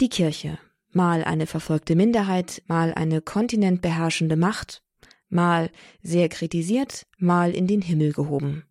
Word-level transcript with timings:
Die 0.00 0.08
Kirche. 0.08 0.58
Mal 0.92 1.24
eine 1.24 1.48
verfolgte 1.48 1.96
Minderheit, 1.96 2.62
mal 2.68 2.94
eine 2.94 3.20
kontinentbeherrschende 3.20 4.36
Macht, 4.36 4.80
mal 5.28 5.70
sehr 6.02 6.28
kritisiert, 6.28 7.06
mal 7.18 7.50
in 7.50 7.66
den 7.66 7.82
Himmel 7.82 8.12
gehoben. 8.12 8.62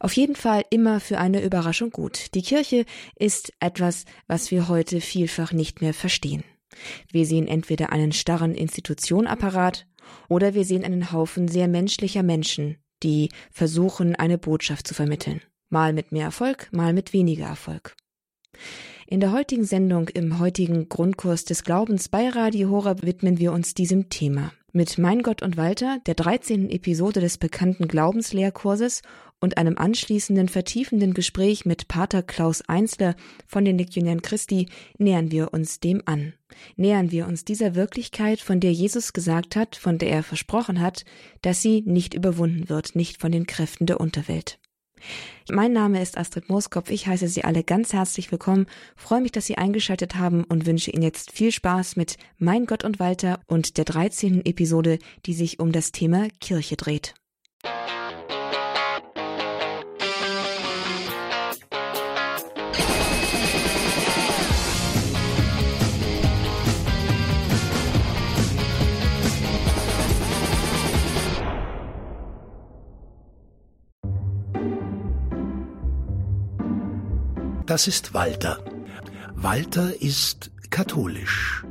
Auf 0.00 0.12
jeden 0.12 0.36
Fall 0.36 0.64
immer 0.68 1.00
für 1.00 1.16
eine 1.16 1.42
Überraschung 1.42 1.90
gut. 1.90 2.34
Die 2.34 2.42
Kirche 2.42 2.84
ist 3.18 3.54
etwas, 3.58 4.04
was 4.26 4.50
wir 4.50 4.68
heute 4.68 5.00
vielfach 5.00 5.52
nicht 5.52 5.80
mehr 5.80 5.94
verstehen. 5.94 6.44
Wir 7.10 7.24
sehen 7.24 7.48
entweder 7.48 7.90
einen 7.90 8.12
starren 8.12 8.54
Institutionapparat 8.54 9.86
oder 10.28 10.52
wir 10.52 10.66
sehen 10.66 10.84
einen 10.84 11.10
Haufen 11.10 11.48
sehr 11.48 11.68
menschlicher 11.68 12.22
Menschen, 12.22 12.76
die 13.02 13.30
versuchen, 13.50 14.14
eine 14.14 14.36
Botschaft 14.36 14.86
zu 14.86 14.92
vermitteln. 14.92 15.40
Mal 15.70 15.94
mit 15.94 16.12
mehr 16.12 16.26
Erfolg, 16.26 16.68
mal 16.70 16.92
mit 16.92 17.14
weniger 17.14 17.46
Erfolg. 17.46 17.96
In 19.08 19.20
der 19.20 19.30
heutigen 19.30 19.64
Sendung 19.64 20.08
im 20.08 20.40
heutigen 20.40 20.88
Grundkurs 20.88 21.44
des 21.44 21.62
Glaubens 21.62 22.08
bei 22.08 22.28
Radio 22.28 22.70
Horab 22.70 23.02
widmen 23.02 23.38
wir 23.38 23.52
uns 23.52 23.72
diesem 23.72 24.08
Thema. 24.08 24.52
Mit 24.72 24.98
Mein 24.98 25.22
Gott 25.22 25.42
und 25.42 25.56
Walter, 25.56 26.00
der 26.06 26.16
13. 26.16 26.70
Episode 26.70 27.20
des 27.20 27.38
bekannten 27.38 27.86
Glaubenslehrkurses 27.86 29.02
und 29.38 29.58
einem 29.58 29.78
anschließenden 29.78 30.48
vertiefenden 30.48 31.14
Gespräch 31.14 31.64
mit 31.64 31.86
Pater 31.86 32.24
Klaus 32.24 32.62
Einzler 32.68 33.14
von 33.46 33.64
den 33.64 33.78
Legionären 33.78 34.22
Christi 34.22 34.66
nähern 34.98 35.30
wir 35.30 35.54
uns 35.54 35.78
dem 35.78 36.02
an. 36.06 36.32
Nähern 36.74 37.12
wir 37.12 37.28
uns 37.28 37.44
dieser 37.44 37.76
Wirklichkeit, 37.76 38.40
von 38.40 38.58
der 38.58 38.72
Jesus 38.72 39.12
gesagt 39.12 39.54
hat, 39.54 39.76
von 39.76 39.98
der 39.98 40.10
er 40.10 40.24
versprochen 40.24 40.80
hat, 40.80 41.04
dass 41.42 41.62
sie 41.62 41.84
nicht 41.86 42.14
überwunden 42.14 42.68
wird, 42.68 42.96
nicht 42.96 43.20
von 43.20 43.30
den 43.30 43.46
Kräften 43.46 43.86
der 43.86 44.00
Unterwelt. 44.00 44.58
Mein 45.50 45.72
Name 45.72 46.02
ist 46.02 46.18
Astrid 46.18 46.48
Mooskopf. 46.48 46.90
Ich 46.90 47.06
heiße 47.06 47.28
Sie 47.28 47.44
alle 47.44 47.62
ganz 47.62 47.92
herzlich 47.92 48.32
willkommen, 48.32 48.66
freue 48.96 49.20
mich, 49.20 49.32
dass 49.32 49.46
Sie 49.46 49.58
eingeschaltet 49.58 50.16
haben 50.16 50.44
und 50.44 50.66
wünsche 50.66 50.90
Ihnen 50.90 51.02
jetzt 51.02 51.30
viel 51.32 51.52
Spaß 51.52 51.96
mit 51.96 52.16
Mein 52.38 52.66
Gott 52.66 52.84
und 52.84 52.98
Walter 52.98 53.40
und 53.46 53.76
der 53.76 53.84
13. 53.84 54.44
Episode, 54.44 54.98
die 55.24 55.34
sich 55.34 55.60
um 55.60 55.72
das 55.72 55.92
Thema 55.92 56.28
Kirche 56.40 56.76
dreht. 56.76 57.14
Das 77.66 77.88
ist 77.88 78.14
Walter. 78.14 78.60
Walter 79.34 80.00
ist 80.00 80.52
katholisch. 80.70 81.64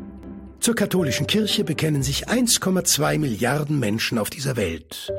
Zur 0.60 0.76
katholischen 0.76 1.26
Kirche 1.26 1.64
bekennen 1.64 2.04
sich 2.04 2.28
1,2 2.28 3.18
Milliarden 3.18 3.80
Menschen 3.80 4.18
auf 4.18 4.30
dieser 4.30 4.58
Welt. 4.58 5.14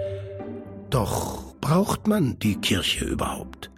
Doch 0.90 1.54
braucht 1.62 2.06
man 2.06 2.38
die 2.40 2.56
Kirche 2.56 3.06
überhaupt? 3.06 3.70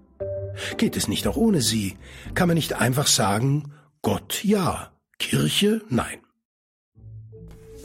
Geht 0.77 0.97
es 0.97 1.07
nicht 1.07 1.29
auch 1.29 1.37
ohne 1.37 1.63
sie? 1.63 1.97
Kann 2.35 2.49
man 2.49 2.57
nicht 2.57 2.73
einfach 2.73 3.07
sagen, 3.07 3.73
Gott 4.03 4.43
ja, 4.43 4.91
Kirche 5.21 5.83
nein? 5.89 6.19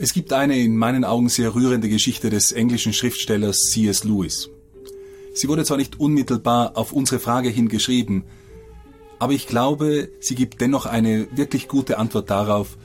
Es 0.00 0.12
gibt 0.12 0.32
eine 0.32 0.58
in 0.58 0.76
meinen 0.76 1.04
Augen 1.04 1.28
sehr 1.28 1.54
rührende 1.54 1.88
Geschichte 1.88 2.30
des 2.30 2.50
englischen 2.50 2.92
Schriftstellers 2.92 3.58
C.S. 3.70 4.02
Lewis. 4.02 4.50
Sie 5.34 5.46
wurde 5.46 5.64
zwar 5.64 5.76
nicht 5.76 6.00
unmittelbar 6.00 6.76
auf 6.76 6.92
unsere 6.92 7.20
Frage 7.20 7.48
hin 7.48 7.68
geschrieben, 7.68 8.24
aber 9.18 9.32
ich 9.32 9.46
glaube, 9.46 10.10
sie 10.20 10.34
gibt 10.34 10.60
dennoch 10.60 10.86
eine 10.86 11.26
wirklich 11.36 11.68
gute 11.68 11.98
Antwort 11.98 12.30
darauf, 12.30 12.76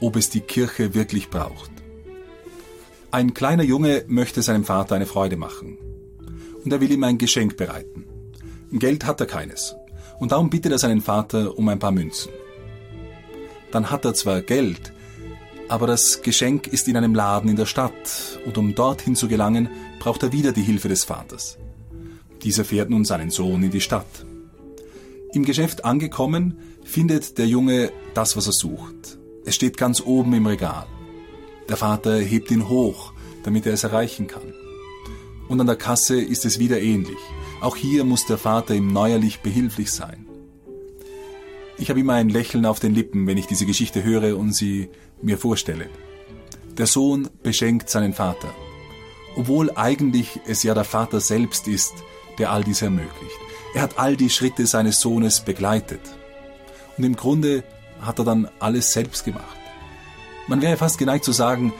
ob 0.00 0.16
es 0.16 0.30
die 0.30 0.40
Kirche 0.40 0.94
wirklich 0.94 1.28
braucht. 1.28 1.70
Ein 3.10 3.34
kleiner 3.34 3.64
Junge 3.64 4.04
möchte 4.06 4.42
seinem 4.42 4.64
Vater 4.64 4.94
eine 4.94 5.06
Freude 5.06 5.36
machen. 5.36 5.78
Und 6.64 6.72
er 6.72 6.80
will 6.80 6.92
ihm 6.92 7.04
ein 7.04 7.18
Geschenk 7.18 7.56
bereiten. 7.56 8.06
Geld 8.72 9.04
hat 9.04 9.20
er 9.20 9.26
keines. 9.26 9.74
Und 10.20 10.32
darum 10.32 10.50
bittet 10.50 10.72
er 10.72 10.78
seinen 10.78 11.00
Vater 11.00 11.58
um 11.58 11.68
ein 11.68 11.78
paar 11.78 11.90
Münzen. 11.90 12.30
Dann 13.72 13.90
hat 13.90 14.04
er 14.04 14.14
zwar 14.14 14.42
Geld, 14.42 14.92
aber 15.68 15.86
das 15.86 16.22
Geschenk 16.22 16.66
ist 16.66 16.88
in 16.88 16.96
einem 16.96 17.14
Laden 17.14 17.48
in 17.48 17.56
der 17.56 17.66
Stadt, 17.66 18.40
und 18.44 18.58
um 18.58 18.74
dorthin 18.74 19.16
zu 19.16 19.28
gelangen, 19.28 19.68
braucht 19.98 20.22
er 20.22 20.32
wieder 20.32 20.52
die 20.52 20.62
Hilfe 20.62 20.88
des 20.88 21.04
Vaters. 21.04 21.58
Dieser 22.42 22.64
fährt 22.64 22.90
nun 22.90 23.04
seinen 23.04 23.30
Sohn 23.30 23.62
in 23.62 23.70
die 23.70 23.80
Stadt. 23.80 24.26
Im 25.32 25.44
Geschäft 25.44 25.84
angekommen, 25.84 26.58
findet 26.82 27.38
der 27.38 27.46
Junge 27.46 27.92
das, 28.14 28.36
was 28.36 28.46
er 28.46 28.52
sucht. 28.52 29.18
Es 29.44 29.54
steht 29.54 29.76
ganz 29.76 30.00
oben 30.00 30.32
im 30.34 30.46
Regal. 30.46 30.86
Der 31.68 31.76
Vater 31.76 32.18
hebt 32.18 32.50
ihn 32.50 32.68
hoch, 32.68 33.12
damit 33.44 33.64
er 33.64 33.72
es 33.72 33.84
erreichen 33.84 34.26
kann. 34.26 34.52
Und 35.48 35.60
an 35.60 35.68
der 35.68 35.76
Kasse 35.76 36.20
ist 36.20 36.44
es 36.44 36.58
wieder 36.58 36.80
ähnlich. 36.80 37.18
Auch 37.60 37.76
hier 37.76 38.04
muss 38.04 38.26
der 38.26 38.38
Vater 38.38 38.74
ihm 38.74 38.92
neuerlich 38.92 39.40
behilflich 39.40 39.92
sein. 39.92 40.26
Ich 41.78 41.90
habe 41.90 42.00
immer 42.00 42.14
ein 42.14 42.28
Lächeln 42.28 42.66
auf 42.66 42.80
den 42.80 42.94
Lippen, 42.94 43.26
wenn 43.26 43.38
ich 43.38 43.46
diese 43.46 43.66
Geschichte 43.66 44.02
höre 44.02 44.36
und 44.36 44.52
sie 44.52 44.90
mir 45.22 45.38
vorstelle. 45.38 45.88
Der 46.76 46.86
Sohn 46.86 47.28
beschenkt 47.42 47.88
seinen 47.88 48.14
Vater, 48.14 48.52
obwohl 49.36 49.70
eigentlich 49.76 50.40
es 50.46 50.62
ja 50.62 50.74
der 50.74 50.84
Vater 50.84 51.20
selbst 51.20 51.68
ist, 51.68 51.94
der 52.38 52.50
all 52.50 52.64
dies 52.64 52.82
ermöglicht. 52.82 53.38
Er 53.74 53.82
hat 53.82 53.98
all 53.98 54.16
die 54.16 54.30
Schritte 54.30 54.66
seines 54.66 55.00
Sohnes 55.00 55.40
begleitet. 55.40 56.00
Und 56.96 57.04
im 57.04 57.16
Grunde 57.16 57.62
hat 58.00 58.18
er 58.18 58.24
dann 58.24 58.48
alles 58.58 58.92
selbst 58.92 59.24
gemacht. 59.24 59.56
Man 60.48 60.62
wäre 60.62 60.76
fast 60.76 60.98
geneigt 60.98 61.24
zu 61.24 61.32
sagen, 61.32 61.72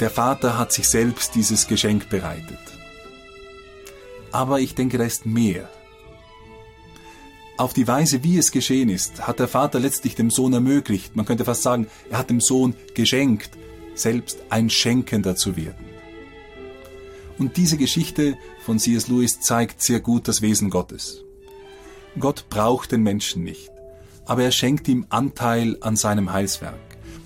der 0.00 0.10
Vater 0.10 0.58
hat 0.58 0.72
sich 0.72 0.88
selbst 0.88 1.34
dieses 1.34 1.66
Geschenk 1.66 2.08
bereitet. 2.08 2.58
Aber 4.32 4.60
ich 4.60 4.74
denke, 4.74 4.98
da 4.98 5.04
ist 5.04 5.26
mehr. 5.26 5.68
Auf 7.58 7.72
die 7.72 7.88
Weise, 7.88 8.22
wie 8.22 8.36
es 8.36 8.52
geschehen 8.52 8.90
ist, 8.90 9.26
hat 9.26 9.38
der 9.38 9.48
Vater 9.48 9.80
letztlich 9.80 10.14
dem 10.14 10.30
Sohn 10.30 10.52
ermöglicht, 10.52 11.16
man 11.16 11.24
könnte 11.24 11.46
fast 11.46 11.62
sagen, 11.62 11.86
er 12.10 12.18
hat 12.18 12.28
dem 12.28 12.40
Sohn 12.40 12.74
geschenkt, 12.94 13.50
selbst 13.94 14.38
ein 14.50 14.68
Schenkender 14.68 15.36
zu 15.36 15.56
werden. 15.56 15.86
Und 17.38 17.56
diese 17.56 17.76
Geschichte 17.76 18.36
von 18.60 18.78
C.S. 18.78 19.08
Lewis 19.08 19.40
zeigt 19.40 19.82
sehr 19.82 20.00
gut 20.00 20.28
das 20.28 20.42
Wesen 20.42 20.70
Gottes. 20.70 21.25
Gott 22.18 22.48
braucht 22.48 22.92
den 22.92 23.02
Menschen 23.02 23.44
nicht, 23.44 23.70
aber 24.24 24.42
er 24.42 24.52
schenkt 24.52 24.88
ihm 24.88 25.06
Anteil 25.10 25.76
an 25.80 25.96
seinem 25.96 26.32
Heilswerk. 26.32 26.74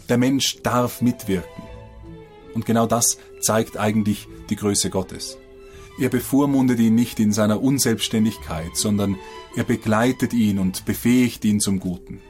Der 0.09 0.19
Mensch 0.19 0.63
darf 0.63 1.01
mitwirken. 1.01 1.63
Und 2.55 2.67
genau 2.67 2.87
das 2.87 3.19
zeigt 3.41 3.77
eigentlich 3.77 4.27
die 4.49 4.57
Größe 4.57 4.91
Gottes. 4.91 5.39
Er 6.01 6.09
bevormundet 6.09 6.81
ihn 6.81 6.95
nicht 6.95 7.21
in 7.21 7.33
seiner 7.33 7.63
Unselbstständigkeit, 7.63 8.75
sondern 8.75 9.17
er 9.55 9.65
begleitet 9.65 10.33
ihn 10.33 10.59
und 10.59 10.85
befähigt 10.85 11.45
ihn 11.45 11.61
zum 11.61 11.79
Guten. 11.79 12.21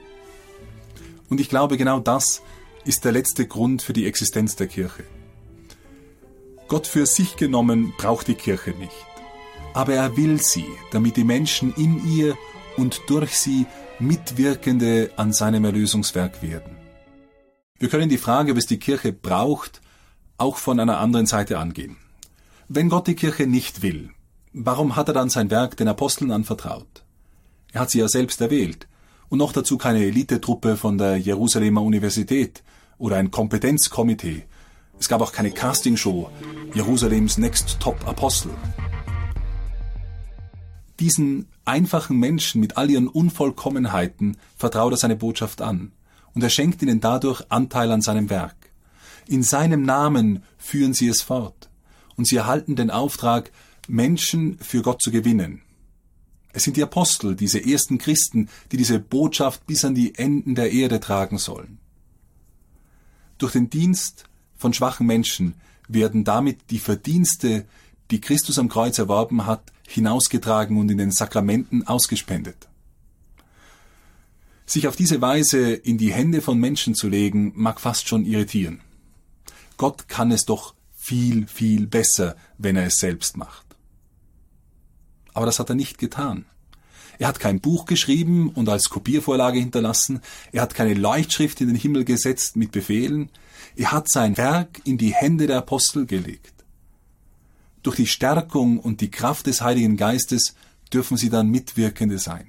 Und 1.29 1.41
ich 1.41 1.49
glaube, 1.49 1.77
genau 1.77 2.01
das 2.01 2.43
ist 2.85 3.05
der 3.05 3.13
letzte 3.13 3.47
Grund 3.47 3.83
für 3.83 3.93
die 3.93 4.07
Existenz 4.07 4.57
der 4.57 4.67
Kirche. 4.67 5.05
Gott 6.69 6.87
für 6.87 7.07
sich 7.07 7.37
genommen 7.37 7.95
braucht 7.97 8.29
die 8.29 8.35
Kirche 8.35 8.71
nicht, 8.71 9.07
aber 9.75 9.95
er 9.95 10.17
will 10.17 10.41
sie, 10.41 10.67
damit 10.91 11.17
die 11.17 11.25
Menschen 11.25 11.75
in 11.75 12.07
ihr 12.07 12.37
und 12.77 13.03
durch 13.09 13.37
sie 13.37 13.67
Mitwirkende 13.99 15.11
an 15.17 15.33
seinem 15.33 15.65
Erlösungswerk 15.65 16.43
werden. 16.43 16.77
Wir 17.79 17.89
können 17.89 18.09
die 18.09 18.19
Frage, 18.19 18.53
es 18.53 18.67
die 18.67 18.79
Kirche 18.79 19.13
braucht, 19.13 19.81
auch 20.39 20.57
von 20.57 20.81
einer 20.81 20.99
anderen 20.99 21.27
Seite 21.27 21.59
angehen. 21.59 21.97
Wenn 22.69 22.89
Gott 22.89 23.07
die 23.07 23.15
Kirche 23.15 23.47
nicht 23.47 23.83
will, 23.83 24.11
warum 24.53 24.97
hat 24.97 25.09
er 25.09 25.15
dann 25.15 25.31
sein 25.31 25.51
Werk 25.51 25.77
den 25.77 25.89
Aposteln 25.89 26.31
anvertraut? 26.31 27.05
Er 27.73 27.83
hat 27.83 27.91
sie 27.91 27.99
ja 27.99 28.09
selbst 28.09 28.41
erwählt 28.41 28.89
und 29.29 29.39
noch 29.39 29.53
dazu 29.53 29.79
keine 29.79 30.05
Elitetruppe 30.05 30.77
von 30.77 30.99
der 30.99 31.17
Jerusalemer 31.17 31.83
Universität 31.83 32.63
oder 32.99 33.17
ein 33.17 33.31
Kompetenzkomitee. 33.31 34.45
Es 34.99 35.09
gab 35.09 35.21
auch 35.21 35.33
keine 35.33 35.51
Castingshow, 35.51 36.31
Jerusalems 36.75 37.39
Next 37.39 37.79
Top 37.81 38.07
Apostel. 38.07 38.51
Diesen 41.01 41.49
einfachen 41.65 42.19
Menschen 42.19 42.61
mit 42.61 42.77
all 42.77 42.91
ihren 42.91 43.09
Unvollkommenheiten 43.09 44.37
vertraut 44.57 44.93
er 44.93 44.99
seine 44.99 45.17
Botschaft 45.17 45.63
an 45.63 45.93
und 46.35 46.43
er 46.43 46.51
schenkt 46.51 46.83
ihnen 46.83 47.01
dadurch 47.01 47.43
Anteil 47.49 47.91
an 47.91 48.03
seinem 48.03 48.29
Werk. 48.29 48.71
In 49.27 49.43
seinem 49.43 49.83
Namen 49.83 50.43
führen 50.59 50.93
sie 50.93 51.09
es 51.09 51.23
fort 51.23 51.71
und 52.17 52.27
sie 52.27 52.37
erhalten 52.37 52.77
den 52.77 52.91
Auftrag, 52.91 53.51
Menschen 53.89 54.59
für 54.59 54.83
Gott 54.83 55.01
zu 55.01 55.11
gewinnen. 55.11 55.63
Es 56.53 56.65
sind 56.65 56.77
die 56.77 56.83
Apostel, 56.83 57.35
diese 57.35 57.65
ersten 57.65 57.99
Christen, 57.99 58.49
die 58.71 58.77
diese 58.77 58.99
Botschaft 58.99 59.67
bis 59.67 59.85
an 59.85 59.95
die 59.95 60.17
Enden 60.17 60.55
der 60.55 60.71
Erde 60.71 61.01
tragen 61.01 61.39
sollen. 61.39 61.79
Durch 63.39 63.53
den 63.53 63.71
Dienst 63.71 64.25
von 64.57 64.75
schwachen 64.75 65.07
Menschen 65.07 65.55
werden 65.89 66.25
damit 66.25 66.71
die 66.71 66.79
Verdienste, 66.79 67.65
die 68.11 68.21
Christus 68.21 68.59
am 68.59 68.69
Kreuz 68.69 68.99
erworben 68.99 69.47
hat, 69.47 69.73
hinausgetragen 69.91 70.77
und 70.79 70.91
in 70.91 70.99
den 70.99 71.11
Sakramenten 71.11 71.87
ausgespendet. 71.87 72.69
Sich 74.65 74.87
auf 74.87 74.95
diese 74.95 75.21
Weise 75.21 75.73
in 75.73 75.99
die 75.99 76.13
Hände 76.13 76.41
von 76.41 76.59
Menschen 76.59 76.95
zu 76.95 77.09
legen, 77.09 77.53
mag 77.57 77.81
fast 77.81 78.09
schon 78.09 78.25
irritieren. 78.25 78.81
Gott 79.77 80.09
kann 80.09 80.31
es 80.31 80.45
doch 80.45 80.75
viel, 80.95 81.49
viel 81.49 81.87
besser, 81.87 82.37
wenn 82.57 82.77
er 82.77 82.87
es 82.87 82.97
selbst 82.97 83.37
macht. 83.37 83.67
Aber 85.35 85.47
das 85.47 85.59
hat 85.59 85.71
er 85.71 85.75
nicht 85.75 85.99
getan. 85.99 86.45
Er 87.19 87.29
hat 87.29 87.41
kein 87.41 87.61
Buch 87.61 87.85
geschrieben 87.85 88.51
und 88.51 88.69
als 88.69 88.91
Kopiervorlage 88.91 89.59
hinterlassen, 89.59 90.21
er 90.53 90.63
hat 90.63 90.75
keine 90.75 90.95
Leuchtschrift 90.95 91.61
in 91.61 91.67
den 91.67 91.77
Himmel 91.77 92.05
gesetzt 92.05 92.57
mit 92.57 92.73
Befehlen, 92.73 93.29
er 93.77 93.93
hat 93.93 94.09
sein 94.09 94.37
Werk 94.37 94.81
in 94.85 94.99
die 94.99 95.15
Hände 95.15 95.47
der 95.47 95.59
Apostel 95.59 96.07
gelegt. 96.07 96.60
Durch 97.83 97.97
die 97.97 98.07
Stärkung 98.07 98.79
und 98.79 99.01
die 99.01 99.11
Kraft 99.11 99.47
des 99.47 99.63
Heiligen 99.63 99.97
Geistes 99.97 100.55
dürfen 100.93 101.17
sie 101.17 101.31
dann 101.31 101.49
Mitwirkende 101.49 102.19
sein. 102.19 102.47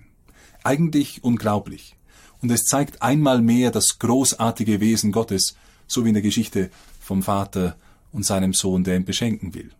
Eigentlich 0.64 1.24
unglaublich. 1.24 1.96
Und 2.42 2.52
es 2.52 2.64
zeigt 2.64 3.02
einmal 3.02 3.42
mehr 3.42 3.72
das 3.72 4.00
großartige 4.00 4.80
Wesen 4.80 5.12
Gottes, 5.12 5.56
so 5.88 6.04
wie 6.04 6.10
in 6.10 6.16
der 6.16 6.24
Geschichte 6.24 6.72
vom 7.00 7.24
Vater 7.24 7.78
und 8.12 8.26
seinem 8.26 8.54
Sohn, 8.54 8.84
der 8.84 8.98
ihn 8.98 9.06
beschenken 9.06 9.54
will. 9.54 9.72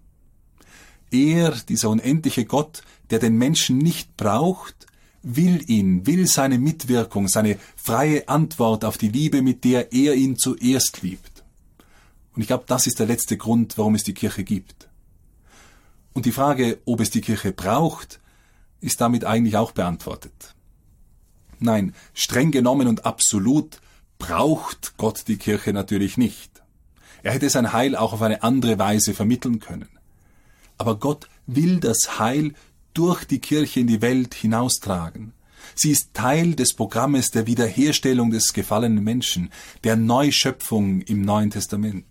Er, 1.12 1.52
dieser 1.68 1.90
unendliche 1.90 2.46
Gott, 2.46 2.84
der 3.10 3.20
den 3.20 3.36
Menschen 3.36 3.78
nicht 3.78 4.16
braucht, 4.16 4.88
will 5.24 5.64
ihn, 5.70 6.08
will 6.08 6.26
seine 6.28 6.58
Mitwirkung, 6.58 7.28
seine 7.28 7.58
freie 7.76 8.28
Antwort 8.28 8.86
auf 8.86 8.98
die 8.98 9.10
Liebe, 9.10 9.42
mit 9.42 9.64
der 9.64 9.92
er 9.94 10.16
ihn 10.16 10.38
zuerst 10.38 11.02
liebt. 11.02 11.44
Und 12.34 12.42
ich 12.42 12.48
glaube, 12.48 12.64
das 12.68 12.88
ist 12.88 13.00
der 13.00 13.08
letzte 13.08 13.38
Grund, 13.38 13.78
warum 13.78 13.96
es 13.96 14.04
die 14.04 14.14
Kirche 14.14 14.44
gibt. 14.44 14.88
Und 16.14 16.26
die 16.26 16.32
Frage, 16.32 16.80
ob 16.86 17.00
es 17.00 17.10
die 17.10 17.22
Kirche 17.22 17.52
braucht, 17.52 18.20
ist 18.82 19.00
damit 19.00 19.26
eigentlich 19.26 19.58
auch 19.58 19.72
beantwortet. 19.72 20.56
Nein, 21.60 21.94
streng 22.14 22.52
genommen 22.52 22.88
und 22.88 23.06
absolut 23.06 23.80
braucht 24.18 24.98
Gott 24.98 25.24
die 25.28 25.38
Kirche 25.38 25.74
natürlich 25.74 26.18
nicht. 26.18 26.52
Er 27.24 27.34
hätte 27.34 27.50
sein 27.50 27.72
Heil 27.72 27.96
auch 27.96 28.14
auf 28.14 28.22
eine 28.22 28.44
andere 28.44 28.80
Weise 28.80 29.14
vermitteln 29.14 29.60
können. 29.60 29.90
Aber 30.78 30.98
Gott 30.98 31.30
will 31.46 31.80
das 31.80 32.20
Heil 32.20 32.54
durch 32.94 33.26
die 33.26 33.40
Kirche 33.40 33.80
in 33.80 33.88
die 33.88 34.02
Welt 34.02 34.34
hinaustragen. 34.34 35.34
Sie 35.76 35.92
ist 35.92 36.14
Teil 36.14 36.56
des 36.56 36.74
Programmes 36.74 37.30
der 37.30 37.48
Wiederherstellung 37.48 38.32
des 38.32 38.54
gefallenen 38.54 39.04
Menschen, 39.04 39.52
der 39.84 39.96
Neuschöpfung 39.96 41.02
im 41.02 41.22
Neuen 41.22 41.52
Testament. 41.52 42.06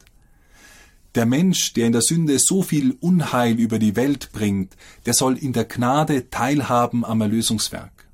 Der 1.14 1.26
Mensch, 1.26 1.72
der 1.72 1.86
in 1.86 1.92
der 1.92 2.02
Sünde 2.02 2.38
so 2.38 2.62
viel 2.62 2.96
Unheil 3.00 3.58
über 3.58 3.78
die 3.78 3.96
Welt 3.96 4.30
bringt, 4.32 4.76
der 5.06 5.14
soll 5.14 5.36
in 5.36 5.52
der 5.52 5.64
Gnade 5.64 6.30
teilhaben 6.30 7.04
am 7.04 7.20
Erlösungswerk. 7.20 8.08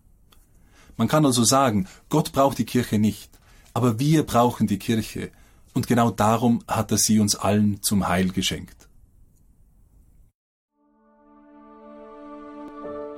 Man 0.96 1.08
kann 1.08 1.26
also 1.26 1.44
sagen, 1.44 1.88
Gott 2.08 2.32
braucht 2.32 2.58
die 2.58 2.64
Kirche 2.64 2.98
nicht, 2.98 3.30
aber 3.74 3.98
wir 3.98 4.22
brauchen 4.22 4.66
die 4.66 4.78
Kirche, 4.78 5.30
und 5.74 5.86
genau 5.86 6.10
darum 6.10 6.62
hat 6.66 6.90
er 6.90 6.96
sie 6.96 7.20
uns 7.20 7.36
allen 7.36 7.82
zum 7.82 8.08
Heil 8.08 8.30
geschenkt. 8.30 8.88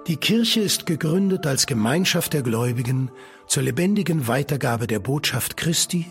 Die 0.09 0.17
Kirche 0.17 0.61
ist 0.61 0.87
gegründet 0.87 1.47
als 1.47 1.67
Gemeinschaft 1.67 2.33
der 2.33 2.43
Gläubigen 2.43 3.13
zur 3.47 3.63
lebendigen 3.63 4.27
Weitergabe 4.27 4.89
der 4.89 4.99
Botschaft 4.99 5.57
Christi 5.57 6.07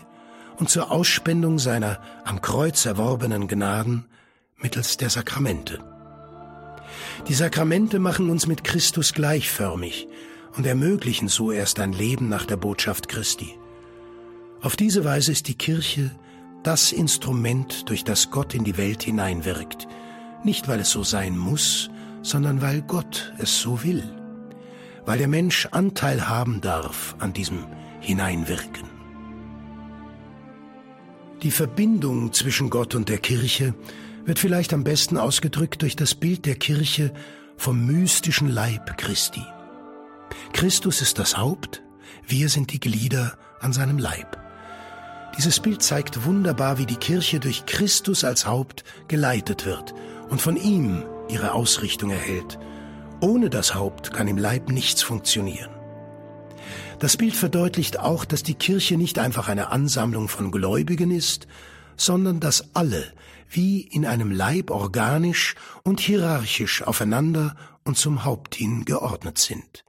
und 0.57 0.69
zur 0.69 0.91
Ausspendung 0.91 1.59
seiner 1.59 1.99
am 2.25 2.41
Kreuz 2.41 2.85
erworbenen 2.85 3.47
Gnaden 3.47 4.05
mittels 4.57 4.97
der 4.97 5.09
Sakramente. 5.09 5.79
Die 7.27 7.33
Sakramente 7.33 7.99
machen 7.99 8.29
uns 8.29 8.47
mit 8.47 8.63
Christus 8.63 9.13
gleichförmig 9.13 10.07
und 10.55 10.65
ermöglichen 10.65 11.27
so 11.27 11.51
erst 11.51 11.79
ein 11.79 11.93
Leben 11.93 12.29
nach 12.29 12.45
der 12.45 12.57
Botschaft 12.57 13.07
Christi. 13.09 13.57
Auf 14.61 14.75
diese 14.75 15.05
Weise 15.05 15.31
ist 15.31 15.47
die 15.47 15.57
Kirche 15.57 16.11
das 16.63 16.91
Instrument, 16.91 17.89
durch 17.89 18.03
das 18.03 18.31
Gott 18.31 18.55
in 18.55 18.63
die 18.63 18.77
Welt 18.77 19.03
hineinwirkt, 19.03 19.87
nicht 20.43 20.67
weil 20.67 20.79
es 20.79 20.89
so 20.89 21.03
sein 21.03 21.37
muss, 21.37 21.89
sondern 22.23 22.61
weil 22.61 22.81
Gott 22.81 23.33
es 23.37 23.59
so 23.59 23.83
will, 23.83 24.03
weil 25.05 25.19
der 25.19 25.27
Mensch 25.27 25.67
Anteil 25.71 26.27
haben 26.27 26.61
darf 26.61 27.15
an 27.19 27.33
diesem 27.33 27.67
Hineinwirken. 28.01 28.96
Die 31.43 31.51
Verbindung 31.51 32.33
zwischen 32.33 32.71
Gott 32.71 32.95
und 32.95 33.09
der 33.09 33.19
Kirche 33.19 33.75
wird 34.25 34.39
vielleicht 34.39 34.73
am 34.73 34.83
besten 34.83 35.17
ausgedrückt 35.17 35.83
durch 35.83 35.95
das 35.95 36.15
Bild 36.15 36.47
der 36.47 36.55
Kirche 36.55 37.13
vom 37.57 37.85
mystischen 37.85 38.49
Leib 38.49 38.97
Christi. 38.97 39.43
Christus 40.53 41.01
ist 41.01 41.19
das 41.19 41.37
Haupt, 41.37 41.83
wir 42.25 42.49
sind 42.49 42.73
die 42.73 42.79
Glieder 42.79 43.37
an 43.59 43.71
seinem 43.71 43.99
Leib. 43.99 44.37
Dieses 45.37 45.59
Bild 45.59 45.83
zeigt 45.83 46.25
wunderbar, 46.25 46.79
wie 46.79 46.87
die 46.87 46.95
Kirche 46.95 47.39
durch 47.39 47.67
Christus 47.67 48.23
als 48.23 48.47
Haupt 48.47 48.83
geleitet 49.07 49.67
wird 49.67 49.93
und 50.29 50.41
von 50.41 50.57
ihm 50.57 51.03
ihre 51.29 51.53
Ausrichtung 51.53 52.09
erhält. 52.09 52.57
Ohne 53.21 53.51
das 53.51 53.75
Haupt 53.75 54.11
kann 54.11 54.27
im 54.27 54.37
Leib 54.37 54.69
nichts 54.69 55.03
funktionieren. 55.03 55.76
Das 56.99 57.17
Bild 57.17 57.35
verdeutlicht 57.35 57.99
auch, 57.99 58.25
dass 58.25 58.43
die 58.43 58.55
Kirche 58.55 58.97
nicht 58.97 59.19
einfach 59.19 59.47
eine 59.49 59.69
Ansammlung 59.69 60.27
von 60.27 60.51
Gläubigen 60.51 61.11
ist, 61.11 61.47
sondern 61.95 62.39
dass 62.39 62.75
alle 62.75 63.13
wie 63.49 63.81
in 63.81 64.05
einem 64.05 64.31
Leib 64.31 64.71
organisch 64.71 65.55
und 65.83 65.99
hierarchisch 65.99 66.81
aufeinander 66.81 67.55
und 67.83 67.97
zum 67.97 68.25
Haupt 68.25 68.55
hin 68.55 68.85
geordnet 68.85 69.37
sind. 69.37 69.85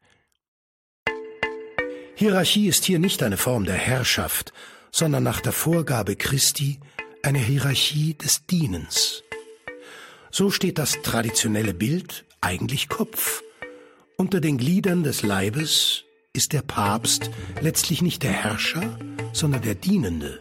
Hierarchie 2.15 2.67
ist 2.69 2.85
hier 2.85 2.99
nicht 2.99 3.23
eine 3.23 3.37
Form 3.37 3.65
der 3.65 3.77
Herrschaft, 3.77 4.53
sondern 4.91 5.23
nach 5.23 5.41
der 5.41 5.53
Vorgabe 5.53 6.17
Christi 6.17 6.81
eine 7.23 7.39
Hierarchie 7.39 8.15
des 8.15 8.47
Dienens. 8.47 9.23
So 10.31 10.51
steht 10.51 10.79
das 10.79 11.01
traditionelle 11.03 11.75
Bild 11.75 12.25
eigentlich 12.41 12.89
Kopf. 12.89 13.43
Unter 14.17 14.41
den 14.41 14.59
Gliedern 14.59 15.05
des 15.05 15.23
Leibes 15.23 16.05
ist 16.35 16.53
der 16.53 16.63
Papst 16.63 17.31
letztlich 17.61 18.03
nicht 18.03 18.23
der 18.23 18.33
Herrscher, 18.33 18.99
sondern 19.33 19.63
der 19.63 19.75
Dienende. 19.75 20.41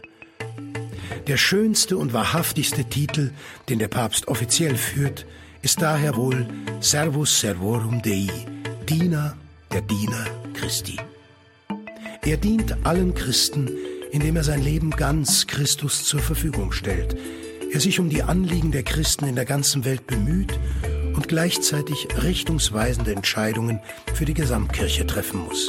Der 1.26 1.36
schönste 1.36 1.96
und 1.96 2.12
wahrhaftigste 2.12 2.84
Titel, 2.84 3.32
den 3.68 3.78
der 3.78 3.88
Papst 3.88 4.28
offiziell 4.28 4.76
führt, 4.76 5.26
ist 5.62 5.82
daher 5.82 6.16
wohl 6.16 6.46
Servus 6.80 7.40
Servorum 7.40 8.00
Dei, 8.02 8.28
Diener 8.88 9.36
der 9.72 9.82
Diener 9.82 10.24
Christi. 10.54 10.96
Er 12.24 12.36
dient 12.36 12.86
allen 12.86 13.14
Christen, 13.14 13.70
indem 14.12 14.36
er 14.36 14.44
sein 14.44 14.62
Leben 14.62 14.90
ganz 14.90 15.46
Christus 15.46 16.04
zur 16.04 16.20
Verfügung 16.20 16.72
stellt. 16.72 17.16
Er 17.72 17.80
sich 17.80 17.98
um 18.00 18.08
die 18.08 18.22
Anliegen 18.22 18.72
der 18.72 18.82
Christen 18.82 19.26
in 19.26 19.34
der 19.34 19.44
ganzen 19.44 19.84
Welt 19.84 20.06
bemüht 20.06 20.58
und 21.14 21.28
gleichzeitig 21.28 22.08
richtungsweisende 22.22 23.12
Entscheidungen 23.12 23.80
für 24.14 24.24
die 24.24 24.34
Gesamtkirche 24.34 25.06
treffen 25.06 25.40
muss. 25.40 25.68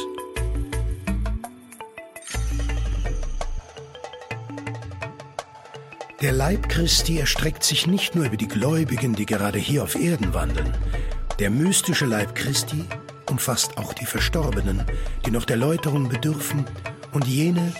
Der 6.20 6.32
Leib 6.32 6.68
Christi 6.68 7.18
erstreckt 7.18 7.64
sich 7.64 7.86
nicht 7.86 8.14
nur 8.14 8.26
über 8.26 8.36
die 8.36 8.46
Gläubigen, 8.46 9.14
die 9.14 9.24
gerade 9.24 9.58
hier 9.58 9.82
auf 9.82 9.94
Erden 9.94 10.34
wandeln. 10.34 10.74
Der 11.38 11.48
mystische 11.48 12.04
Leib 12.04 12.34
Christi 12.34 12.84
umfasst 13.30 13.78
auch 13.78 13.94
die 13.94 14.04
Verstorbenen, 14.04 14.84
die 15.24 15.30
noch 15.30 15.46
der 15.46 15.56
Läuterung 15.56 16.10
bedürfen, 16.10 16.66
und 17.12 17.26
jene, 17.26 17.72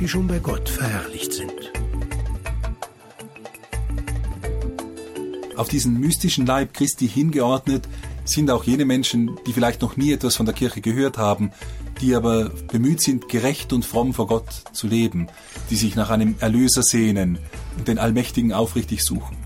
die 0.00 0.08
schon 0.08 0.26
bei 0.26 0.40
Gott 0.40 0.68
verherrlicht 0.68 1.32
sind. 1.32 1.52
Auf 5.56 5.68
diesen 5.68 6.00
mystischen 6.00 6.44
Leib 6.44 6.74
Christi 6.74 7.08
hingeordnet 7.08 7.86
sind 8.24 8.50
auch 8.50 8.64
jene 8.64 8.84
Menschen, 8.84 9.38
die 9.46 9.52
vielleicht 9.52 9.80
noch 9.80 9.96
nie 9.96 10.12
etwas 10.12 10.34
von 10.34 10.44
der 10.44 10.56
Kirche 10.56 10.80
gehört 10.80 11.18
haben, 11.18 11.52
die 12.00 12.14
aber 12.14 12.50
bemüht 12.70 13.00
sind, 13.00 13.28
gerecht 13.28 13.72
und 13.72 13.84
fromm 13.84 14.12
vor 14.14 14.26
Gott 14.26 14.48
zu 14.72 14.86
leben, 14.86 15.28
die 15.70 15.76
sich 15.76 15.96
nach 15.96 16.10
einem 16.10 16.36
Erlöser 16.40 16.82
sehnen 16.82 17.38
und 17.78 17.88
den 17.88 17.98
Allmächtigen 17.98 18.52
aufrichtig 18.52 19.02
suchen. 19.02 19.36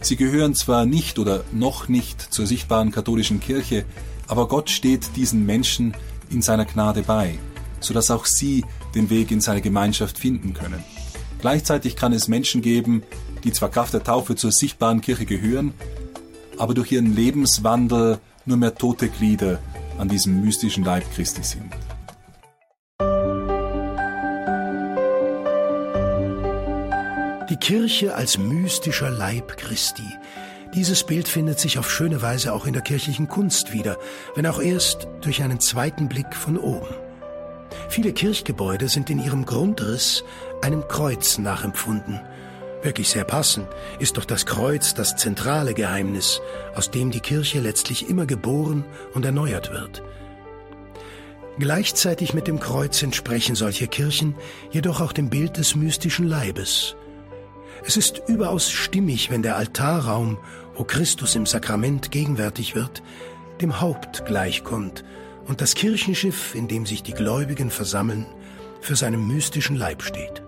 Sie 0.00 0.16
gehören 0.16 0.54
zwar 0.54 0.86
nicht 0.86 1.18
oder 1.18 1.44
noch 1.52 1.88
nicht 1.88 2.20
zur 2.20 2.46
sichtbaren 2.46 2.92
katholischen 2.92 3.40
Kirche, 3.40 3.84
aber 4.28 4.48
Gott 4.48 4.70
steht 4.70 5.16
diesen 5.16 5.46
Menschen 5.46 5.94
in 6.30 6.42
seiner 6.42 6.64
Gnade 6.64 7.02
bei, 7.02 7.38
sodass 7.80 8.10
auch 8.10 8.26
sie 8.26 8.64
den 8.94 9.10
Weg 9.10 9.30
in 9.30 9.40
seine 9.40 9.62
Gemeinschaft 9.62 10.18
finden 10.18 10.54
können. 10.54 10.82
Gleichzeitig 11.40 11.96
kann 11.96 12.12
es 12.12 12.28
Menschen 12.28 12.62
geben, 12.62 13.02
die 13.44 13.52
zwar 13.52 13.68
Kraft 13.68 13.94
der 13.94 14.02
Taufe 14.02 14.36
zur 14.36 14.52
sichtbaren 14.52 15.00
Kirche 15.00 15.26
gehören, 15.26 15.74
aber 16.58 16.74
durch 16.74 16.92
ihren 16.92 17.14
Lebenswandel 17.14 18.18
nur 18.46 18.56
mehr 18.56 18.74
tote 18.74 19.08
Glieder 19.08 19.60
an 19.98 20.08
diesem 20.08 20.40
mystischen 20.40 20.84
Leib 20.84 21.04
Christi 21.14 21.42
sind. 21.42 21.72
Die 27.48 27.56
Kirche 27.56 28.14
als 28.14 28.38
mystischer 28.38 29.10
Leib 29.10 29.56
Christi 29.56 30.02
dieses 30.74 31.04
Bild 31.04 31.26
findet 31.26 31.58
sich 31.58 31.78
auf 31.78 31.90
schöne 31.90 32.20
Weise 32.20 32.52
auch 32.52 32.66
in 32.66 32.74
der 32.74 32.82
kirchlichen 32.82 33.28
Kunst 33.28 33.72
wieder, 33.72 33.96
wenn 34.34 34.46
auch 34.46 34.60
erst 34.60 35.08
durch 35.22 35.42
einen 35.42 35.58
zweiten 35.58 36.06
Blick 36.08 36.34
von 36.34 36.58
oben. 36.58 36.94
Viele 37.88 38.12
Kirchgebäude 38.12 38.88
sind 38.88 39.08
in 39.08 39.18
ihrem 39.18 39.46
Grundriss 39.46 40.22
einem 40.62 40.86
Kreuz 40.86 41.38
nachempfunden. 41.38 42.20
Wirklich 42.86 43.08
sehr 43.08 43.24
passend 43.24 43.66
ist 43.98 44.16
doch 44.16 44.24
das 44.24 44.46
Kreuz 44.46 44.94
das 44.94 45.16
zentrale 45.16 45.74
Geheimnis, 45.74 46.40
aus 46.72 46.88
dem 46.92 47.10
die 47.10 47.18
Kirche 47.18 47.58
letztlich 47.58 48.08
immer 48.08 48.26
geboren 48.26 48.84
und 49.12 49.24
erneuert 49.24 49.72
wird. 49.72 50.04
Gleichzeitig 51.58 52.32
mit 52.32 52.46
dem 52.46 52.60
Kreuz 52.60 53.02
entsprechen 53.02 53.56
solche 53.56 53.88
Kirchen 53.88 54.36
jedoch 54.70 55.00
auch 55.00 55.12
dem 55.12 55.30
Bild 55.30 55.56
des 55.56 55.74
mystischen 55.74 56.28
Leibes. 56.28 56.94
Es 57.84 57.96
ist 57.96 58.22
überaus 58.28 58.70
stimmig, 58.70 59.32
wenn 59.32 59.42
der 59.42 59.56
Altarraum, 59.56 60.38
wo 60.76 60.84
Christus 60.84 61.34
im 61.34 61.44
Sakrament 61.44 62.12
gegenwärtig 62.12 62.76
wird, 62.76 63.02
dem 63.60 63.80
Haupt 63.80 64.26
gleichkommt 64.26 65.02
und 65.48 65.60
das 65.60 65.74
Kirchenschiff, 65.74 66.54
in 66.54 66.68
dem 66.68 66.86
sich 66.86 67.02
die 67.02 67.14
Gläubigen 67.14 67.70
versammeln, 67.70 68.26
für 68.80 68.94
seinen 68.94 69.26
mystischen 69.26 69.74
Leib 69.74 70.04
steht. 70.04 70.45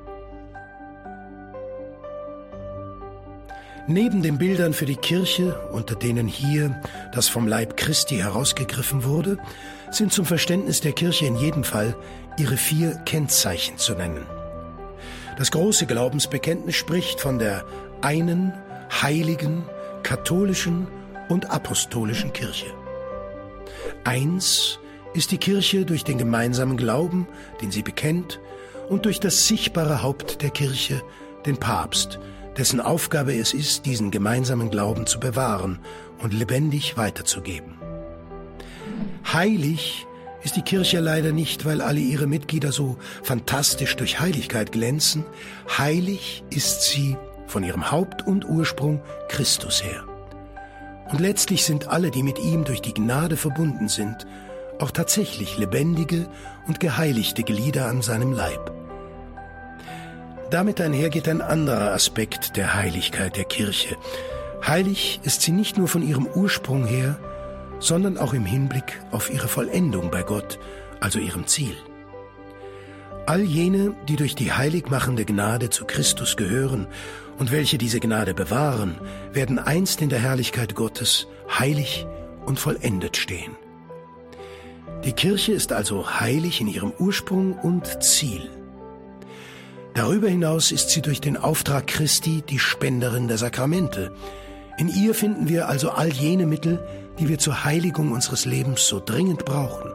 Neben 3.90 4.20
den 4.20 4.36
Bildern 4.36 4.74
für 4.74 4.84
die 4.84 4.96
Kirche, 4.96 5.58
unter 5.72 5.94
denen 5.94 6.26
hier 6.26 6.78
das 7.14 7.26
vom 7.26 7.48
Leib 7.48 7.78
Christi 7.78 8.16
herausgegriffen 8.16 9.02
wurde, 9.02 9.38
sind 9.90 10.12
zum 10.12 10.26
Verständnis 10.26 10.82
der 10.82 10.92
Kirche 10.92 11.24
in 11.24 11.36
jedem 11.36 11.64
Fall 11.64 11.96
ihre 12.36 12.58
vier 12.58 12.96
Kennzeichen 13.06 13.78
zu 13.78 13.94
nennen. 13.94 14.26
Das 15.38 15.50
große 15.50 15.86
Glaubensbekenntnis 15.86 16.76
spricht 16.76 17.18
von 17.18 17.38
der 17.38 17.64
einen, 18.02 18.52
heiligen, 18.90 19.64
katholischen 20.02 20.86
und 21.30 21.50
apostolischen 21.50 22.34
Kirche. 22.34 22.66
Eins 24.04 24.78
ist 25.14 25.30
die 25.32 25.38
Kirche 25.38 25.86
durch 25.86 26.04
den 26.04 26.18
gemeinsamen 26.18 26.76
Glauben, 26.76 27.26
den 27.62 27.70
sie 27.70 27.82
bekennt, 27.82 28.38
und 28.90 29.06
durch 29.06 29.18
das 29.18 29.46
sichtbare 29.46 30.02
Haupt 30.02 30.42
der 30.42 30.50
Kirche, 30.50 31.02
den 31.48 31.56
Papst, 31.56 32.20
dessen 32.56 32.80
Aufgabe 32.80 33.34
es 33.34 33.54
ist, 33.54 33.86
diesen 33.86 34.10
gemeinsamen 34.10 34.70
Glauben 34.70 35.06
zu 35.06 35.18
bewahren 35.18 35.78
und 36.22 36.34
lebendig 36.34 36.96
weiterzugeben. 36.96 37.74
Heilig 39.32 40.06
ist 40.42 40.56
die 40.56 40.62
Kirche 40.62 41.00
leider 41.00 41.32
nicht, 41.32 41.64
weil 41.64 41.80
alle 41.80 42.00
ihre 42.00 42.26
Mitglieder 42.26 42.70
so 42.70 42.96
fantastisch 43.22 43.96
durch 43.96 44.20
Heiligkeit 44.20 44.72
glänzen. 44.72 45.24
Heilig 45.76 46.44
ist 46.50 46.82
sie 46.82 47.16
von 47.46 47.64
ihrem 47.64 47.90
Haupt 47.90 48.26
und 48.26 48.44
Ursprung 48.44 49.00
Christus 49.28 49.82
her. 49.82 50.04
Und 51.10 51.20
letztlich 51.20 51.64
sind 51.64 51.88
alle, 51.88 52.10
die 52.10 52.22
mit 52.22 52.38
ihm 52.38 52.64
durch 52.64 52.82
die 52.82 52.94
Gnade 52.94 53.36
verbunden 53.36 53.88
sind, 53.88 54.26
auch 54.78 54.90
tatsächlich 54.90 55.56
lebendige 55.58 56.28
und 56.66 56.78
geheiligte 56.78 57.42
Glieder 57.42 57.86
an 57.86 58.02
seinem 58.02 58.32
Leib. 58.32 58.77
Damit 60.50 60.80
einhergeht 60.80 61.28
ein 61.28 61.42
anderer 61.42 61.92
Aspekt 61.92 62.56
der 62.56 62.74
Heiligkeit 62.74 63.36
der 63.36 63.44
Kirche. 63.44 63.96
Heilig 64.66 65.20
ist 65.22 65.42
sie 65.42 65.52
nicht 65.52 65.76
nur 65.76 65.88
von 65.88 66.06
ihrem 66.06 66.26
Ursprung 66.26 66.86
her, 66.86 67.18
sondern 67.80 68.16
auch 68.16 68.32
im 68.32 68.46
Hinblick 68.46 69.00
auf 69.10 69.30
ihre 69.30 69.46
Vollendung 69.46 70.10
bei 70.10 70.22
Gott, 70.22 70.58
also 71.00 71.18
ihrem 71.18 71.46
Ziel. 71.46 71.76
All 73.26 73.42
jene, 73.42 73.94
die 74.08 74.16
durch 74.16 74.34
die 74.34 74.52
heiligmachende 74.52 75.26
Gnade 75.26 75.68
zu 75.68 75.84
Christus 75.84 76.36
gehören 76.36 76.86
und 77.38 77.52
welche 77.52 77.76
diese 77.76 78.00
Gnade 78.00 78.32
bewahren, 78.32 78.98
werden 79.32 79.58
einst 79.58 80.00
in 80.00 80.08
der 80.08 80.18
Herrlichkeit 80.18 80.74
Gottes 80.74 81.28
heilig 81.58 82.06
und 82.46 82.58
vollendet 82.58 83.18
stehen. 83.18 83.54
Die 85.04 85.12
Kirche 85.12 85.52
ist 85.52 85.72
also 85.72 86.20
heilig 86.20 86.62
in 86.62 86.68
ihrem 86.68 86.92
Ursprung 86.98 87.52
und 87.52 88.02
Ziel. 88.02 88.48
Darüber 89.98 90.28
hinaus 90.28 90.70
ist 90.70 90.90
sie 90.90 91.02
durch 91.02 91.20
den 91.20 91.36
Auftrag 91.36 91.88
Christi 91.88 92.44
die 92.48 92.60
Spenderin 92.60 93.26
der 93.26 93.36
Sakramente. 93.36 94.12
In 94.76 94.86
ihr 94.86 95.12
finden 95.12 95.48
wir 95.48 95.68
also 95.68 95.90
all 95.90 96.12
jene 96.12 96.46
Mittel, 96.46 96.78
die 97.18 97.28
wir 97.28 97.40
zur 97.40 97.64
Heiligung 97.64 98.12
unseres 98.12 98.44
Lebens 98.44 98.86
so 98.86 99.02
dringend 99.04 99.44
brauchen. 99.44 99.90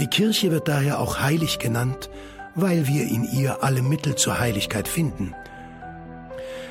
Die 0.00 0.08
Kirche 0.08 0.50
wird 0.50 0.66
daher 0.66 0.98
auch 0.98 1.20
heilig 1.20 1.60
genannt, 1.60 2.10
weil 2.56 2.88
wir 2.88 3.06
in 3.06 3.22
ihr 3.22 3.62
alle 3.62 3.82
Mittel 3.82 4.16
zur 4.16 4.40
Heiligkeit 4.40 4.88
finden. 4.88 5.32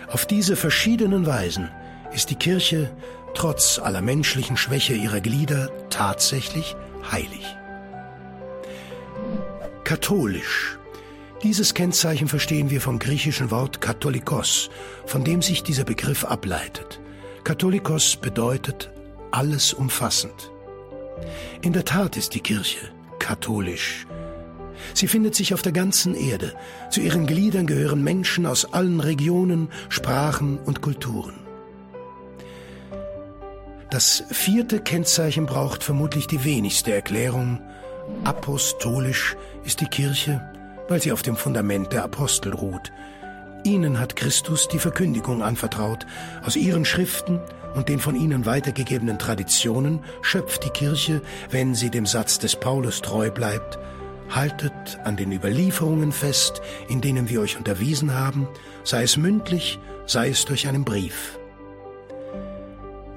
Auf 0.09 0.25
diese 0.25 0.57
verschiedenen 0.57 1.25
Weisen 1.25 1.69
ist 2.11 2.29
die 2.29 2.35
Kirche 2.35 2.91
trotz 3.35 3.79
aller 3.79 4.01
menschlichen 4.01 4.57
Schwäche 4.57 4.95
ihrer 4.95 5.21
Glieder 5.21 5.69
tatsächlich 5.89 6.75
heilig. 7.09 7.55
Katholisch 9.85 10.77
dieses 11.43 11.73
Kennzeichen 11.73 12.27
verstehen 12.27 12.69
wir 12.69 12.81
vom 12.81 12.99
griechischen 12.99 13.51
Wort 13.51 13.81
Katholikos, 13.81 14.69
von 15.05 15.23
dem 15.23 15.41
sich 15.41 15.63
dieser 15.63 15.83
Begriff 15.83 16.23
ableitet. 16.23 16.99
Katholikos 17.43 18.15
bedeutet 18.15 18.91
alles 19.31 19.73
umfassend. 19.73 20.51
In 21.61 21.73
der 21.73 21.85
Tat 21.85 22.17
ist 22.17 22.35
die 22.35 22.41
Kirche 22.41 22.79
katholisch. 23.19 24.05
Sie 24.93 25.07
findet 25.07 25.35
sich 25.35 25.53
auf 25.53 25.61
der 25.61 25.71
ganzen 25.71 26.15
Erde. 26.15 26.53
Zu 26.89 27.01
ihren 27.01 27.27
Gliedern 27.27 27.67
gehören 27.67 28.03
Menschen 28.03 28.45
aus 28.45 28.73
allen 28.73 28.99
Regionen, 28.99 29.69
Sprachen 29.89 30.57
und 30.57 30.81
Kulturen. 30.81 31.35
Das 33.89 34.23
vierte 34.31 34.79
Kennzeichen 34.79 35.45
braucht 35.45 35.83
vermutlich 35.83 36.27
die 36.27 36.43
wenigste 36.43 36.93
Erklärung. 36.93 37.59
Apostolisch 38.23 39.35
ist 39.65 39.81
die 39.81 39.85
Kirche 39.85 40.41
weil 40.91 41.01
sie 41.01 41.13
auf 41.13 41.21
dem 41.21 41.37
Fundament 41.37 41.93
der 41.93 42.03
Apostel 42.03 42.53
ruht. 42.53 42.91
Ihnen 43.63 43.97
hat 43.97 44.17
Christus 44.17 44.67
die 44.67 44.77
Verkündigung 44.77 45.41
anvertraut. 45.41 46.05
Aus 46.45 46.57
ihren 46.57 46.83
Schriften 46.83 47.39
und 47.73 47.87
den 47.87 47.99
von 47.99 48.13
ihnen 48.13 48.45
weitergegebenen 48.45 49.17
Traditionen 49.17 50.01
schöpft 50.21 50.65
die 50.65 50.69
Kirche, 50.69 51.21
wenn 51.49 51.75
sie 51.75 51.91
dem 51.91 52.05
Satz 52.05 52.39
des 52.39 52.57
Paulus 52.57 53.01
treu 53.01 53.31
bleibt, 53.31 53.79
haltet 54.29 54.99
an 55.05 55.15
den 55.15 55.31
Überlieferungen 55.31 56.11
fest, 56.11 56.61
in 56.89 56.99
denen 56.99 57.29
wir 57.29 57.39
euch 57.39 57.57
unterwiesen 57.57 58.13
haben, 58.13 58.49
sei 58.83 59.03
es 59.03 59.15
mündlich, 59.15 59.79
sei 60.05 60.27
es 60.27 60.43
durch 60.43 60.67
einen 60.67 60.83
Brief. 60.83 61.39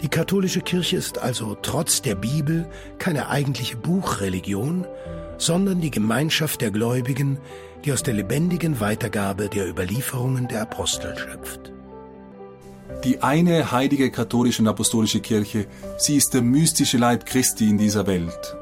Die 0.01 0.09
katholische 0.09 0.61
Kirche 0.61 0.97
ist 0.97 1.19
also 1.19 1.57
trotz 1.61 2.03
der 2.03 2.15
Bibel 2.15 2.69
keine 2.99 3.31
eigentliche 3.31 3.77
Buchreligion, 3.77 4.87
sondern 5.39 5.81
die 5.81 5.91
Gemeinschaft 5.91 6.61
der 6.61 6.71
Gläubigen, 6.71 7.39
die 7.85 7.93
aus 7.93 8.03
der 8.03 8.15
lebendigen 8.15 8.81
Weitergabe 8.81 9.49
der 9.49 9.69
Überlieferungen 9.69 10.49
der 10.49 10.63
Apostel 10.63 11.17
schöpft. 11.17 11.73
Die 13.05 13.23
eine 13.23 13.71
heilige 13.73 14.11
katholische 14.11 14.63
und 14.63 14.69
apostolische 14.69 15.21
Kirche, 15.21 15.67
sie 15.99 16.17
ist 16.17 16.33
der 16.33 16.43
mystische 16.43 16.97
Leib 16.97 17.27
Christi 17.27 17.69
in 17.69 17.79
dieser 17.79 18.07
Welt. 18.07 18.57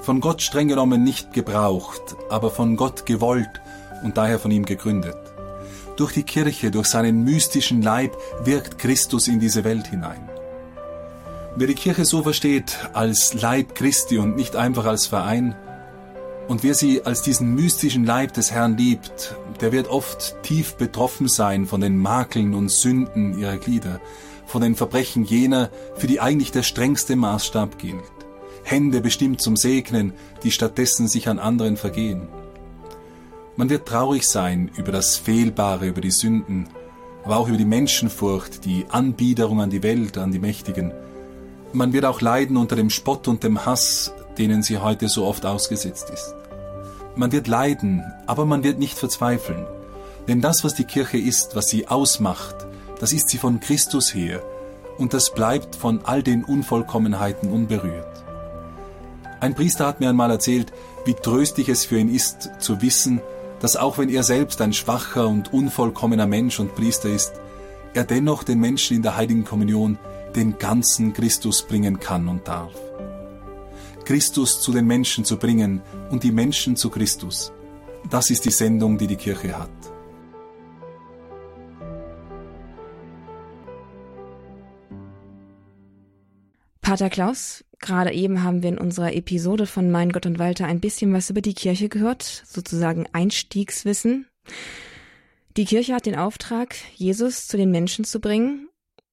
Von 0.00 0.20
Gott 0.20 0.40
streng 0.40 0.68
genommen 0.68 1.04
nicht 1.04 1.32
gebraucht, 1.32 2.16
aber 2.30 2.50
von 2.50 2.76
Gott 2.76 3.06
gewollt 3.06 3.60
und 4.02 4.16
daher 4.16 4.38
von 4.38 4.50
ihm 4.50 4.64
gegründet. 4.64 5.16
Durch 5.96 6.12
die 6.12 6.22
Kirche, 6.22 6.70
durch 6.70 6.86
seinen 6.86 7.24
mystischen 7.24 7.82
Leib 7.82 8.16
wirkt 8.44 8.78
Christus 8.78 9.28
in 9.28 9.40
diese 9.40 9.64
Welt 9.64 9.88
hinein. 9.88 10.28
Wer 11.56 11.66
die 11.66 11.74
Kirche 11.74 12.04
so 12.04 12.22
versteht, 12.22 12.76
als 12.92 13.32
Leib 13.34 13.74
Christi 13.74 14.18
und 14.18 14.36
nicht 14.36 14.56
einfach 14.56 14.84
als 14.84 15.06
Verein, 15.06 15.56
und 16.48 16.62
wer 16.62 16.74
sie 16.74 17.02
als 17.02 17.22
diesen 17.22 17.54
mystischen 17.54 18.04
Leib 18.04 18.34
des 18.34 18.52
Herrn 18.52 18.76
liebt, 18.76 19.34
der 19.60 19.72
wird 19.72 19.88
oft 19.88 20.42
tief 20.42 20.76
betroffen 20.76 21.28
sein 21.28 21.66
von 21.66 21.80
den 21.80 21.98
Makeln 21.98 22.54
und 22.54 22.70
Sünden 22.70 23.38
ihrer 23.38 23.56
Glieder, 23.56 24.00
von 24.46 24.62
den 24.62 24.76
Verbrechen 24.76 25.24
jener, 25.24 25.70
für 25.96 26.06
die 26.06 26.20
eigentlich 26.20 26.52
der 26.52 26.62
strengste 26.62 27.16
Maßstab 27.16 27.78
gilt. 27.78 28.02
Hände 28.62 29.00
bestimmt 29.00 29.40
zum 29.40 29.56
Segnen, 29.56 30.12
die 30.42 30.50
stattdessen 30.50 31.08
sich 31.08 31.28
an 31.28 31.38
anderen 31.38 31.76
vergehen. 31.76 32.28
Man 33.56 33.70
wird 33.70 33.86
traurig 33.86 34.26
sein 34.26 34.70
über 34.76 34.92
das 34.92 35.16
Fehlbare, 35.16 35.86
über 35.86 36.00
die 36.00 36.10
Sünden, 36.10 36.68
aber 37.24 37.38
auch 37.38 37.48
über 37.48 37.56
die 37.56 37.64
Menschenfurcht, 37.64 38.64
die 38.64 38.86
Anbiederung 38.88 39.60
an 39.60 39.70
die 39.70 39.82
Welt, 39.82 40.18
an 40.18 40.30
die 40.30 40.38
Mächtigen. 40.38 40.92
Man 41.72 41.92
wird 41.92 42.04
auch 42.04 42.20
leiden 42.20 42.56
unter 42.56 42.76
dem 42.76 42.90
Spott 42.90 43.26
und 43.26 43.42
dem 43.42 43.66
Hass, 43.66 44.12
denen 44.38 44.62
sie 44.62 44.78
heute 44.78 45.08
so 45.08 45.24
oft 45.26 45.46
ausgesetzt 45.46 46.10
ist. 46.10 46.34
Man 47.14 47.32
wird 47.32 47.48
leiden, 47.48 48.04
aber 48.26 48.44
man 48.44 48.62
wird 48.62 48.78
nicht 48.78 48.98
verzweifeln. 48.98 49.66
Denn 50.28 50.40
das, 50.40 50.64
was 50.64 50.74
die 50.74 50.84
Kirche 50.84 51.18
ist, 51.18 51.56
was 51.56 51.68
sie 51.68 51.88
ausmacht, 51.88 52.66
das 52.98 53.12
ist 53.12 53.28
sie 53.28 53.38
von 53.38 53.60
Christus 53.60 54.14
her 54.14 54.42
und 54.98 55.14
das 55.14 55.32
bleibt 55.32 55.76
von 55.76 56.00
all 56.04 56.22
den 56.22 56.44
Unvollkommenheiten 56.44 57.50
unberührt. 57.50 58.24
Ein 59.40 59.54
Priester 59.54 59.86
hat 59.86 60.00
mir 60.00 60.08
einmal 60.08 60.30
erzählt, 60.30 60.72
wie 61.04 61.14
tröstlich 61.14 61.68
es 61.68 61.84
für 61.84 61.98
ihn 61.98 62.12
ist, 62.12 62.50
zu 62.58 62.80
wissen, 62.82 63.20
dass 63.60 63.76
auch 63.76 63.98
wenn 63.98 64.08
er 64.08 64.22
selbst 64.22 64.60
ein 64.60 64.72
schwacher 64.72 65.28
und 65.28 65.52
unvollkommener 65.52 66.26
Mensch 66.26 66.58
und 66.58 66.74
Priester 66.74 67.08
ist, 67.08 67.32
er 67.94 68.04
dennoch 68.04 68.42
den 68.42 68.60
Menschen 68.60 68.96
in 68.96 69.02
der 69.02 69.16
heiligen 69.16 69.44
Kommunion 69.44 69.98
den 70.34 70.58
ganzen 70.58 71.12
Christus 71.14 71.62
bringen 71.62 71.98
kann 72.00 72.28
und 72.28 72.46
darf. 72.46 72.72
Christus 74.06 74.60
zu 74.60 74.70
den 74.70 74.86
Menschen 74.86 75.24
zu 75.24 75.36
bringen 75.36 75.82
und 76.12 76.22
die 76.22 76.30
Menschen 76.30 76.76
zu 76.76 76.90
Christus. 76.90 77.52
Das 78.08 78.30
ist 78.30 78.44
die 78.44 78.52
Sendung, 78.52 78.98
die 78.98 79.08
die 79.08 79.16
Kirche 79.16 79.58
hat. 79.58 79.68
Pater 86.80 87.10
Klaus, 87.10 87.64
gerade 87.80 88.12
eben 88.12 88.44
haben 88.44 88.62
wir 88.62 88.68
in 88.68 88.78
unserer 88.78 89.12
Episode 89.12 89.66
von 89.66 89.90
Mein 89.90 90.12
Gott 90.12 90.24
und 90.24 90.38
Walter 90.38 90.66
ein 90.66 90.78
bisschen 90.78 91.12
was 91.12 91.28
über 91.30 91.40
die 91.40 91.54
Kirche 91.54 91.88
gehört, 91.88 92.22
sozusagen 92.46 93.08
Einstiegswissen. 93.12 94.28
Die 95.56 95.64
Kirche 95.64 95.94
hat 95.96 96.06
den 96.06 96.14
Auftrag, 96.14 96.76
Jesus 96.94 97.48
zu 97.48 97.56
den 97.56 97.72
Menschen 97.72 98.04
zu 98.04 98.20
bringen. 98.20 98.68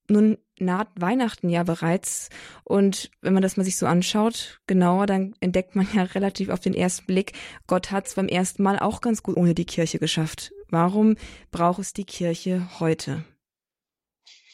Nun 0.08 0.38
naht 0.60 0.88
Weihnachten 0.96 1.50
ja 1.50 1.64
bereits 1.64 2.30
und 2.64 3.12
wenn 3.22 3.34
man 3.34 3.44
das 3.44 3.58
mal 3.58 3.64
sich 3.64 3.78
so 3.78 3.86
anschaut, 3.86 4.62
genauer, 4.68 5.06
dann 5.06 5.36
entdeckt 5.40 5.76
man 5.76 5.88
ja 5.94 6.04
relativ 6.04 6.50
auf 6.50 6.60
den 6.60 6.74
ersten 6.74 7.06
Blick, 7.06 7.34
Gott 7.68 7.92
hat 7.92 8.08
es 8.08 8.16
beim 8.16 8.28
ersten 8.28 8.64
Mal 8.64 8.80
auch 8.80 9.02
ganz 9.02 9.24
gut 9.24 9.38
ohne 9.38 9.54
die 9.54 9.66
Kirche 9.66 10.00
geschafft. 10.00 10.54
Warum 10.70 11.16
braucht 11.52 11.80
es 11.80 11.94
die 11.94 12.06
Kirche 12.06 12.68
heute? 12.80 13.24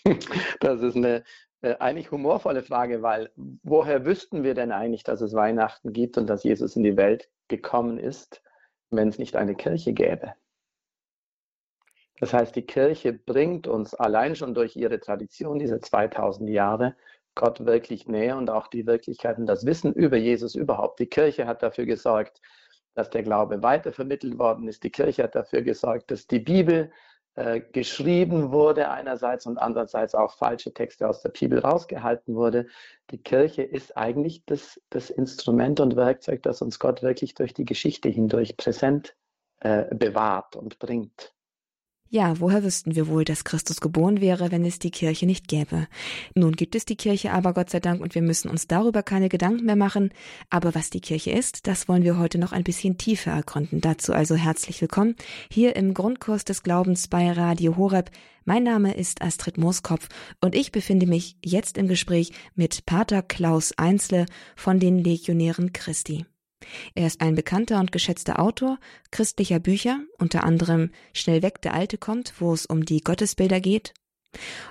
Das 0.61 0.81
ist 0.81 0.95
eine 0.95 1.23
äh, 1.61 1.75
eigentlich 1.79 2.11
humorvolle 2.11 2.63
Frage, 2.63 3.01
weil 3.01 3.31
woher 3.35 4.05
wüssten 4.05 4.43
wir 4.43 4.53
denn 4.53 4.71
eigentlich, 4.71 5.03
dass 5.03 5.21
es 5.21 5.33
Weihnachten 5.33 5.91
gibt 5.93 6.17
und 6.17 6.27
dass 6.27 6.43
Jesus 6.43 6.75
in 6.75 6.83
die 6.83 6.97
Welt 6.97 7.29
gekommen 7.49 7.97
ist, 7.97 8.41
wenn 8.91 9.09
es 9.09 9.19
nicht 9.19 9.35
eine 9.35 9.55
Kirche 9.55 9.93
gäbe? 9.93 10.33
Das 12.19 12.33
heißt, 12.33 12.55
die 12.55 12.65
Kirche 12.65 13.13
bringt 13.13 13.67
uns 13.67 13.93
allein 13.93 14.35
schon 14.35 14.53
durch 14.53 14.75
ihre 14.75 14.99
Tradition, 14.99 15.59
diese 15.59 15.79
2000 15.79 16.49
Jahre, 16.49 16.95
Gott 17.35 17.65
wirklich 17.65 18.07
näher 18.07 18.37
und 18.37 18.49
auch 18.49 18.67
die 18.67 18.85
Wirklichkeit 18.85 19.37
und 19.37 19.45
das 19.45 19.65
Wissen 19.65 19.93
über 19.93 20.17
Jesus 20.17 20.55
überhaupt. 20.55 20.99
Die 20.99 21.07
Kirche 21.07 21.47
hat 21.47 21.63
dafür 21.63 21.85
gesorgt, 21.85 22.41
dass 22.95 23.09
der 23.09 23.23
Glaube 23.23 23.63
weitervermittelt 23.63 24.37
worden 24.37 24.67
ist. 24.67 24.83
Die 24.83 24.89
Kirche 24.89 25.23
hat 25.23 25.35
dafür 25.35 25.61
gesorgt, 25.61 26.11
dass 26.11 26.27
die 26.27 26.39
Bibel 26.39 26.91
äh, 27.35 27.61
geschrieben 27.61 28.51
wurde 28.51 28.89
einerseits 28.89 29.45
und 29.45 29.57
andererseits 29.57 30.15
auch 30.15 30.35
falsche 30.35 30.73
Texte 30.73 31.07
aus 31.07 31.21
der 31.21 31.29
Bibel 31.29 31.59
rausgehalten 31.59 32.35
wurde. 32.35 32.67
Die 33.11 33.19
Kirche 33.19 33.61
ist 33.63 33.95
eigentlich 33.95 34.43
das, 34.45 34.81
das 34.89 35.09
Instrument 35.09 35.79
und 35.79 35.95
Werkzeug, 35.95 36.43
das 36.43 36.61
uns 36.61 36.79
Gott 36.79 37.01
wirklich 37.01 37.35
durch 37.35 37.53
die 37.53 37.65
Geschichte 37.65 38.09
hindurch 38.09 38.57
präsent 38.57 39.15
äh, 39.61 39.85
bewahrt 39.95 40.57
und 40.57 40.79
bringt. 40.79 41.33
Ja, 42.11 42.39
woher 42.39 42.63
wüssten 42.63 42.95
wir 42.95 43.07
wohl, 43.07 43.23
dass 43.23 43.43
Christus 43.43 43.81
geboren 43.81 44.19
wäre, 44.19 44.51
wenn 44.51 44.65
es 44.65 44.79
die 44.79 44.89
Kirche 44.89 45.27
nicht 45.27 45.47
gäbe? 45.47 45.87
Nun 46.33 46.53
gibt 46.53 46.73
es 46.73 46.83
die 46.85 46.95
Kirche 46.95 47.31
aber 47.31 47.53
Gott 47.53 47.69
sei 47.69 47.79
Dank 47.79 48.01
und 48.01 48.15
wir 48.15 48.23
müssen 48.23 48.49
uns 48.49 48.65
darüber 48.65 49.03
keine 49.03 49.29
Gedanken 49.29 49.67
mehr 49.67 49.75
machen. 49.75 50.09
Aber 50.49 50.73
was 50.73 50.89
die 50.89 51.01
Kirche 51.01 51.29
ist, 51.29 51.67
das 51.67 51.87
wollen 51.87 52.01
wir 52.01 52.17
heute 52.17 52.39
noch 52.39 52.51
ein 52.51 52.63
bisschen 52.63 52.97
tiefer 52.97 53.29
ergründen. 53.29 53.79
Dazu 53.79 54.11
also 54.11 54.33
herzlich 54.33 54.81
willkommen 54.81 55.13
hier 55.51 55.75
im 55.75 55.93
Grundkurs 55.93 56.45
des 56.45 56.63
Glaubens 56.63 57.07
bei 57.09 57.31
Radio 57.31 57.77
Horeb. 57.77 58.09
Mein 58.43 58.63
Name 58.63 58.95
ist 58.95 59.21
Astrid 59.21 59.59
Mooskopf 59.59 60.09
und 60.41 60.55
ich 60.55 60.71
befinde 60.71 61.05
mich 61.05 61.37
jetzt 61.45 61.77
im 61.77 61.87
Gespräch 61.87 62.31
mit 62.55 62.87
Pater 62.87 63.21
Klaus 63.21 63.71
Einzle 63.77 64.25
von 64.55 64.79
den 64.79 64.97
Legionären 64.97 65.73
Christi. 65.73 66.25
Er 66.95 67.07
ist 67.07 67.21
ein 67.21 67.35
bekannter 67.35 67.79
und 67.79 67.91
geschätzter 67.91 68.39
Autor 68.39 68.79
christlicher 69.11 69.59
Bücher, 69.59 69.99
unter 70.17 70.43
anderem 70.43 70.91
Schnell 71.13 71.41
weg, 71.41 71.61
der 71.61 71.73
Alte 71.73 71.97
kommt, 71.97 72.33
wo 72.39 72.53
es 72.53 72.65
um 72.65 72.85
die 72.85 73.01
Gottesbilder 73.01 73.59
geht. 73.59 73.93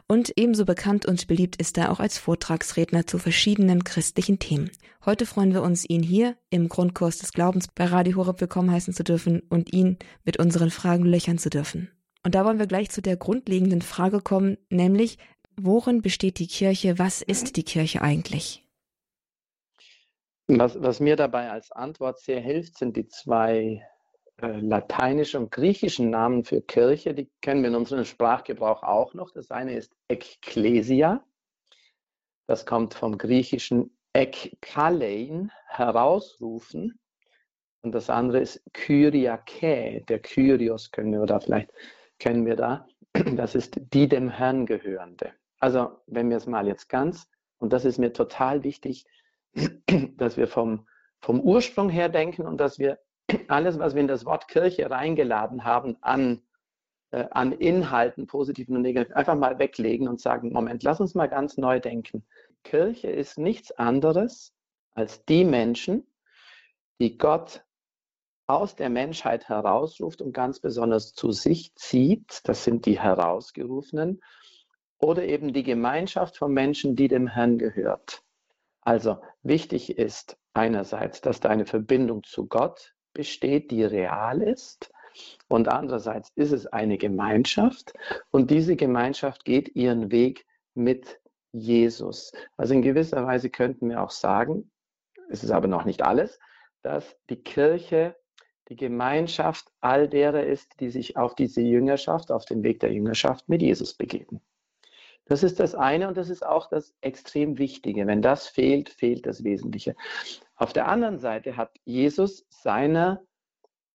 Und 0.07 0.33
ebenso 0.37 0.65
bekannt 0.65 1.07
und 1.07 1.27
beliebt 1.27 1.57
ist 1.57 1.79
er 1.79 1.91
auch 1.91 2.01
als 2.01 2.19
Vortragsredner 2.19 3.07
zu 3.07 3.19
verschiedenen 3.19 3.83
christlichen 3.85 4.39
Themen. 4.39 4.71
Heute 5.05 5.27
freuen 5.27 5.53
wir 5.53 5.63
uns, 5.63 5.89
ihn 5.89 6.03
hier 6.03 6.37
im 6.51 6.69
Grundkurs 6.69 7.19
des 7.19 7.33
Glaubens 7.33 7.67
bei 7.69 7.85
Radio 7.87 8.17
Horeb 8.17 8.41
willkommen 8.41 8.71
heißen 8.71 8.95
zu 8.95 9.03
dürfen 9.03 9.41
und 9.49 9.73
ihn 9.73 9.99
mit 10.25 10.39
unseren 10.39 10.71
Fragen 10.71 11.05
löchern 11.05 11.39
zu 11.39 11.51
dürfen. 11.51 11.91
Und 12.23 12.35
da 12.35 12.45
wollen 12.45 12.59
wir 12.59 12.67
gleich 12.67 12.91
zu 12.91 13.03
der 13.03 13.17
grundlegenden 13.17 13.83
Frage 13.83 14.21
kommen, 14.21 14.59
nämlich, 14.71 15.19
worin 15.57 16.03
besteht 16.03 16.39
die 16.39 16.47
Kirche? 16.47 16.99
Was 16.99 17.23
ist 17.23 17.57
die 17.57 17.65
Kirche 17.65 18.03
eigentlich? 18.03 18.68
Was, 20.49 20.81
was 20.81 20.99
mir 21.01 21.17
dabei 21.17 21.51
als 21.51 21.71
Antwort 21.73 22.19
sehr 22.21 22.41
hilft, 22.41 22.79
sind 22.79 22.97
die 22.97 23.07
zwei 23.07 23.87
äh, 24.41 24.61
lateinischen 24.61 25.43
und 25.43 25.51
griechischen 25.51 26.09
Namen 26.09 26.45
für 26.45 26.63
Kirche. 26.63 27.13
Die 27.13 27.31
kennen 27.43 27.63
wir 27.63 27.69
in 27.69 27.77
unserem 27.77 28.05
Sprachgebrauch 28.05 28.83
auch 28.83 29.13
noch. 29.13 29.31
Das 29.31 29.51
eine 29.51 29.75
ist 29.75 29.95
Ekklesia. 30.09 31.23
Das 32.47 32.65
kommt 32.65 32.95
vom 32.95 33.19
griechischen 33.19 33.97
Ekkalein, 34.15 35.53
herausrufen. 35.67 36.99
Und 37.83 37.95
das 37.95 38.09
andere 38.09 38.41
ist 38.41 38.63
Kyriake. 38.73 40.03
Der 40.09 40.19
Kyrios 40.19 40.91
können 40.91 41.13
wir 41.13 41.27
da 41.27 41.41
vielleicht 41.41 41.73
kennen 42.19 42.47
wir 42.47 42.57
da. 42.57 42.87
Das 43.35 43.55
ist 43.55 43.81
die 43.93 44.09
dem 44.09 44.31
Herrn 44.31 44.67
gehörende. 44.67 45.33
Also, 45.61 45.99
wenn 46.07 46.31
wir 46.31 46.37
es 46.37 46.47
mal 46.47 46.67
jetzt 46.67 46.89
ganz, 46.89 47.29
und 47.59 47.73
das 47.73 47.85
ist 47.85 47.99
mir 47.99 48.13
total 48.13 48.63
wichtig, 48.63 49.05
dass 50.17 50.37
wir 50.37 50.49
vom, 50.49 50.87
vom 51.21 51.41
Ursprung 51.41 51.89
her 51.89 52.09
denken 52.09 52.47
und 52.47 52.59
dass 52.59 52.79
wir 52.79 52.99
alles, 53.49 53.79
was 53.79 53.95
wir 53.95 54.01
in 54.01 54.09
das 54.09 54.25
Wort 54.25 54.49
Kirche 54.49 54.91
reingeladen 54.91 55.65
haben, 55.65 55.97
an, 56.01 56.43
äh, 57.11 57.27
an 57.31 57.53
Inhalten, 57.53 58.27
positiven 58.27 58.77
und 58.77 58.83
negativen, 58.83 59.17
einfach 59.17 59.37
mal 59.37 59.59
weglegen 59.59 60.09
und 60.09 60.21
sagen, 60.21 60.53
Moment, 60.53 60.83
lass 60.83 61.01
uns 61.01 61.15
mal 61.15 61.29
ganz 61.29 61.57
neu 61.57 61.81
denken. 61.81 62.25
Kirche 62.65 63.09
ist 63.09 63.39
nichts 63.39 63.73
anderes 63.73 64.53
als 64.93 65.25
die 65.25 65.45
Menschen, 65.45 66.07
die 67.01 67.19
Gott 67.19 67.65
aus 68.47 68.75
der 68.75 68.89
Menschheit 68.89 69.49
herausruft 69.49 70.23
und 70.23 70.33
ganz 70.33 70.59
besonders 70.59 71.13
zu 71.13 71.33
sich 71.33 71.75
zieht. 71.75 72.41
Das 72.45 72.65
sind 72.65 72.87
die 72.87 72.99
Herausgerufenen. 72.99 74.23
Oder 74.99 75.25
eben 75.25 75.53
die 75.53 75.63
Gemeinschaft 75.63 76.39
von 76.39 76.53
Menschen, 76.53 76.97
die 76.97 77.09
dem 77.09 77.29
Herrn 77.29 77.59
gehört. 77.59 78.25
Also 78.89 79.19
wichtig 79.43 79.99
ist 79.99 80.39
einerseits, 80.55 81.21
dass 81.21 81.41
da 81.41 81.51
eine 81.51 81.67
Verbindung 81.67 82.25
zu 82.25 82.47
Gott 82.47 82.95
besteht, 83.13 83.71
die 83.71 83.85
real 83.85 84.41
ist. 84.41 84.91
Und 85.47 85.69
andererseits 85.69 86.33
ist 86.37 86.53
es 86.53 86.67
eine 86.67 86.97
Gemeinschaft 86.97 87.93
und 88.31 88.51
diese 88.51 88.77
Gemeinschaft 88.77 89.45
geht 89.45 89.77
ihren 89.77 90.11
Weg 90.11 90.47
mit 90.73 91.21
Jesus. 91.53 92.33
Also 92.57 92.73
in 92.73 92.81
gewisser 92.81 93.27
Weise 93.27 93.51
könnten 93.51 93.91
wir 93.91 94.03
auch 94.03 94.11
sagen, 94.11 94.71
es 95.29 95.45
ist 95.45 95.51
aber 95.51 95.69
noch 95.69 95.85
nicht 95.85 96.01
alles, 96.01 96.41
dass 96.81 97.15
die 97.29 97.43
Kirche 97.43 98.17
die 98.71 98.77
Gemeinschaft 98.77 99.69
all 99.83 100.09
derer 100.09 100.45
ist, 100.45 100.81
die 100.81 100.89
sich 100.89 101.19
auf 101.19 101.35
diese 101.35 101.61
Jüngerschaft, 101.61 102.33
auf 102.33 102.47
den 102.47 102.63
Weg 102.63 102.81
der 102.81 102.91
Jüngerschaft 102.95 103.51
mit 103.51 103.61
Jesus 103.61 103.93
begeben. 103.93 104.41
Das 105.29 105.43
ist 105.43 105.61
das 105.61 105.75
eine 105.75 106.09
und 106.09 106.17
das 106.17 106.31
ist 106.31 106.45
auch 106.45 106.69
das 106.69 106.95
extrem 107.03 107.59
Wichtige. 107.59 108.07
Wenn 108.07 108.23
das 108.23 108.47
fehlt, 108.49 108.89
fehlt 108.89 109.27
das 109.27 109.45
Wesentliche. 109.45 109.95
Auf 110.57 110.73
der 110.73 110.89
anderen 110.89 111.19
Seite 111.19 111.57
hat 111.57 111.71
Jesus 111.85 112.47
seiner 112.49 113.23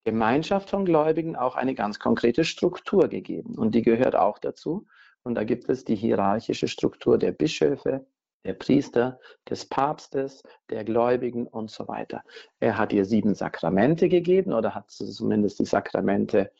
Gemeinschaft 0.06 0.70
von 0.70 0.86
Gläubigen 0.86 1.36
auch 1.36 1.56
eine 1.56 1.76
ganz 1.76 2.00
konkrete 2.00 2.44
Struktur 2.44 3.08
gegeben 3.08 3.58
und 3.58 3.74
die 3.74 3.82
gehört 3.82 4.16
auch 4.16 4.38
dazu. 4.38 4.86
Und 5.24 5.36
da 5.36 5.44
gibt 5.44 5.70
es 5.70 5.86
die 5.86 5.96
hierarchische 5.96 6.68
Struktur 6.68 7.18
der 7.18 7.32
Bischöfe, 7.32 8.06
der 8.46 8.54
Priester, 8.54 9.20
des 9.50 9.66
Papstes, 9.66 10.44
der 10.70 10.84
Gläubigen 10.84 11.48
und 11.48 11.72
so 11.72 11.88
weiter. 11.88 12.24
Er 12.60 12.78
hat 12.78 12.92
ihr 12.92 13.06
sieben 13.06 13.34
Sakramente 13.34 14.10
gegeben 14.10 14.52
oder 14.52 14.76
hat 14.76 14.92
zumindest 14.92 15.60
die 15.60 15.66
Sakramente 15.66 16.52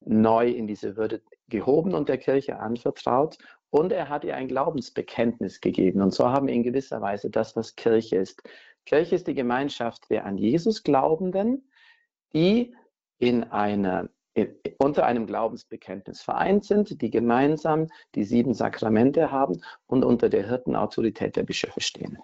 neu 0.00 0.48
in 0.48 0.66
diese 0.68 0.96
Würde 0.96 1.20
gehoben 1.48 1.94
und 1.94 2.08
der 2.08 2.18
Kirche 2.18 2.60
anvertraut. 2.60 3.38
Und 3.72 3.90
er 3.90 4.10
hat 4.10 4.22
ihr 4.24 4.36
ein 4.36 4.48
Glaubensbekenntnis 4.48 5.62
gegeben. 5.62 6.02
Und 6.02 6.12
so 6.12 6.28
haben 6.28 6.46
wir 6.46 6.54
in 6.54 6.62
gewisser 6.62 7.00
Weise 7.00 7.30
das, 7.30 7.56
was 7.56 7.74
Kirche 7.74 8.16
ist. 8.16 8.42
Kirche 8.84 9.14
ist 9.14 9.26
die 9.26 9.34
Gemeinschaft 9.34 10.10
der 10.10 10.26
an 10.26 10.36
Jesus 10.36 10.82
Glaubenden, 10.82 11.66
die 12.34 12.74
in 13.18 13.44
einer, 13.44 14.10
unter 14.76 15.06
einem 15.06 15.26
Glaubensbekenntnis 15.26 16.20
vereint 16.20 16.66
sind, 16.66 17.00
die 17.00 17.10
gemeinsam 17.10 17.88
die 18.14 18.24
sieben 18.24 18.52
Sakramente 18.52 19.30
haben 19.30 19.62
und 19.86 20.04
unter 20.04 20.28
der 20.28 20.46
Hirtenautorität 20.46 21.36
der 21.36 21.44
Bischöfe 21.44 21.80
stehen. 21.80 22.18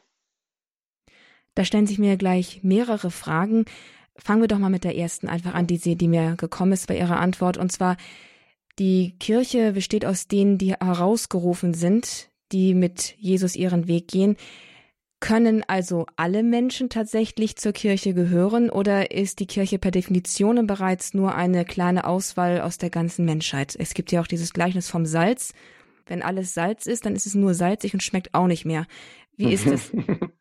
Da 1.54 1.64
stellen 1.64 1.86
sich 1.86 1.98
mir 1.98 2.18
gleich 2.18 2.62
mehrere 2.62 3.10
Fragen. 3.10 3.64
Fangen 4.16 4.42
wir 4.42 4.48
doch 4.48 4.58
mal 4.58 4.68
mit 4.68 4.84
der 4.84 4.98
ersten 4.98 5.28
einfach 5.28 5.54
an, 5.54 5.66
die, 5.66 5.78
Sie, 5.78 5.96
die 5.96 6.08
mir 6.08 6.34
gekommen 6.36 6.72
ist 6.72 6.88
bei 6.88 6.98
Ihrer 6.98 7.18
Antwort. 7.18 7.56
Und 7.56 7.72
zwar, 7.72 7.96
die 8.78 9.16
Kirche 9.18 9.72
besteht 9.72 10.04
aus 10.04 10.28
denen, 10.28 10.58
die 10.58 10.74
herausgerufen 10.74 11.74
sind, 11.74 12.30
die 12.52 12.74
mit 12.74 13.14
Jesus 13.18 13.56
ihren 13.56 13.88
Weg 13.88 14.08
gehen. 14.08 14.36
Können 15.20 15.64
also 15.66 16.06
alle 16.14 16.44
Menschen 16.44 16.88
tatsächlich 16.90 17.56
zur 17.56 17.72
Kirche 17.72 18.14
gehören 18.14 18.70
oder 18.70 19.10
ist 19.10 19.40
die 19.40 19.46
Kirche 19.46 19.80
per 19.80 19.90
Definition 19.90 20.64
bereits 20.68 21.12
nur 21.12 21.34
eine 21.34 21.64
kleine 21.64 22.06
Auswahl 22.06 22.60
aus 22.60 22.78
der 22.78 22.90
ganzen 22.90 23.24
Menschheit? 23.24 23.74
Es 23.76 23.94
gibt 23.94 24.12
ja 24.12 24.20
auch 24.20 24.28
dieses 24.28 24.52
Gleichnis 24.52 24.88
vom 24.88 25.06
Salz. 25.06 25.54
Wenn 26.06 26.22
alles 26.22 26.54
Salz 26.54 26.86
ist, 26.86 27.04
dann 27.04 27.16
ist 27.16 27.26
es 27.26 27.34
nur 27.34 27.54
salzig 27.54 27.94
und 27.94 28.02
schmeckt 28.02 28.32
auch 28.32 28.46
nicht 28.46 28.64
mehr. 28.64 28.86
Wie 29.36 29.52
ist 29.52 29.66
das? 29.66 29.90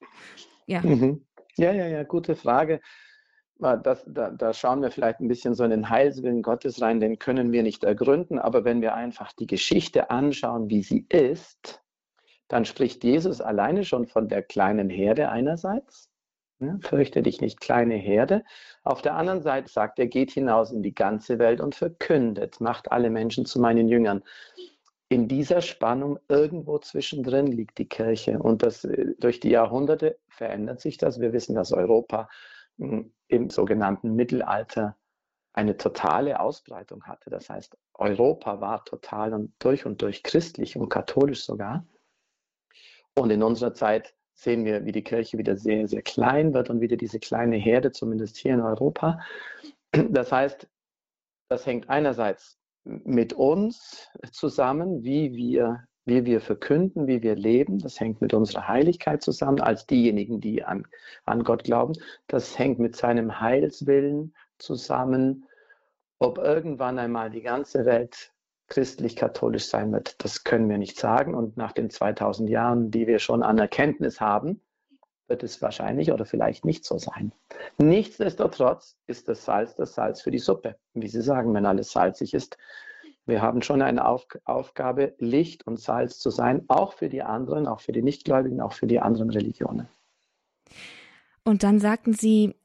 ja. 0.68 0.82
Mhm. 0.82 1.26
Ja, 1.58 1.74
ja, 1.74 1.88
ja, 1.88 2.04
gute 2.04 2.36
Frage. 2.36 2.80
Das, 3.60 4.04
da, 4.06 4.30
da, 4.30 4.54
schauen 4.54 4.84
wir 4.84 4.92
vielleicht 4.92 5.20
ein 5.20 5.28
bisschen 5.28 5.56
so 5.56 5.64
in 5.64 5.72
den 5.72 5.90
Heilswillen 5.90 6.44
Gottes 6.44 6.80
rein, 6.82 7.00
den 7.00 7.18
können 7.18 7.52
wir 7.52 7.64
nicht 7.64 7.84
ergründen, 7.84 8.38
aber 8.38 8.64
wenn 8.66 8.82
wir 8.82 8.94
einfach 8.94 9.34
die 9.34 9.48
Geschichte 9.48 10.12
anschauen, 10.12 10.70
wie 10.70 10.84
sie 10.84 11.08
ist, 11.10 11.82
dann 12.48 12.66
spricht 12.66 13.04
Jesus 13.04 13.42
alleine 13.42 13.84
schon 13.84 14.06
von 14.06 14.28
der 14.28 14.44
kleinen 14.44 14.90
Herde 14.90 15.30
einerseits. 15.30 16.10
Ja, 16.60 16.78
fürchte 16.82 17.22
dich 17.22 17.40
nicht, 17.40 17.60
kleine 17.60 17.96
Herde. 17.96 18.44
Auf 18.84 19.02
der 19.02 19.16
anderen 19.16 19.42
Seite 19.42 19.72
sagt 19.72 20.00
er, 20.00 20.08
geht 20.08 20.32
hinaus 20.32 20.72
in 20.72 20.82
die 20.82 20.96
ganze 20.96 21.38
Welt 21.38 21.62
und 21.62 21.76
verkündet, 21.76 22.60
macht 22.62 22.92
alle 22.92 23.12
Menschen 23.12 23.46
zu 23.46 23.60
meinen 23.60 23.88
Jüngern. 23.88 24.24
In 25.10 25.28
dieser 25.28 25.62
Spannung 25.62 26.20
irgendwo 26.28 26.80
zwischendrin 26.80 27.48
liegt 27.48 27.78
die 27.78 27.88
Kirche 27.88 28.40
und 28.40 28.64
das, 28.64 28.84
äh, 28.86 29.14
durch 29.20 29.40
die 29.40 29.52
Jahrhunderte 29.52 30.18
verändert 30.30 30.82
sich 30.82 30.98
das. 30.98 31.20
Wir 31.20 31.32
wissen, 31.32 31.56
dass 31.56 31.72
Europa 31.72 32.28
im 32.78 33.50
sogenannten 33.50 34.16
Mittelalter 34.16 34.96
eine 35.54 35.76
totale 35.76 36.40
Ausbreitung 36.40 37.04
hatte. 37.06 37.30
Das 37.30 37.50
heißt, 37.50 37.78
Europa 37.96 38.62
war 38.62 38.86
total 38.86 39.34
und 39.34 39.54
durch 39.60 39.86
und 39.86 40.02
durch 40.02 40.22
christlich 40.22 40.78
und 40.78 40.90
katholisch 40.90 41.44
sogar. 41.44 41.86
Und 43.16 43.32
in 43.32 43.42
unserer 43.42 43.74
Zeit 43.74 44.14
sehen 44.36 44.66
wir, 44.66 44.86
wie 44.86 44.92
die 44.92 45.04
Kirche 45.04 45.40
wieder 45.40 45.58
sehr, 45.58 45.88
sehr 45.88 46.04
klein 46.04 46.54
wird 46.54 46.70
und 46.70 46.80
wieder 46.80 46.96
diese 46.96 47.20
kleine 47.20 47.56
Herde, 47.56 47.92
zumindest 47.92 48.38
hier 48.38 48.54
in 48.54 48.62
Europa. 48.62 49.20
Das 49.92 50.32
heißt, 50.32 50.68
das 51.50 51.66
hängt 51.66 51.90
einerseits 51.90 52.60
mit 52.84 53.34
uns 53.34 54.10
zusammen, 54.32 55.04
wie 55.04 55.34
wir, 55.34 55.88
wie 56.08 56.26
wir 56.26 56.40
verkünden, 56.40 57.06
wie 57.06 57.22
wir 57.22 57.36
leben. 57.36 57.80
Das 57.80 58.00
hängt 58.00 58.22
mit 58.22 58.34
unserer 58.34 58.68
Heiligkeit 58.68 59.22
zusammen, 59.22 59.60
als 59.60 59.86
diejenigen, 59.86 60.40
die 60.40 60.64
an, 60.64 60.88
an 61.26 61.44
Gott 61.44 61.66
glauben. 61.66 61.94
Das 62.28 62.58
hängt 62.58 62.80
mit 62.80 62.96
seinem 62.96 63.42
Heilswillen 63.42 64.34
zusammen. 64.58 65.46
Ob 66.18 66.38
irgendwann 66.38 66.98
einmal 66.98 67.30
die 67.30 67.42
ganze 67.42 67.86
Welt 67.86 68.32
christlich-katholisch 68.70 69.66
sein 69.66 69.92
wird, 69.92 70.24
das 70.24 70.46
können 70.46 70.70
wir 70.70 70.78
nicht 70.78 70.98
sagen. 70.98 71.36
Und 71.36 71.58
nach 71.58 71.74
den 71.74 71.90
2000 71.90 72.50
Jahren, 72.50 72.90
die 72.90 73.06
wir 73.06 73.20
schon 73.20 73.44
an 73.44 73.58
Erkenntnis 73.58 74.22
haben, 74.22 74.62
wird 75.28 75.44
es 75.44 75.62
wahrscheinlich 75.62 76.14
oder 76.14 76.26
vielleicht 76.26 76.64
nicht 76.64 76.86
so 76.86 76.98
sein. 76.98 77.34
Nichtsdestotrotz 77.78 78.98
ist 79.08 79.28
das 79.28 79.44
Salz 79.44 79.76
das 79.76 79.94
Salz 79.94 80.22
für 80.22 80.32
die 80.32 80.40
Suppe. 80.40 80.78
Wie 80.94 81.10
Sie 81.10 81.22
sagen, 81.22 81.54
wenn 81.54 81.66
alles 81.66 81.92
salzig 81.92 82.34
ist, 82.34 82.58
wir 83.28 83.42
haben 83.42 83.62
schon 83.62 83.82
eine 83.82 84.06
Auf 84.06 84.28
Aufgabe, 84.46 85.14
Licht 85.20 85.68
und 85.68 85.80
Salz 85.80 86.20
zu 86.20 86.30
sein, 86.30 86.64
auch 86.68 86.94
für 86.94 87.10
die 87.10 87.22
anderen, 87.22 87.68
auch 87.68 87.82
für 87.82 87.92
die 87.92 88.02
Nichtgläubigen, 88.02 88.62
auch 88.62 88.74
für 88.74 88.88
die 88.88 89.00
anderen 89.00 89.30
Religionen. 89.30 89.88
Und 91.44 91.64
dann 91.64 91.80
sagten 91.80 92.14
Sie, 92.14 92.56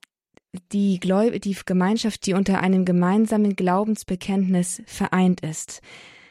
die, 0.72 1.00
Gläub 1.00 1.40
die 1.40 1.56
Gemeinschaft, 1.64 2.26
die 2.26 2.34
unter 2.34 2.60
einem 2.60 2.84
gemeinsamen 2.84 3.56
Glaubensbekenntnis 3.56 4.82
vereint 4.86 5.40
ist. 5.40 5.80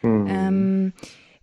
Mhm. 0.02 0.28
Ähm, 0.28 0.94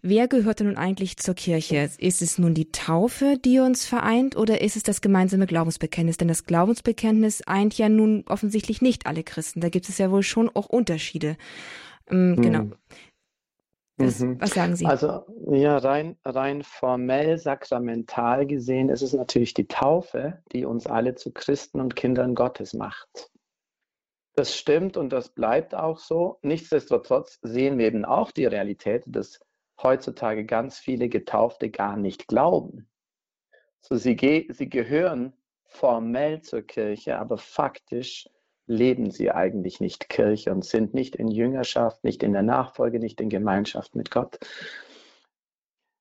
wer 0.00 0.28
gehört 0.28 0.60
denn 0.60 0.68
nun 0.68 0.76
eigentlich 0.76 1.16
zur 1.16 1.34
Kirche? 1.34 1.90
Ist 1.98 2.22
es 2.22 2.38
nun 2.38 2.54
die 2.54 2.70
Taufe, 2.70 3.36
die 3.44 3.58
uns 3.58 3.84
vereint, 3.84 4.36
oder 4.36 4.60
ist 4.60 4.76
es 4.76 4.82
das 4.82 5.00
gemeinsame 5.00 5.46
Glaubensbekenntnis? 5.46 6.18
Denn 6.18 6.28
das 6.28 6.44
Glaubensbekenntnis 6.44 7.42
eint 7.42 7.76
ja 7.76 7.88
nun 7.88 8.24
offensichtlich 8.28 8.80
nicht 8.80 9.06
alle 9.06 9.24
Christen. 9.24 9.60
Da 9.60 9.70
gibt 9.70 9.88
es 9.88 9.98
ja 9.98 10.10
wohl 10.10 10.22
schon 10.22 10.48
auch 10.48 10.66
Unterschiede. 10.66 11.36
Ähm. 12.10 12.36
Genau. 12.36 12.70
Das, 13.98 14.20
mhm. 14.20 14.40
Was 14.40 14.50
sagen 14.50 14.76
Sie? 14.76 14.86
Also 14.86 15.26
ja, 15.50 15.76
rein, 15.78 16.16
rein 16.24 16.62
formell, 16.62 17.36
sakramental 17.36 18.46
gesehen 18.46 18.90
ist 18.90 19.02
es 19.02 19.12
natürlich 19.12 19.54
die 19.54 19.66
Taufe, 19.66 20.40
die 20.52 20.64
uns 20.64 20.86
alle 20.86 21.16
zu 21.16 21.32
Christen 21.32 21.80
und 21.80 21.96
Kindern 21.96 22.36
Gottes 22.36 22.74
macht. 22.74 23.30
Das 24.36 24.56
stimmt 24.56 24.96
und 24.96 25.10
das 25.10 25.30
bleibt 25.30 25.74
auch 25.74 25.98
so. 25.98 26.38
Nichtsdestotrotz 26.42 27.40
sehen 27.42 27.76
wir 27.76 27.86
eben 27.86 28.04
auch 28.04 28.30
die 28.30 28.46
Realität, 28.46 29.02
dass 29.06 29.40
heutzutage 29.82 30.44
ganz 30.44 30.78
viele 30.78 31.08
Getaufte 31.08 31.70
gar 31.70 31.96
nicht 31.96 32.28
glauben. 32.28 32.88
So, 33.80 33.96
sie, 33.96 34.48
sie 34.48 34.68
gehören 34.68 35.32
formell 35.64 36.40
zur 36.42 36.62
Kirche, 36.62 37.18
aber 37.18 37.36
faktisch 37.36 38.28
leben 38.68 39.10
sie 39.10 39.30
eigentlich 39.30 39.80
nicht 39.80 40.08
Kirche 40.08 40.52
und 40.52 40.64
sind 40.64 40.94
nicht 40.94 41.16
in 41.16 41.28
Jüngerschaft, 41.28 42.04
nicht 42.04 42.22
in 42.22 42.32
der 42.32 42.42
Nachfolge, 42.42 43.00
nicht 43.00 43.20
in 43.20 43.30
Gemeinschaft 43.30 43.96
mit 43.96 44.10
Gott. 44.10 44.38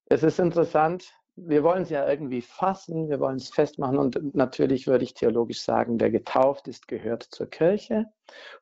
Es 0.05 0.23
ist 0.23 0.39
interessant, 0.39 1.13
wir 1.35 1.63
wollen 1.63 1.83
es 1.83 1.89
ja 1.89 2.07
irgendwie 2.07 2.41
fassen, 2.41 3.09
wir 3.09 3.19
wollen 3.19 3.37
es 3.37 3.49
festmachen 3.49 3.97
und 3.97 4.35
natürlich 4.35 4.87
würde 4.87 5.03
ich 5.03 5.13
theologisch 5.13 5.61
sagen, 5.61 5.99
wer 5.99 6.11
getauft 6.11 6.67
ist, 6.67 6.87
gehört 6.87 7.23
zur 7.23 7.49
Kirche 7.49 8.05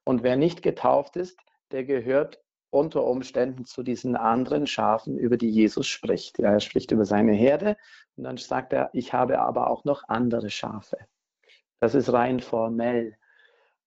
und 0.04 0.24
wer 0.24 0.36
nicht 0.36 0.62
getauft 0.62 1.15
ist, 1.15 1.39
der 1.72 1.84
gehört 1.84 2.41
unter 2.70 3.06
Umständen 3.06 3.65
zu 3.65 3.84
diesen 3.84 4.15
anderen 4.15 4.68
Schafen, 4.68 5.18
über 5.18 5.38
die 5.38 5.50
Jesus 5.50 5.88
spricht. 5.88 6.39
Ja, 6.39 6.52
er 6.52 6.60
spricht 6.60 6.91
über 6.91 7.06
seine 7.06 7.34
Herde 7.34 7.78
und 8.18 8.26
dann 8.26 8.38
sagt 8.38 8.74
er, 8.74 8.89
ich 8.94 9.13
habe 9.13 9.39
aber 9.39 9.70
auch 9.70 9.86
noch 9.86 10.04
andere 10.10 10.50
Schafe. 10.50 10.98
Das 11.80 11.96
ist 11.96 12.12
rein 12.12 12.41
formell. 12.41 13.18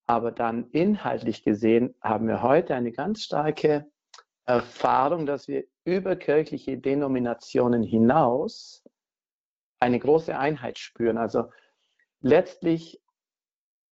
Aber 0.09 0.33
dann 0.33 0.71
inhaltlich 0.71 1.45
gesehen 1.45 1.95
haben 2.01 2.29
wir 2.29 2.43
heute 2.43 2.75
eine 2.75 2.93
ganz 2.93 3.23
starke 3.23 3.87
Erfahrung, 4.47 5.27
dass 5.27 5.49
wir 5.49 5.65
über 5.85 6.17
kirchliche 6.17 6.79
Denominationen 6.79 7.83
hinaus 7.83 8.83
eine 9.81 9.99
große 9.99 10.37
Einheit 10.37 10.79
spüren. 10.79 11.19
Also 11.19 11.51
letztlich 12.21 13.03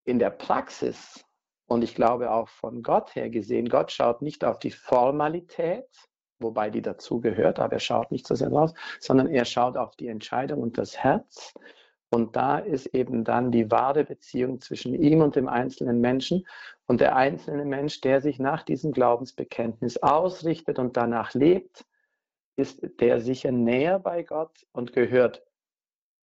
in 0.04 0.18
der 0.18 0.30
Praxis 0.30 1.22
und 1.66 1.84
ich 1.84 1.94
glaube 1.94 2.30
auch 2.30 2.48
von 2.48 2.82
Gott 2.82 3.14
her 3.14 3.28
gesehen, 3.28 3.68
Gott 3.68 3.92
schaut 3.92 4.22
nicht 4.22 4.42
auf 4.42 4.58
die 4.58 4.70
Formalität, 4.70 5.86
wobei 6.38 6.70
die 6.70 6.82
dazugehört, 6.82 7.58
aber 7.58 7.74
er 7.74 7.80
schaut 7.80 8.10
nicht 8.10 8.26
so 8.26 8.34
sehr 8.34 8.48
drauf, 8.48 8.72
sondern 9.00 9.26
er 9.26 9.44
schaut 9.44 9.76
auf 9.76 9.96
die 9.96 10.08
Entscheidung 10.08 10.62
und 10.62 10.78
das 10.78 10.96
Herz. 10.96 11.52
Und 12.10 12.36
da 12.36 12.58
ist 12.58 12.86
eben 12.86 13.24
dann 13.24 13.50
die 13.50 13.70
wahre 13.70 14.04
Beziehung 14.04 14.60
zwischen 14.60 14.94
ihm 14.94 15.22
und 15.22 15.36
dem 15.36 15.48
einzelnen 15.48 16.00
Menschen. 16.00 16.46
Und 16.86 17.00
der 17.00 17.16
einzelne 17.16 17.64
Mensch, 17.64 18.00
der 18.00 18.20
sich 18.20 18.38
nach 18.38 18.62
diesem 18.62 18.92
Glaubensbekenntnis 18.92 19.98
ausrichtet 19.98 20.78
und 20.78 20.96
danach 20.96 21.34
lebt, 21.34 21.84
ist 22.56 22.80
der 23.00 23.20
sicher 23.20 23.52
näher 23.52 23.98
bei 23.98 24.22
Gott 24.22 24.66
und 24.72 24.92
gehört, 24.92 25.42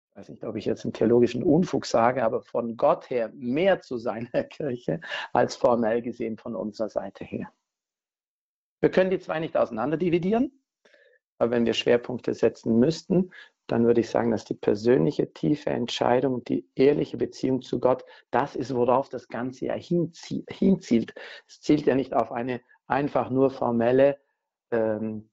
ich 0.09 0.17
weiß 0.17 0.29
nicht, 0.29 0.43
ob 0.43 0.55
ich 0.55 0.65
jetzt 0.65 0.83
einen 0.83 0.93
theologischen 0.93 1.43
Unfug 1.43 1.85
sage, 1.85 2.23
aber 2.23 2.41
von 2.41 2.75
Gott 2.75 3.09
her 3.09 3.31
mehr 3.35 3.81
zu 3.81 3.97
seiner 3.97 4.43
Kirche 4.49 4.99
als 5.31 5.55
formell 5.55 6.01
gesehen 6.01 6.37
von 6.37 6.55
unserer 6.55 6.89
Seite 6.89 7.23
her. 7.23 7.51
Wir 8.81 8.89
können 8.89 9.11
die 9.11 9.19
zwei 9.19 9.39
nicht 9.39 9.55
auseinander 9.55 9.97
dividieren, 9.97 10.63
aber 11.39 11.51
wenn 11.51 11.65
wir 11.65 11.73
Schwerpunkte 11.73 12.33
setzen 12.33 12.79
müssten, 12.79 13.31
dann 13.67 13.85
würde 13.85 14.01
ich 14.01 14.09
sagen, 14.09 14.31
dass 14.31 14.45
die 14.45 14.53
persönliche 14.53 15.33
tiefe 15.33 15.69
Entscheidung 15.69 16.43
die 16.43 16.67
ehrliche 16.75 17.17
Beziehung 17.17 17.61
zu 17.61 17.79
Gott, 17.79 18.03
das 18.31 18.55
ist, 18.55 18.73
worauf 18.73 19.09
das 19.09 19.27
Ganze 19.27 19.65
ja 19.65 19.73
hinzielt. 19.73 21.13
Es 21.47 21.61
zielt 21.61 21.85
ja 21.85 21.95
nicht 21.95 22.13
auf 22.13 22.31
eine 22.31 22.61
einfach 22.87 23.29
nur 23.29 23.51
formelle, 23.51 24.17
ähm, 24.71 25.29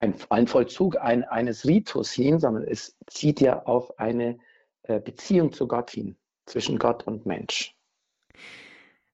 ein, 0.00 0.14
ein, 0.28 0.46
Vollzug 0.46 0.98
ein, 0.98 1.24
eines 1.24 1.66
Ritus 1.66 2.12
hin, 2.12 2.38
sondern 2.38 2.64
es 2.64 2.96
zieht 3.06 3.40
ja 3.40 3.62
auf 3.64 3.98
eine 3.98 4.38
äh, 4.82 5.00
Beziehung 5.00 5.52
zu 5.52 5.66
Gott 5.66 5.90
hin, 5.90 6.16
zwischen 6.44 6.78
Gott 6.78 7.06
und 7.06 7.24
Mensch. 7.24 7.74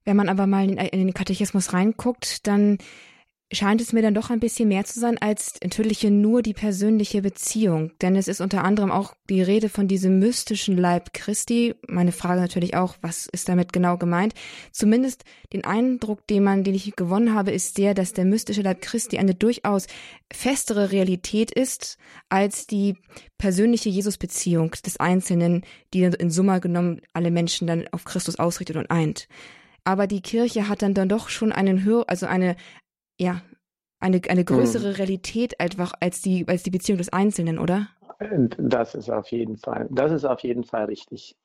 Wenn 0.04 0.16
man 0.16 0.28
aber 0.28 0.46
mal 0.46 0.64
in, 0.64 0.76
in 0.78 1.06
den 1.06 1.14
Katechismus 1.14 1.72
reinguckt, 1.72 2.46
dann 2.46 2.78
scheint 3.52 3.80
es 3.80 3.92
mir 3.92 4.02
dann 4.02 4.14
doch 4.14 4.30
ein 4.30 4.38
bisschen 4.38 4.68
mehr 4.68 4.84
zu 4.84 5.00
sein 5.00 5.18
als 5.18 5.54
natürlich 5.62 6.04
nur 6.04 6.42
die 6.42 6.54
persönliche 6.54 7.20
Beziehung. 7.20 7.92
Denn 8.00 8.14
es 8.14 8.28
ist 8.28 8.40
unter 8.40 8.62
anderem 8.62 8.92
auch 8.92 9.14
die 9.28 9.42
Rede 9.42 9.68
von 9.68 9.88
diesem 9.88 10.20
mystischen 10.20 10.76
Leib 10.76 11.12
Christi. 11.12 11.74
Meine 11.88 12.12
Frage 12.12 12.40
natürlich 12.40 12.76
auch, 12.76 12.94
was 13.00 13.26
ist 13.26 13.48
damit 13.48 13.72
genau 13.72 13.96
gemeint? 13.96 14.34
Zumindest 14.70 15.24
den 15.52 15.64
Eindruck, 15.64 16.26
den 16.28 16.44
man, 16.44 16.62
den 16.62 16.74
ich 16.74 16.94
gewonnen 16.94 17.34
habe, 17.34 17.50
ist 17.50 17.78
der, 17.78 17.94
dass 17.94 18.12
der 18.12 18.24
mystische 18.24 18.62
Leib 18.62 18.82
Christi 18.82 19.18
eine 19.18 19.34
durchaus 19.34 19.88
festere 20.32 20.92
Realität 20.92 21.50
ist 21.50 21.98
als 22.28 22.68
die 22.68 22.96
persönliche 23.36 23.88
Jesusbeziehung 23.88 24.70
des 24.86 24.98
Einzelnen, 25.00 25.64
die 25.92 26.04
in 26.04 26.30
Summe 26.30 26.60
genommen 26.60 27.00
alle 27.14 27.32
Menschen 27.32 27.66
dann 27.66 27.88
auf 27.90 28.04
Christus 28.04 28.38
ausrichtet 28.38 28.76
und 28.76 28.90
eint. 28.90 29.26
Aber 29.82 30.06
die 30.06 30.20
Kirche 30.20 30.68
hat 30.68 30.82
dann, 30.82 30.94
dann 30.94 31.08
doch 31.08 31.30
schon 31.30 31.52
einen 31.52 31.84
höher, 31.84 32.04
also 32.06 32.26
eine, 32.26 32.56
ja, 33.20 33.42
eine, 34.00 34.20
eine 34.28 34.44
größere 34.44 34.88
mhm. 34.88 34.94
Realität 34.94 35.61
einfach 35.61 35.92
als 36.00 36.22
die, 36.22 36.46
als 36.48 36.62
die 36.62 36.70
Beziehung 36.70 36.98
des 36.98 37.12
Einzelnen, 37.12 37.59
oder? 37.59 37.88
Das 38.59 38.94
ist 38.94 39.11
auf 39.11 39.28
jeden 39.28 39.56
Fall, 39.56 39.87
das 39.90 40.12
ist 40.12 40.24
auf 40.24 40.40
jeden 40.40 40.64
Fall 40.64 40.87
richtig. 40.87 41.37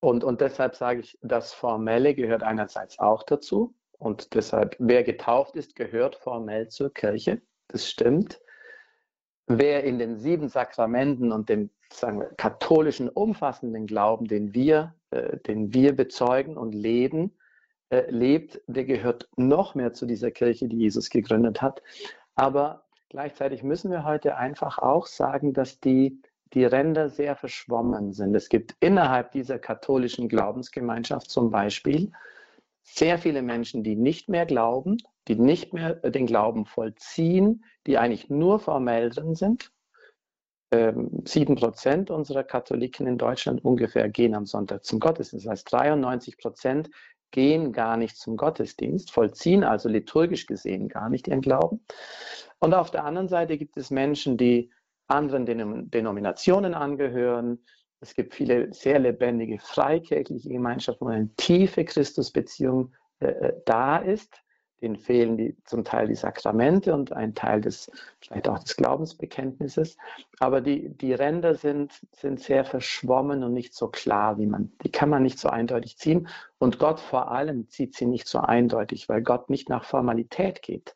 Und, 0.00 0.24
und 0.24 0.40
deshalb 0.40 0.76
sage 0.76 1.00
ich, 1.00 1.18
das 1.22 1.52
Formelle 1.52 2.14
gehört 2.14 2.42
einerseits 2.42 2.98
auch 2.98 3.22
dazu. 3.22 3.74
Und 3.98 4.34
deshalb, 4.34 4.76
wer 4.78 5.02
getauft 5.02 5.56
ist, 5.56 5.74
gehört 5.74 6.16
formell 6.16 6.68
zur 6.68 6.92
Kirche. 6.92 7.40
Das 7.68 7.88
stimmt. 7.88 8.40
Wer 9.46 9.84
in 9.84 9.98
den 9.98 10.16
sieben 10.16 10.48
Sakramenten 10.48 11.32
und 11.32 11.48
dem 11.48 11.70
sagen 11.92 12.20
wir, 12.20 12.26
katholischen, 12.36 13.08
umfassenden 13.08 13.86
Glauben, 13.86 14.26
den 14.26 14.54
wir, 14.54 14.94
äh, 15.10 15.38
den 15.38 15.72
wir 15.72 15.94
bezeugen 15.94 16.56
und 16.58 16.74
leben, 16.74 17.36
äh, 17.90 18.10
lebt, 18.10 18.60
der 18.66 18.84
gehört 18.84 19.28
noch 19.36 19.74
mehr 19.74 19.92
zu 19.92 20.06
dieser 20.06 20.30
Kirche, 20.30 20.68
die 20.68 20.78
Jesus 20.78 21.10
gegründet 21.10 21.62
hat. 21.62 21.82
Aber 22.34 22.84
gleichzeitig 23.08 23.62
müssen 23.62 23.90
wir 23.90 24.04
heute 24.04 24.36
einfach 24.36 24.78
auch 24.78 25.06
sagen, 25.06 25.52
dass 25.52 25.80
die, 25.80 26.20
die 26.52 26.64
Ränder 26.64 27.08
sehr 27.08 27.36
verschwommen 27.36 28.12
sind. 28.12 28.34
Es 28.34 28.48
gibt 28.48 28.74
innerhalb 28.80 29.32
dieser 29.32 29.58
katholischen 29.58 30.28
Glaubensgemeinschaft 30.28 31.30
zum 31.30 31.50
Beispiel 31.50 32.12
sehr 32.82 33.18
viele 33.18 33.42
Menschen, 33.42 33.82
die 33.82 33.96
nicht 33.96 34.28
mehr 34.28 34.46
glauben, 34.46 34.98
die 35.28 35.36
nicht 35.36 35.72
mehr 35.72 35.94
den 35.94 36.26
Glauben 36.26 36.66
vollziehen, 36.66 37.64
die 37.86 37.98
eigentlich 37.98 38.30
nur 38.30 38.60
formell 38.60 39.10
drin 39.10 39.34
sind. 39.34 39.72
Ähm, 40.72 41.22
sieben 41.24 41.54
Prozent 41.54 42.10
unserer 42.10 42.42
Katholiken 42.42 43.06
in 43.06 43.18
Deutschland 43.18 43.64
ungefähr 43.64 44.08
gehen 44.08 44.34
am 44.34 44.46
Sonntag 44.46 44.84
zum 44.84 44.98
Gottesdienst. 44.98 45.46
Das 45.46 45.50
heißt, 45.52 45.72
93 45.72 46.38
Prozent 46.38 46.90
gehen 47.30 47.72
gar 47.72 47.96
nicht 47.96 48.16
zum 48.16 48.36
Gottesdienst, 48.36 49.10
vollziehen 49.10 49.64
also 49.64 49.88
liturgisch 49.88 50.46
gesehen 50.46 50.88
gar 50.88 51.08
nicht 51.08 51.28
ihren 51.28 51.40
Glauben. 51.40 51.80
Und 52.58 52.74
auf 52.74 52.90
der 52.90 53.04
anderen 53.04 53.28
Seite 53.28 53.58
gibt 53.58 53.76
es 53.76 53.90
Menschen, 53.90 54.36
die 54.36 54.70
anderen 55.08 55.46
Denominationen 55.90 56.74
angehören. 56.74 57.58
Es 58.00 58.14
gibt 58.14 58.34
viele 58.34 58.72
sehr 58.72 58.98
lebendige 58.98 59.58
freikirchliche 59.58 60.48
Gemeinschaften, 60.48 61.06
wo 61.06 61.10
eine 61.10 61.34
tiefe 61.36 61.84
Christusbeziehung 61.84 62.92
äh, 63.20 63.26
äh 63.28 63.52
da 63.64 63.98
ist 63.98 64.42
denen 64.82 64.96
fehlen 64.96 65.36
die, 65.36 65.56
zum 65.64 65.84
Teil 65.84 66.06
die 66.08 66.14
Sakramente 66.14 66.92
und 66.94 67.12
ein 67.12 67.34
Teil 67.34 67.60
des, 67.60 67.90
vielleicht 68.20 68.48
auch 68.48 68.58
des 68.58 68.76
Glaubensbekenntnisses. 68.76 69.96
Aber 70.38 70.60
die, 70.60 70.90
die 70.90 71.14
Ränder 71.14 71.54
sind, 71.54 71.92
sind 72.12 72.40
sehr 72.40 72.64
verschwommen 72.64 73.42
und 73.42 73.52
nicht 73.52 73.74
so 73.74 73.88
klar, 73.88 74.38
wie 74.38 74.46
man, 74.46 74.72
die 74.82 74.90
kann 74.90 75.08
man 75.08 75.22
nicht 75.22 75.38
so 75.38 75.48
eindeutig 75.48 75.96
ziehen. 75.96 76.28
Und 76.58 76.78
Gott 76.78 77.00
vor 77.00 77.30
allem 77.30 77.68
zieht 77.68 77.94
sie 77.94 78.06
nicht 78.06 78.28
so 78.28 78.38
eindeutig, 78.38 79.08
weil 79.08 79.22
Gott 79.22 79.48
nicht 79.48 79.68
nach 79.68 79.84
Formalität 79.84 80.62
geht. 80.62 80.94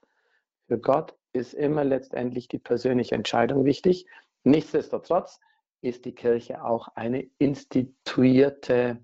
Für 0.67 0.79
Gott 0.79 1.15
ist 1.33 1.55
immer 1.55 1.85
letztendlich 1.85 2.49
die 2.49 2.59
persönliche 2.59 3.15
Entscheidung 3.15 3.65
wichtig. 3.65 4.07
Nichtsdestotrotz 4.45 5.41
ist 5.81 6.05
die 6.05 6.15
Kirche 6.15 6.63
auch 6.63 6.89
eine 6.95 7.27
instituierte 7.39 8.99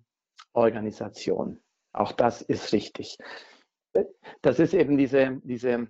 Organisation. 0.52 1.60
Auch 1.92 2.12
das 2.12 2.42
ist 2.42 2.74
richtig 2.74 3.16
das 4.42 4.58
ist 4.58 4.74
eben 4.74 4.96
diese, 4.96 5.40
diese 5.44 5.88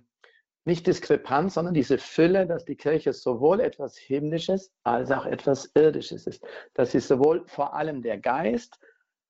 nicht 0.65 0.85
Diskrepanz, 0.85 1.53
sondern 1.53 1.73
diese 1.73 1.97
Fülle, 1.97 2.45
dass 2.45 2.65
die 2.65 2.75
Kirche 2.75 3.13
sowohl 3.13 3.61
etwas 3.61 3.97
Himmlisches 3.97 4.71
als 4.83 5.11
auch 5.11 5.25
etwas 5.25 5.71
Irdisches 5.75 6.27
ist. 6.27 6.45
Dass 6.73 6.91
sie 6.91 6.99
sowohl 6.99 7.45
vor 7.47 7.73
allem 7.73 8.01
der 8.01 8.17
Geist 8.17 8.77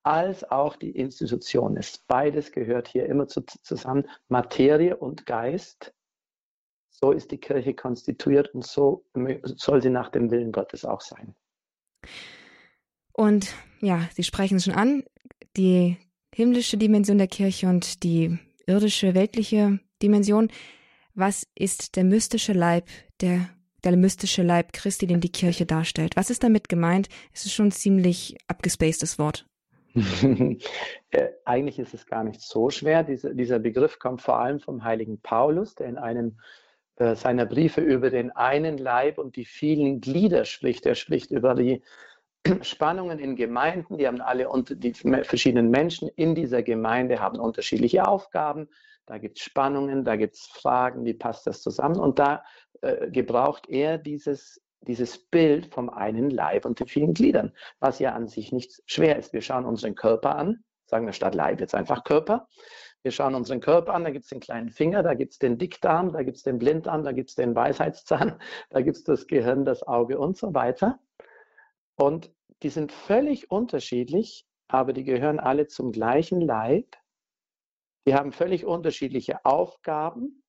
als 0.01 0.49
auch 0.49 0.75
die 0.77 0.91
Institution 0.91 1.77
ist. 1.77 2.07
Beides 2.07 2.51
gehört 2.51 2.87
hier 2.87 3.05
immer 3.05 3.27
zu, 3.27 3.41
zusammen, 3.41 4.09
Materie 4.29 4.97
und 4.97 5.25
Geist. 5.25 5.93
So 6.89 7.11
ist 7.11 7.29
die 7.31 7.37
Kirche 7.37 7.75
konstituiert 7.75 8.55
und 8.55 8.65
so 8.65 9.05
soll 9.43 9.81
sie 9.81 9.91
nach 9.91 10.09
dem 10.09 10.31
Willen 10.31 10.51
Gottes 10.51 10.85
auch 10.85 11.01
sein. 11.01 11.35
Und 13.13 13.53
ja, 13.81 14.09
Sie 14.13 14.23
sprechen 14.23 14.57
es 14.57 14.65
schon 14.65 14.73
an, 14.73 15.03
die 15.55 15.97
himmlische 16.33 16.77
Dimension 16.77 17.17
der 17.17 17.27
Kirche 17.27 17.67
und 17.67 18.03
die 18.03 18.39
irdische, 18.67 19.15
weltliche 19.15 19.79
Dimension. 20.01 20.49
Was 21.15 21.47
ist 21.55 21.95
der 21.95 22.03
mystische 22.03 22.53
Leib, 22.53 22.87
der, 23.21 23.49
der 23.83 23.97
mystische 23.97 24.43
Leib 24.43 24.73
Christi, 24.73 25.07
den 25.07 25.19
die 25.19 25.31
Kirche 25.31 25.65
darstellt? 25.65 26.15
Was 26.15 26.29
ist 26.29 26.43
damit 26.43 26.69
gemeint? 26.69 27.09
Es 27.33 27.45
ist 27.45 27.53
schon 27.53 27.67
ein 27.67 27.71
ziemlich 27.71 28.37
abgespacedes 28.47 29.17
Wort. 29.17 29.45
Äh, 31.09 31.29
eigentlich 31.45 31.79
ist 31.79 31.93
es 31.93 32.05
gar 32.05 32.25
nicht 32.25 32.41
so 32.41 32.69
schwer. 32.69 33.01
Diese, 33.03 33.33
dieser 33.33 33.59
Begriff 33.59 33.97
kommt 33.97 34.21
vor 34.21 34.39
allem 34.39 34.59
vom 34.59 34.83
heiligen 34.83 35.21
Paulus, 35.21 35.73
der 35.73 35.87
in 35.87 35.97
einem 35.97 36.37
äh, 36.97 37.15
seiner 37.15 37.45
Briefe 37.45 37.79
über 37.79 38.09
den 38.09 38.31
einen 38.31 38.77
Leib 38.77 39.17
und 39.17 39.37
die 39.37 39.45
vielen 39.45 40.01
Glieder 40.01 40.43
spricht. 40.43 40.85
Er 40.85 40.95
spricht 40.95 41.31
über 41.31 41.55
die 41.55 41.81
Spannungen 42.61 43.19
in 43.19 43.35
Gemeinden, 43.35 43.97
die 43.97 44.07
haben 44.07 44.21
alle 44.21 44.49
unter 44.49 44.75
die 44.75 44.93
verschiedenen 44.93 45.69
Menschen 45.69 46.09
in 46.15 46.35
dieser 46.35 46.63
Gemeinde 46.63 47.19
haben 47.19 47.39
unterschiedliche 47.39 48.07
Aufgaben. 48.07 48.69
Da 49.05 49.17
gibt 49.17 49.37
es 49.37 49.43
Spannungen, 49.45 50.03
da 50.03 50.15
gibt 50.15 50.35
es 50.35 50.47
Fragen, 50.47 51.05
wie 51.05 51.13
passt 51.13 51.47
das 51.47 51.61
zusammen? 51.61 51.99
Und 51.99 52.19
da 52.19 52.43
äh, 52.81 53.09
gebraucht 53.09 53.69
er 53.69 53.97
dieses, 53.97 54.61
dieses 54.81 55.17
Bild 55.17 55.73
vom 55.73 55.89
einen 55.89 56.29
Leib 56.29 56.65
und 56.65 56.79
den 56.79 56.87
vielen 56.87 57.13
Gliedern, 57.13 57.53
was 57.79 57.99
ja 57.99 58.13
an 58.13 58.27
sich 58.27 58.51
nicht 58.51 58.81
schwer 58.85 59.17
ist. 59.17 59.33
Wir 59.33 59.41
schauen 59.41 59.65
unseren 59.65 59.95
Körper 59.95 60.35
an, 60.35 60.63
sagen 60.85 61.05
wir 61.05 61.13
statt 61.13 61.35
Leib 61.35 61.61
jetzt 61.61 61.75
einfach 61.75 62.03
Körper. 62.03 62.47
Wir 63.03 63.11
schauen 63.11 63.35
unseren 63.35 63.61
Körper 63.61 63.93
an, 63.93 64.03
da 64.03 64.09
gibt 64.09 64.25
es 64.25 64.29
den 64.29 64.41
kleinen 64.41 64.69
Finger, 64.69 65.03
da 65.03 65.13
gibt 65.13 65.31
es 65.31 65.39
den 65.39 65.57
Dickdarm, 65.57 66.11
da 66.11 66.23
gibt 66.23 66.37
es 66.37 66.43
den 66.43 66.57
Blinddarm, 66.57 67.03
da 67.03 67.13
gibt 67.13 67.29
es 67.29 67.35
den 67.35 67.55
Weisheitszahn, 67.55 68.39
da 68.69 68.81
gibt 68.81 68.97
es 68.97 69.03
das 69.03 69.27
Gehirn, 69.27 69.63
das 69.63 69.83
Auge 69.83 70.17
und 70.17 70.37
so 70.37 70.53
weiter. 70.53 70.99
Und 71.97 72.31
die 72.63 72.69
sind 72.69 72.91
völlig 72.91 73.51
unterschiedlich, 73.51 74.45
aber 74.67 74.93
die 74.93 75.03
gehören 75.03 75.39
alle 75.39 75.67
zum 75.67 75.91
gleichen 75.91 76.41
Leib. 76.41 76.95
Die 78.05 78.15
haben 78.15 78.31
völlig 78.31 78.65
unterschiedliche 78.65 79.43
Aufgaben, 79.43 80.43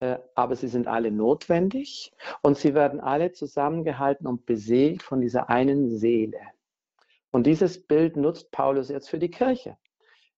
äh, 0.00 0.18
aber 0.34 0.56
sie 0.56 0.68
sind 0.68 0.88
alle 0.88 1.10
notwendig 1.10 2.12
und 2.42 2.58
sie 2.58 2.74
werden 2.74 3.00
alle 3.00 3.32
zusammengehalten 3.32 4.26
und 4.26 4.44
beseelt 4.44 5.02
von 5.02 5.20
dieser 5.20 5.48
einen 5.48 5.96
Seele. 5.96 6.40
Und 7.30 7.46
dieses 7.46 7.86
Bild 7.86 8.16
nutzt 8.16 8.50
Paulus 8.50 8.88
jetzt 8.88 9.08
für 9.08 9.18
die 9.18 9.30
Kirche. 9.30 9.78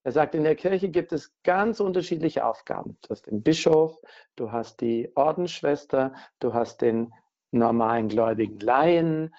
Er 0.05 0.13
sagt, 0.13 0.35
in 0.35 0.45
der 0.45 0.57
Kirche 0.57 0.89
gibt 0.91 1.13
es 1.13 1.35
ganz 1.43 1.81
unterschiedliche 1.81 2.45
Aufgaben. 2.45 2.97
Du 3.03 3.11
hast 3.11 3.27
den 3.27 3.43
Bischof, 3.43 4.01
du 4.37 4.53
hast 4.53 4.81
die 4.81 5.11
Ordensschwester, 5.17 6.15
du 6.39 6.55
hast 6.55 6.83
den 6.83 7.13
normalen 7.51 8.09
gläubigen 8.09 8.61
Laien, 8.61 9.35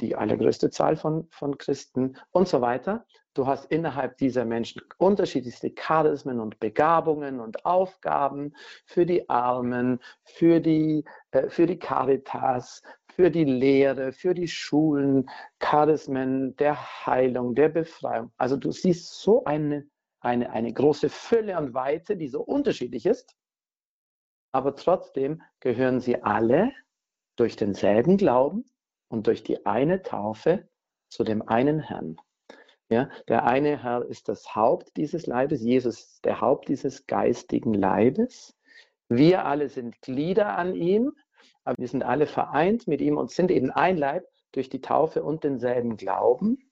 die 0.00 0.16
allergrößte 0.16 0.70
Zahl 0.70 0.96
von, 0.96 1.28
von 1.30 1.56
Christen 1.58 2.16
und 2.30 2.48
so 2.48 2.60
weiter. 2.60 3.06
Du 3.34 3.46
hast 3.46 3.66
innerhalb 3.66 4.16
dieser 4.18 4.44
Menschen 4.44 4.82
unterschiedlichste 4.96 5.70
Charismen 5.70 6.40
und 6.40 6.58
Begabungen 6.58 7.38
und 7.38 7.64
Aufgaben 7.64 8.54
für 8.84 9.06
die 9.06 9.28
Armen, 9.28 10.00
für 10.24 10.60
die, 10.60 11.04
äh, 11.30 11.48
für 11.48 11.66
die 11.66 11.78
Caritas, 11.78 12.82
für 13.06 13.30
die 13.30 13.44
Lehre, 13.44 14.12
für 14.12 14.34
die 14.34 14.48
Schulen, 14.48 15.30
Charismen 15.60 16.56
der 16.56 17.06
Heilung, 17.06 17.54
der 17.54 17.68
Befreiung. 17.68 18.32
Also 18.36 18.56
du 18.56 18.72
siehst 18.72 19.20
so 19.20 19.44
eine, 19.44 19.86
eine, 20.20 20.50
eine 20.50 20.72
große 20.72 21.08
Fülle 21.08 21.56
und 21.58 21.74
Weite, 21.74 22.16
die 22.16 22.28
so 22.28 22.40
unterschiedlich 22.40 23.06
ist, 23.06 23.36
aber 24.52 24.74
trotzdem 24.74 25.42
gehören 25.60 26.00
sie 26.00 26.22
alle 26.22 26.72
durch 27.36 27.54
denselben 27.54 28.16
Glauben 28.16 28.64
und 29.08 29.26
durch 29.26 29.42
die 29.42 29.66
eine 29.66 30.02
Taufe 30.02 30.68
zu 31.08 31.24
dem 31.24 31.46
einen 31.46 31.80
Herrn. 31.80 32.16
Ja, 32.90 33.10
der 33.28 33.44
eine 33.44 33.82
Herr 33.82 34.04
ist 34.06 34.28
das 34.28 34.54
Haupt 34.54 34.96
dieses 34.96 35.26
Leibes, 35.26 35.62
Jesus 35.62 35.98
ist 36.00 36.24
der 36.24 36.40
Haupt 36.40 36.68
dieses 36.68 37.06
geistigen 37.06 37.74
Leibes. 37.74 38.56
Wir 39.08 39.44
alle 39.44 39.68
sind 39.68 40.00
Glieder 40.00 40.56
an 40.56 40.74
ihm, 40.74 41.12
aber 41.64 41.76
wir 41.78 41.88
sind 41.88 42.02
alle 42.02 42.26
vereint 42.26 42.86
mit 42.86 43.02
ihm 43.02 43.18
und 43.18 43.30
sind 43.30 43.50
eben 43.50 43.70
ein 43.70 43.98
Leib 43.98 44.26
durch 44.52 44.70
die 44.70 44.80
Taufe 44.80 45.22
und 45.22 45.44
denselben 45.44 45.96
Glauben. 45.96 46.70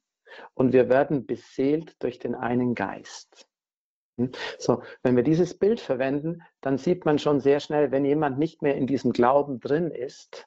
Und 0.55 0.73
wir 0.73 0.89
werden 0.89 1.27
beseelt 1.27 2.03
durch 2.03 2.19
den 2.19 2.35
einen 2.35 2.75
Geist. 2.75 3.47
Hm? 4.19 4.33
So, 4.59 4.83
wenn 5.03 5.17
wir 5.17 5.23
dieses 5.23 5.59
Bild 5.59 5.81
verwenden, 5.81 6.43
dann 6.63 6.79
sieht 6.79 7.05
man 7.05 7.19
schon 7.19 7.41
sehr 7.41 7.61
schnell, 7.61 7.91
wenn 7.91 8.05
jemand 8.05 8.39
nicht 8.39 8.63
mehr 8.63 8.77
in 8.77 8.87
diesem 8.87 9.13
Glauben 9.13 9.61
drin 9.61 9.91
ist, 9.91 10.47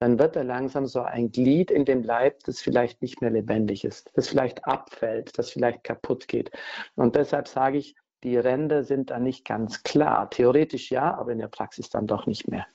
dann 0.00 0.18
wird 0.18 0.34
er 0.34 0.44
langsam 0.44 0.86
so 0.86 1.02
ein 1.02 1.30
Glied 1.30 1.70
in 1.70 1.84
dem 1.84 2.02
Leib, 2.02 2.42
das 2.44 2.60
vielleicht 2.60 3.02
nicht 3.02 3.20
mehr 3.20 3.30
lebendig 3.30 3.84
ist, 3.84 4.10
das 4.14 4.28
vielleicht 4.28 4.64
abfällt, 4.64 5.38
das 5.38 5.50
vielleicht 5.50 5.84
kaputt 5.84 6.26
geht. 6.26 6.50
Und 6.96 7.16
deshalb 7.16 7.46
sage 7.46 7.78
ich, 7.78 7.94
die 8.24 8.36
Ränder 8.36 8.82
sind 8.82 9.10
da 9.10 9.18
nicht 9.18 9.44
ganz 9.44 9.82
klar. 9.82 10.30
Theoretisch 10.30 10.90
ja, 10.90 11.14
aber 11.14 11.32
in 11.32 11.38
der 11.38 11.48
Praxis 11.48 11.90
dann 11.90 12.06
doch 12.06 12.26
nicht 12.26 12.48
mehr. 12.48 12.66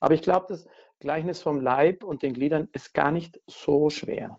Aber 0.00 0.14
ich 0.14 0.22
glaube, 0.22 0.46
das 0.48 0.66
Gleichnis 1.00 1.42
vom 1.42 1.60
Leib 1.60 2.04
und 2.04 2.22
den 2.22 2.32
Gliedern 2.32 2.68
ist 2.72 2.94
gar 2.94 3.10
nicht 3.10 3.40
so 3.46 3.90
schwer. 3.90 4.38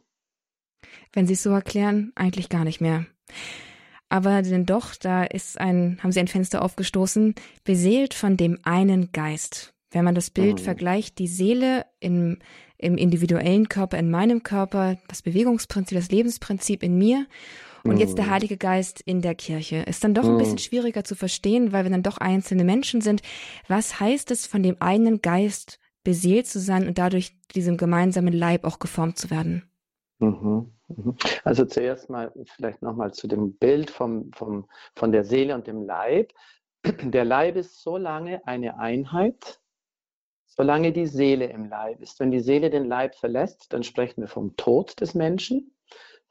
Wenn 1.12 1.28
Sie 1.28 1.34
es 1.34 1.44
so 1.44 1.52
erklären, 1.52 2.14
eigentlich 2.16 2.48
gar 2.48 2.64
nicht 2.64 2.80
mehr. 2.80 3.06
Aber 4.08 4.42
denn 4.42 4.66
doch, 4.66 4.96
da 4.96 5.24
ist 5.24 5.60
ein, 5.60 6.00
haben 6.02 6.12
Sie 6.14 6.20
ein 6.20 6.28
Fenster 6.28 6.62
aufgestoßen, 6.62 7.36
beseelt 7.64 8.14
von 8.14 8.38
dem 8.38 8.60
einen 8.64 9.12
Geist. 9.12 9.74
Wenn 9.92 10.06
man 10.06 10.16
das 10.16 10.30
Bild 10.30 10.60
mhm. 10.60 10.64
vergleicht, 10.64 11.18
die 11.20 11.28
Seele 11.28 11.86
im, 12.00 12.38
im 12.78 12.98
individuellen 12.98 13.70
Körper, 13.70 13.98
in 13.98 14.12
meinem 14.12 14.44
Körper, 14.44 14.98
das 15.08 15.22
Bewegungsprinzip, 15.22 15.98
das 15.98 16.12
Lebensprinzip 16.12 16.84
in 16.84 16.98
mir 16.98 17.26
und 17.84 17.94
mhm. 17.94 18.00
jetzt 18.00 18.18
der 18.18 18.26
mhm. 18.26 18.32
Heilige 18.32 18.58
Geist 18.58 19.02
in 19.02 19.22
der 19.22 19.36
Kirche, 19.36 19.78
ist 19.78 20.04
dann 20.04 20.14
doch 20.14 20.26
ein 20.26 20.38
bisschen 20.38 20.54
mhm. 20.54 20.60
schwieriger 20.60 21.04
zu 21.04 21.16
verstehen, 21.16 21.72
weil 21.72 21.86
wir 21.86 21.92
dann 21.92 22.04
doch 22.04 22.18
einzelne 22.18 22.64
Menschen 22.64 23.02
sind. 23.02 23.22
Was 23.68 24.00
heißt 24.00 24.32
es, 24.32 24.46
von 24.46 24.62
dem 24.62 24.78
einen 24.80 25.22
Geist 25.22 25.80
beseelt 26.04 26.48
zu 26.48 26.60
sein 26.60 26.88
und 26.88 26.98
dadurch 26.98 27.38
diesem 27.56 27.78
gemeinsamen 27.78 28.34
Leib 28.34 28.64
auch 28.64 28.80
geformt 28.80 29.18
zu 29.18 29.30
werden. 29.30 29.70
Mhm, 30.20 30.72
mhm. 30.88 31.16
Also 31.44 31.66
zuerst 31.66 32.10
mal 32.10 32.32
vielleicht 32.56 32.82
nochmal 32.82 33.14
zu 33.14 33.28
dem 33.28 33.58
Bild 33.58 33.90
vom, 33.90 34.32
vom, 34.34 34.68
von 34.96 35.12
der 35.12 35.24
Seele 35.24 35.56
und 35.56 35.68
dem 35.68 35.84
Leib. 35.84 36.32
Der 37.04 37.26
Leib 37.26 37.56
ist 37.58 37.82
so 37.82 37.98
lange 37.98 38.46
eine 38.48 38.80
Einheit, 38.80 39.60
solange 40.60 40.92
die 40.92 41.08
Seele 41.08 41.46
im 41.46 41.70
Leib 41.70 42.02
ist. 42.02 42.20
Wenn 42.20 42.32
die 42.32 42.42
Seele 42.42 42.70
den 42.70 42.84
Leib 42.84 43.16
verlässt, 43.16 43.72
dann 43.72 43.82
sprechen 43.82 44.20
wir 44.20 44.28
vom 44.28 44.58
Tod 44.58 45.00
des 45.00 45.14
Menschen. 45.14 45.74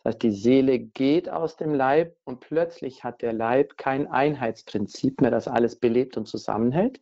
Das 0.02 0.12
heißt, 0.12 0.22
die 0.22 0.32
Seele 0.32 0.78
geht 0.80 1.30
aus 1.30 1.56
dem 1.56 1.72
Leib 1.72 2.14
und 2.24 2.40
plötzlich 2.40 3.04
hat 3.04 3.22
der 3.22 3.32
Leib 3.32 3.78
kein 3.78 4.06
Einheitsprinzip 4.06 5.22
mehr, 5.22 5.30
das 5.30 5.48
alles 5.48 5.76
belebt 5.76 6.18
und 6.18 6.28
zusammenhält. 6.28 7.00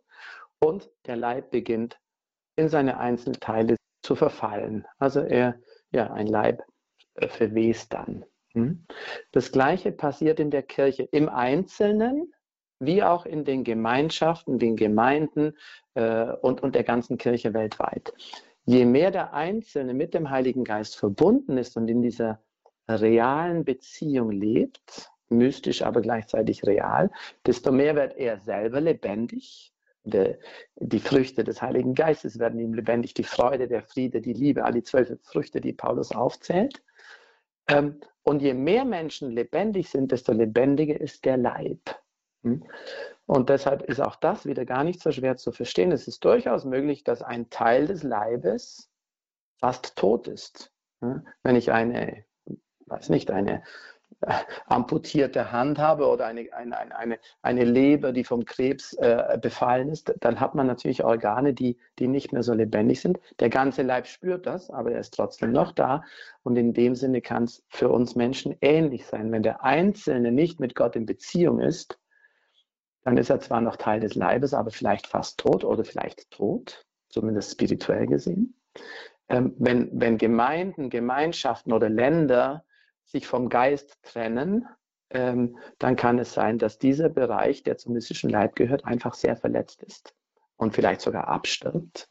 Und 0.61 0.89
der 1.07 1.17
Leib 1.17 1.51
beginnt 1.51 1.99
in 2.55 2.69
seine 2.69 2.99
Einzelteile 2.99 3.75
zu 4.05 4.15
verfallen. 4.15 4.87
Also 4.99 5.19
er, 5.19 5.59
ja, 5.91 6.13
ein 6.13 6.29
Leib 6.29 6.63
äh, 7.15 7.27
verwest 7.27 7.93
dann. 7.93 8.25
Hm? 8.53 8.87
Das 9.33 9.51
Gleiche 9.51 9.91
passiert 9.91 10.39
in 10.39 10.53
der 10.53 10.63
Kirche 10.63 11.09
im 11.11 11.29
Einzelnen, 11.29 12.33
wie 12.79 13.03
auch 13.03 13.27
in 13.27 13.45
den 13.45 13.65
Gemeinschaften, 13.65 14.59
den 14.59 14.77
Gemeinden 14.77 15.57
äh, 15.95 16.33
und, 16.43 16.63
und 16.63 16.75
der 16.75 16.85
ganzen 16.85 17.19
Kirche 17.19 17.55
weltweit. 17.55 18.13
Je 18.65 18.85
mehr 18.85 19.11
der 19.11 19.33
Einzelne 19.33 19.95
mit 19.95 20.13
dem 20.13 20.31
Heiligen 20.31 20.65
Geist 20.65 20.97
verbunden 20.97 21.57
ist 21.57 21.77
und 21.77 21.89
in 21.89 22.03
dieser 22.03 22.41
realen 22.89 23.65
Beziehung 23.65 24.31
lebt, 24.31 25.11
mystisch 25.29 25.83
aber 25.83 26.01
gleichzeitig 26.01 26.65
real, 26.65 27.11
desto 27.47 27.73
mehr 27.73 27.97
wird 27.97 28.17
er 28.17 28.39
selber 28.41 28.81
lebendig. 28.81 29.73
Die, 30.05 30.37
die 30.77 31.01
Früchte 31.01 31.43
des 31.43 31.63
Heiligen 31.63 31.95
Geistes 31.95 32.39
werden 32.39 32.61
ihm 32.61 32.75
lebendig, 32.75 33.15
die 33.15 33.25
Freude, 33.25 33.67
der 33.67 33.83
Friede, 33.83 34.21
die 34.21 34.35
Liebe, 34.35 34.65
all 34.65 34.73
die 34.73 34.85
zwölf 34.85 35.13
Früchte, 35.23 35.61
die 35.61 35.73
Paulus 35.73 36.13
aufzählt. 36.13 36.81
Ähm, 37.69 38.01
und 38.23 38.41
je 38.41 38.55
mehr 38.55 38.85
Menschen 38.85 39.31
lebendig 39.31 39.89
sind, 39.91 40.13
desto 40.13 40.33
lebendiger 40.33 41.01
ist 41.01 41.25
der 41.25 41.37
Leib. 41.37 41.81
Hm? 42.47 42.63
Und 43.27 43.49
deshalb 43.51 43.83
ist 43.83 44.01
auch 44.01 44.15
das 44.17 44.47
wieder 44.47 44.65
gar 44.65 44.85
nicht 44.85 45.03
so 45.03 45.11
schwer 45.11 45.37
zu 45.37 45.51
verstehen. 45.51 45.91
Es 45.91 46.07
ist 46.07 46.25
durchaus 46.25 46.65
möglich, 46.65 47.03
dass 47.03 47.23
ein 47.23 47.51
Teil 47.51 47.87
des 47.87 48.05
Leibes 48.05 48.89
fast 49.59 49.97
tot 49.97 50.29
ist. 50.29 50.73
Hm? 51.01 51.27
Wenn 51.43 51.57
ich 51.57 51.73
eine, 51.73 52.25
weiß 52.87 53.09
nicht, 53.09 53.33
eine 53.33 53.65
äh, 54.21 54.33
amputierte 54.67 55.51
Hand 55.51 55.81
habe 55.81 56.07
oder 56.07 56.27
eine, 56.27 56.53
eine, 56.53 56.97
eine, 56.97 57.19
eine 57.43 57.65
Leber, 57.65 58.13
die 58.13 58.23
vom 58.23 58.45
Krebs 58.45 58.93
äh, 58.93 59.39
befallen 59.43 59.89
ist, 59.89 60.15
dann 60.21 60.39
hat 60.39 60.55
man 60.55 60.69
natürlich 60.69 61.03
Organe, 61.03 61.53
die, 61.53 61.77
die 61.99 62.07
nicht 62.07 62.33
mehr 62.33 62.45
so 62.45 62.55
lebendig 62.55 63.01
sind. 63.01 63.19
Der 63.41 63.51
ganze 63.51 63.83
Leib 63.83 64.07
spürt 64.07 64.47
das, 64.47 64.71
aber 64.71 64.93
er 64.93 65.01
ist 65.01 65.15
trotzdem 65.15 65.51
noch 65.51 65.73
da. 65.73 66.05
Und 66.45 66.57
in 66.57 66.73
dem 66.75 66.95
Sinne 66.95 67.23
kann 67.23 67.45
es 67.45 67.65
für 67.69 67.89
uns 67.89 68.15
Menschen 68.15 68.57
ähnlich 68.61 69.05
sein. 69.05 69.33
Wenn 69.33 69.43
der 69.43 69.65
Einzelne 69.65 70.31
nicht 70.31 70.61
mit 70.61 70.77
Gott 70.77 70.95
in 70.95 71.07
Beziehung 71.07 71.59
ist, 71.59 71.99
dann 73.07 73.19
ist 73.19 73.31
er 73.31 73.39
zwar 73.39 73.61
noch 73.61 73.77
Teil 73.77 74.01
des 74.01 74.17
Leibes, 74.17 74.53
aber 74.53 74.73
vielleicht 74.73 75.07
fast 75.07 75.39
tot 75.39 75.63
oder 75.63 75.85
vielleicht 75.85 76.29
tot, 76.33 76.85
zumindest 77.09 77.53
spirituell 77.53 78.09
gesehen. 78.09 78.57
Ähm, 79.29 79.55
wenn, 79.59 79.89
wenn 79.93 80.19
Gemeinden, 80.19 80.91
Gemeinschaften 80.91 81.73
oder 81.73 81.89
Länder 81.89 82.65
sich 83.05 83.29
vom 83.29 83.49
Geist 83.49 83.97
trennen, 84.03 84.67
ähm, 85.11 85.57
dann 85.79 85.95
kann 85.95 86.19
es 86.19 86.33
sein, 86.33 86.59
dass 86.59 86.81
dieser 86.81 87.09
Bereich, 87.09 87.63
der 87.63 87.79
zum 87.79 87.93
mystischen 87.93 88.29
Leib 88.29 88.57
gehört, 88.57 88.85
einfach 88.85 89.15
sehr 89.15 89.37
verletzt 89.37 89.85
ist 89.85 90.13
und 90.57 90.75
vielleicht 90.75 91.01
sogar 91.01 91.29
abstirbt. 91.29 92.09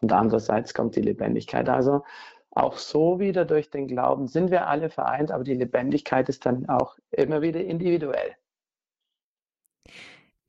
Und 0.00 0.12
andererseits 0.12 0.74
kommt 0.74 0.94
die 0.94 1.02
Lebendigkeit. 1.02 1.68
Also 1.68 2.04
auch 2.52 2.78
so 2.78 3.18
wieder 3.18 3.46
durch 3.46 3.68
den 3.70 3.88
Glauben 3.88 4.28
sind 4.28 4.52
wir 4.52 4.68
alle 4.68 4.90
vereint, 4.90 5.32
aber 5.32 5.42
die 5.42 5.54
Lebendigkeit 5.54 6.28
ist 6.28 6.46
dann 6.46 6.68
auch 6.68 6.96
immer 7.10 7.42
wieder 7.42 7.64
individuell. 7.64 8.36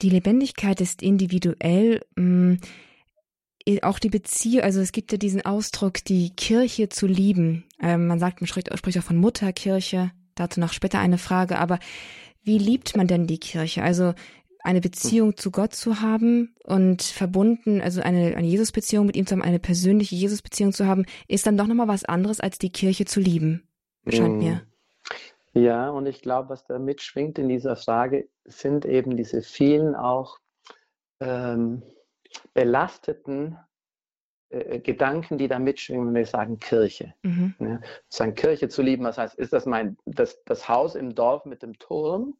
Die 0.01 0.09
Lebendigkeit 0.09 0.81
ist 0.81 1.01
individuell. 1.01 2.01
Mh, 2.15 2.55
mm, 2.55 2.59
auch 3.81 3.99
die 3.99 4.09
Beziehung, 4.09 4.63
also 4.63 4.79
es 4.79 4.93
gibt 4.93 5.11
ja 5.11 5.17
diesen 5.17 5.45
Ausdruck, 5.45 6.03
die 6.05 6.29
Kirche 6.29 6.87
zu 6.87 7.05
lieben. 7.05 7.65
Ähm, 7.81 8.07
man 8.07 8.19
sagt, 8.19 8.39
man 8.39 8.47
spricht, 8.47 8.75
spricht 8.77 8.97
auch 8.97 9.03
von 9.03 9.17
Mutterkirche. 9.17 10.11
Dazu 10.35 10.59
noch 10.59 10.71
später 10.71 10.99
eine 10.99 11.17
Frage. 11.17 11.59
Aber 11.59 11.79
wie 12.43 12.57
liebt 12.57 12.95
man 12.95 13.07
denn 13.07 13.27
die 13.27 13.39
Kirche? 13.39 13.83
Also 13.83 14.13
eine 14.63 14.81
Beziehung 14.81 15.37
zu 15.37 15.51
Gott 15.51 15.73
zu 15.73 16.01
haben 16.01 16.55
und 16.63 17.01
verbunden, 17.01 17.81
also 17.81 18.01
eine, 18.01 18.35
eine 18.35 18.47
Jesus-Beziehung 18.47 19.05
mit 19.05 19.15
ihm 19.15 19.25
zu 19.25 19.33
haben, 19.33 19.41
eine 19.41 19.59
persönliche 19.59 20.15
Jesus-Beziehung 20.15 20.73
zu 20.73 20.85
haben, 20.85 21.05
ist 21.27 21.47
dann 21.47 21.57
doch 21.57 21.67
nochmal 21.67 21.87
was 21.87 22.05
anderes, 22.05 22.39
als 22.39 22.59
die 22.59 22.71
Kirche 22.71 23.05
zu 23.05 23.19
lieben, 23.19 23.67
scheint 24.07 24.35
mm. 24.35 24.39
mir. 24.39 24.61
Ja, 25.53 25.89
und 25.89 26.05
ich 26.05 26.21
glaube, 26.21 26.49
was 26.49 26.65
da 26.65 26.79
mitschwingt 26.79 27.39
in 27.39 27.47
dieser 27.49 27.75
Frage, 27.75 28.27
sind 28.47 28.85
eben 28.85 29.15
diese 29.15 29.41
vielen 29.41 29.95
auch 29.95 30.39
ähm, 31.19 31.83
belasteten 32.53 33.57
äh, 34.49 34.79
Gedanken, 34.79 35.37
die 35.37 35.47
da 35.47 35.59
mitschwingen, 35.59 36.07
wenn 36.07 36.15
wir 36.15 36.25
sagen 36.25 36.59
Kirche. 36.59 37.13
Mhm. 37.23 37.55
Ja, 37.59 37.81
sagen 38.09 38.35
Kirche 38.35 38.69
zu 38.69 38.81
lieben, 38.81 39.03
was 39.03 39.17
heißt, 39.17 39.35
ist 39.35 39.53
das 39.53 39.65
mein 39.65 39.97
das, 40.05 40.43
das 40.45 40.67
Haus 40.67 40.95
im 40.95 41.13
Dorf 41.15 41.45
mit 41.45 41.63
dem 41.63 41.77
Turm? 41.77 42.37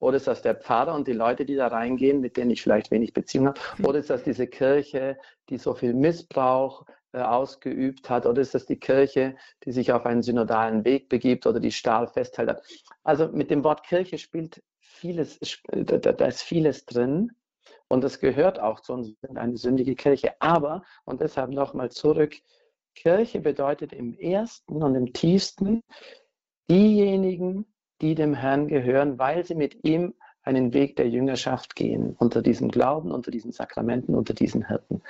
Oder 0.00 0.16
ist 0.16 0.26
das 0.26 0.42
der 0.42 0.56
Pfarrer 0.56 0.94
und 0.94 1.06
die 1.08 1.12
Leute, 1.12 1.46
die 1.46 1.54
da 1.54 1.68
reingehen, 1.68 2.20
mit 2.20 2.36
denen 2.36 2.50
ich 2.50 2.60
vielleicht 2.60 2.90
wenig 2.90 3.12
Beziehung 3.14 3.48
habe? 3.48 3.60
Mhm. 3.78 3.86
Oder 3.86 3.98
ist 4.00 4.10
das 4.10 4.24
diese 4.24 4.46
Kirche, 4.46 5.16
die 5.48 5.56
so 5.56 5.74
viel 5.74 5.94
Missbrauch 5.94 6.84
äh, 6.88 6.92
ausgeübt 7.22 8.10
hat? 8.10 8.26
Oder 8.26 8.42
ist 8.42 8.54
das 8.54 8.66
die 8.66 8.78
Kirche, 8.78 9.36
die 9.64 9.72
sich 9.72 9.92
auf 9.92 10.06
einen 10.06 10.22
synodalen 10.22 10.84
Weg 10.84 11.08
begibt 11.08 11.46
oder 11.46 11.60
die 11.60 11.72
Stahl 11.72 12.06
festhält? 12.08 12.60
Also 13.02 13.28
mit 13.28 13.50
dem 13.50 13.64
Wort 13.64 13.84
Kirche 13.86 14.18
spielt 14.18 14.62
vieles, 14.80 15.38
da, 15.70 15.98
da 15.98 16.26
ist 16.26 16.42
vieles 16.42 16.86
drin. 16.86 17.32
Und 17.88 18.02
das 18.02 18.18
gehört 18.18 18.58
auch 18.58 18.80
zu 18.80 18.94
uns, 18.94 19.14
sind 19.20 19.38
eine 19.38 19.56
sündige 19.56 19.94
Kirche. 19.94 20.34
Aber, 20.40 20.82
und 21.04 21.20
deshalb 21.20 21.50
nochmal 21.50 21.90
zurück, 21.90 22.34
Kirche 22.94 23.40
bedeutet 23.40 23.92
im 23.92 24.14
ersten 24.14 24.82
und 24.82 24.94
im 24.94 25.12
tiefsten 25.12 25.82
diejenigen, 26.70 27.66
die 28.00 28.14
dem 28.14 28.34
Herrn 28.34 28.68
gehören, 28.68 29.18
weil 29.18 29.44
sie 29.44 29.54
mit 29.54 29.84
ihm 29.84 30.14
einen 30.42 30.72
Weg 30.74 30.96
der 30.96 31.08
Jüngerschaft 31.08 31.74
gehen, 31.74 32.14
unter 32.18 32.42
diesem 32.42 32.70
Glauben, 32.70 33.12
unter 33.12 33.30
diesen 33.30 33.52
Sakramenten, 33.52 34.14
unter 34.14 34.34
diesen 34.34 34.66
Hirten. 34.66 35.02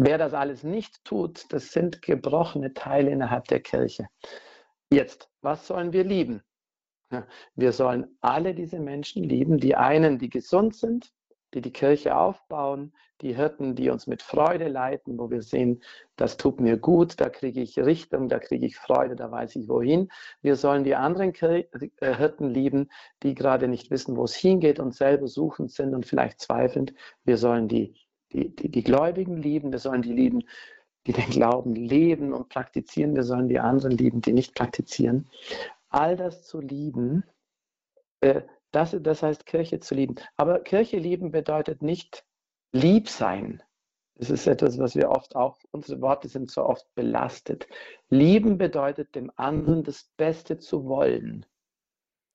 Wer 0.00 0.16
das 0.16 0.32
alles 0.32 0.62
nicht 0.62 1.04
tut, 1.04 1.44
das 1.52 1.72
sind 1.72 2.02
gebrochene 2.02 2.72
Teile 2.72 3.10
innerhalb 3.10 3.48
der 3.48 3.60
Kirche. 3.60 4.06
Jetzt, 4.90 5.28
was 5.42 5.66
sollen 5.66 5.92
wir 5.92 6.04
lieben? 6.04 6.42
Wir 7.56 7.72
sollen 7.72 8.16
alle 8.20 8.54
diese 8.54 8.78
Menschen 8.78 9.24
lieben, 9.24 9.58
die 9.58 9.74
einen, 9.74 10.18
die 10.18 10.30
gesund 10.30 10.76
sind, 10.76 11.12
die 11.54 11.62
die 11.62 11.72
Kirche 11.72 12.16
aufbauen, 12.16 12.92
die 13.22 13.34
Hirten, 13.34 13.74
die 13.74 13.90
uns 13.90 14.06
mit 14.06 14.22
Freude 14.22 14.68
leiten, 14.68 15.18
wo 15.18 15.30
wir 15.30 15.42
sehen, 15.42 15.82
das 16.16 16.36
tut 16.36 16.60
mir 16.60 16.76
gut, 16.76 17.20
da 17.20 17.28
kriege 17.28 17.60
ich 17.60 17.78
Richtung, 17.78 18.28
da 18.28 18.38
kriege 18.38 18.66
ich 18.66 18.76
Freude, 18.76 19.16
da 19.16 19.30
weiß 19.30 19.56
ich 19.56 19.68
wohin. 19.68 20.10
Wir 20.42 20.56
sollen 20.56 20.84
die 20.84 20.94
anderen 20.94 21.34
äh, 21.34 21.64
Hirten 22.00 22.50
lieben, 22.50 22.90
die 23.22 23.34
gerade 23.34 23.66
nicht 23.66 23.90
wissen, 23.90 24.16
wo 24.16 24.24
es 24.24 24.36
hingeht 24.36 24.78
und 24.78 24.94
selber 24.94 25.26
suchend 25.26 25.72
sind 25.72 25.94
und 25.94 26.06
vielleicht 26.06 26.40
zweifelnd. 26.40 26.94
Wir 27.24 27.38
sollen 27.38 27.66
die, 27.66 27.96
die, 28.32 28.54
die, 28.54 28.70
die 28.70 28.82
Gläubigen 28.82 29.36
lieben, 29.36 29.72
wir 29.72 29.78
sollen 29.78 30.02
die 30.02 30.12
lieben, 30.12 30.44
die 31.06 31.12
den 31.12 31.30
Glauben 31.30 31.74
leben 31.74 32.32
und 32.32 32.48
praktizieren. 32.48 33.16
Wir 33.16 33.22
sollen 33.22 33.48
die 33.48 33.60
anderen 33.60 33.96
lieben, 33.96 34.20
die 34.20 34.32
nicht 34.32 34.54
praktizieren. 34.54 35.28
All 35.88 36.16
das 36.16 36.44
zu 36.44 36.60
lieben, 36.60 37.24
äh, 38.20 38.42
das, 38.72 38.94
das 39.00 39.22
heißt, 39.22 39.46
Kirche 39.46 39.80
zu 39.80 39.94
lieben. 39.94 40.16
Aber 40.36 40.60
Kirche 40.60 40.98
lieben 40.98 41.30
bedeutet 41.30 41.82
nicht 41.82 42.24
lieb 42.72 43.08
sein. 43.08 43.62
Das 44.16 44.30
ist 44.30 44.46
etwas, 44.46 44.78
was 44.78 44.96
wir 44.96 45.10
oft 45.10 45.36
auch, 45.36 45.58
unsere 45.70 46.00
Worte 46.00 46.28
sind 46.28 46.50
so 46.50 46.64
oft 46.64 46.92
belastet. 46.94 47.68
Lieben 48.10 48.58
bedeutet, 48.58 49.14
dem 49.14 49.30
anderen 49.36 49.84
das 49.84 50.10
Beste 50.16 50.58
zu 50.58 50.86
wollen. 50.86 51.46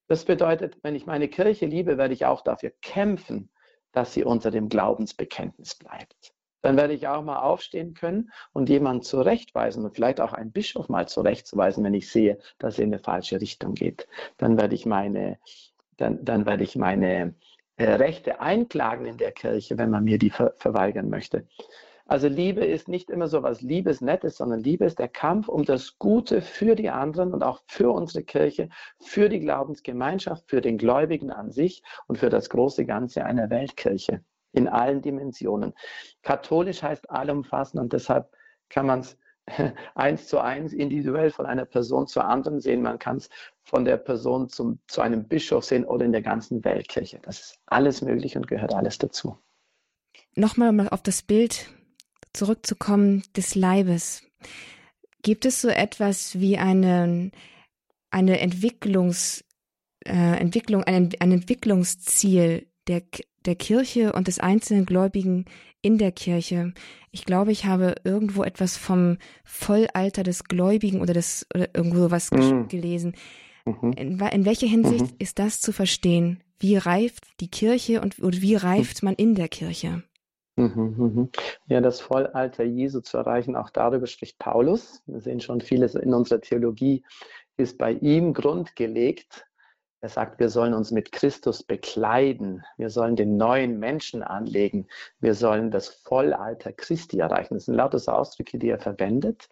Das 0.07 0.25
bedeutet, 0.25 0.77
wenn 0.81 0.95
ich 0.95 1.05
meine 1.05 1.27
Kirche 1.27 1.65
liebe, 1.65 1.97
werde 1.97 2.13
ich 2.13 2.25
auch 2.25 2.41
dafür 2.41 2.71
kämpfen, 2.81 3.49
dass 3.93 4.13
sie 4.13 4.25
unter 4.25 4.51
dem 4.51 4.67
Glaubensbekenntnis 4.67 5.75
bleibt. 5.75 6.33
Dann 6.61 6.77
werde 6.77 6.93
ich 6.93 7.07
auch 7.07 7.23
mal 7.23 7.39
aufstehen 7.39 7.93
können 7.93 8.31
und 8.53 8.69
jemanden 8.69 9.03
zurechtweisen 9.03 9.83
und 9.83 9.95
vielleicht 9.95 10.21
auch 10.21 10.33
einen 10.33 10.51
Bischof 10.51 10.87
mal 10.87 11.07
zurechtzuweisen, 11.07 11.83
wenn 11.83 11.93
ich 11.93 12.09
sehe, 12.09 12.39
dass 12.57 12.77
er 12.77 12.85
in 12.85 12.93
eine 12.93 13.03
falsche 13.03 13.39
Richtung 13.39 13.73
geht. 13.73 14.07
Dann 14.37 14.57
werde 14.57 14.75
ich 14.75 14.85
meine 14.85 15.39
dann, 15.97 16.23
dann 16.23 16.45
werde 16.45 16.63
ich 16.63 16.75
meine 16.75 17.35
äh, 17.77 17.85
Rechte 17.85 18.39
einklagen 18.39 19.05
in 19.05 19.17
der 19.17 19.31
Kirche, 19.31 19.77
wenn 19.77 19.89
man 19.89 20.03
mir 20.03 20.17
die 20.17 20.29
ver 20.29 20.53
verweigern 20.57 21.09
möchte. 21.09 21.47
Also 22.05 22.27
Liebe 22.27 22.65
ist 22.65 22.89
nicht 22.89 23.09
immer 23.09 23.27
so 23.27 23.43
was 23.43 23.61
Liebesnettes, 23.61 24.37
sondern 24.37 24.59
Liebe 24.59 24.85
ist 24.85 24.99
der 24.99 25.07
Kampf 25.07 25.47
um 25.47 25.63
das 25.63 25.97
Gute 25.99 26.41
für 26.41 26.75
die 26.75 26.89
anderen 26.89 27.33
und 27.33 27.43
auch 27.43 27.61
für 27.67 27.91
unsere 27.91 28.23
Kirche, 28.23 28.69
für 28.99 29.29
die 29.29 29.39
Glaubensgemeinschaft, 29.39 30.49
für 30.49 30.59
den 30.59 30.77
Gläubigen 30.77 31.31
an 31.31 31.51
sich 31.51 31.81
und 32.07 32.17
für 32.17 32.29
das 32.29 32.49
große 32.49 32.85
Ganze 32.85 33.23
einer 33.23 33.49
Weltkirche 33.49 34.21
in 34.51 34.67
allen 34.67 35.01
Dimensionen. 35.01 35.73
Katholisch 36.23 36.83
heißt 36.83 37.09
allumfassend 37.09 37.81
und 37.81 37.93
deshalb 37.93 38.29
kann 38.69 38.85
man 38.85 38.99
es 38.99 39.17
eins 39.95 40.27
zu 40.27 40.39
eins 40.39 40.73
individuell 40.73 41.31
von 41.31 41.45
einer 41.45 41.65
Person 41.65 42.07
zur 42.07 42.25
anderen 42.25 42.59
sehen. 42.59 42.81
Man 42.81 42.99
kann 42.99 43.17
es 43.17 43.29
von 43.63 43.85
der 43.85 43.97
Person 43.97 44.49
zum, 44.49 44.79
zu 44.87 45.01
einem 45.01 45.27
Bischof 45.27 45.65
sehen 45.65 45.85
oder 45.85 46.05
in 46.05 46.11
der 46.11 46.21
ganzen 46.21 46.63
Weltkirche. 46.63 47.19
Das 47.23 47.39
ist 47.39 47.59
alles 47.65 48.01
möglich 48.01 48.35
und 48.35 48.47
gehört 48.47 48.73
alles 48.73 48.97
dazu. 48.97 49.37
Nochmal 50.35 50.89
auf 50.89 51.01
das 51.01 51.21
Bild 51.21 51.69
zurückzukommen 52.33 53.23
des 53.35 53.55
Leibes. 53.55 54.23
Gibt 55.21 55.45
es 55.45 55.61
so 55.61 55.69
etwas 55.69 56.39
wie 56.39 56.57
eine, 56.57 57.31
eine 58.11 58.39
Entwicklungs, 58.39 59.45
äh, 60.05 60.37
Entwicklung, 60.37 60.83
ein, 60.83 61.09
ein 61.19 61.31
Entwicklungsziel 61.31 62.67
der, 62.87 63.03
der 63.45 63.55
Kirche 63.55 64.11
und 64.13 64.27
des 64.27 64.39
einzelnen 64.39 64.85
Gläubigen 64.85 65.45
in 65.81 65.97
der 65.97 66.11
Kirche? 66.11 66.73
Ich 67.11 67.23
glaube, 67.23 67.51
ich 67.51 67.65
habe 67.65 67.95
irgendwo 68.03 68.43
etwas 68.43 68.75
vom 68.75 69.17
Vollalter 69.45 70.23
des 70.23 70.43
Gläubigen 70.43 70.99
oder 70.99 71.13
des 71.13 71.47
oder 71.53 71.69
irgendwo 71.73 72.11
was 72.11 72.31
mhm. 72.31 72.67
gelesen. 72.67 73.15
Mhm. 73.65 73.93
In, 73.93 74.19
in, 74.19 74.45
welcher 74.45 74.67
Hinsicht 74.67 75.11
mhm. 75.11 75.17
ist 75.19 75.39
das 75.39 75.61
zu 75.61 75.71
verstehen? 75.71 76.43
Wie 76.59 76.75
reift 76.75 77.25
die 77.39 77.49
Kirche 77.49 78.01
und 78.01 78.19
oder 78.19 78.41
wie 78.41 78.55
reift 78.55 79.03
man 79.03 79.15
in 79.15 79.35
der 79.35 79.47
Kirche? 79.47 80.03
Mhm, 80.55 80.95
mhm. 80.97 81.29
Ja, 81.67 81.81
das 81.81 81.99
Vollalter 81.99 82.63
Jesu 82.63 83.01
zu 83.01 83.17
erreichen, 83.17 83.55
auch 83.55 83.71
darüber 83.71 84.05
spricht 84.05 84.37
Paulus. 84.37 85.01
Wir 85.07 85.19
sehen 85.19 85.39
schon 85.39 85.61
vieles 85.61 85.95
in 85.95 86.13
unserer 86.13 86.41
Theologie 86.41 87.03
ist 87.57 87.77
bei 87.77 87.93
ihm 87.93 88.33
grundgelegt. 88.33 89.45
Er 90.01 90.09
sagt, 90.09 90.39
wir 90.39 90.49
sollen 90.49 90.73
uns 90.73 90.91
mit 90.91 91.11
Christus 91.11 91.63
bekleiden. 91.63 92.63
Wir 92.77 92.89
sollen 92.89 93.15
den 93.15 93.37
neuen 93.37 93.79
Menschen 93.79 94.21
anlegen. 94.21 94.87
Wir 95.19 95.33
sollen 95.33 95.71
das 95.71 95.87
Vollalter 95.87 96.73
Christi 96.73 97.19
erreichen. 97.19 97.53
Das 97.53 97.65
sind 97.65 97.75
lauter 97.75 98.17
Ausdrücke, 98.17 98.57
die 98.57 98.69
er 98.69 98.79
verwendet. 98.79 99.47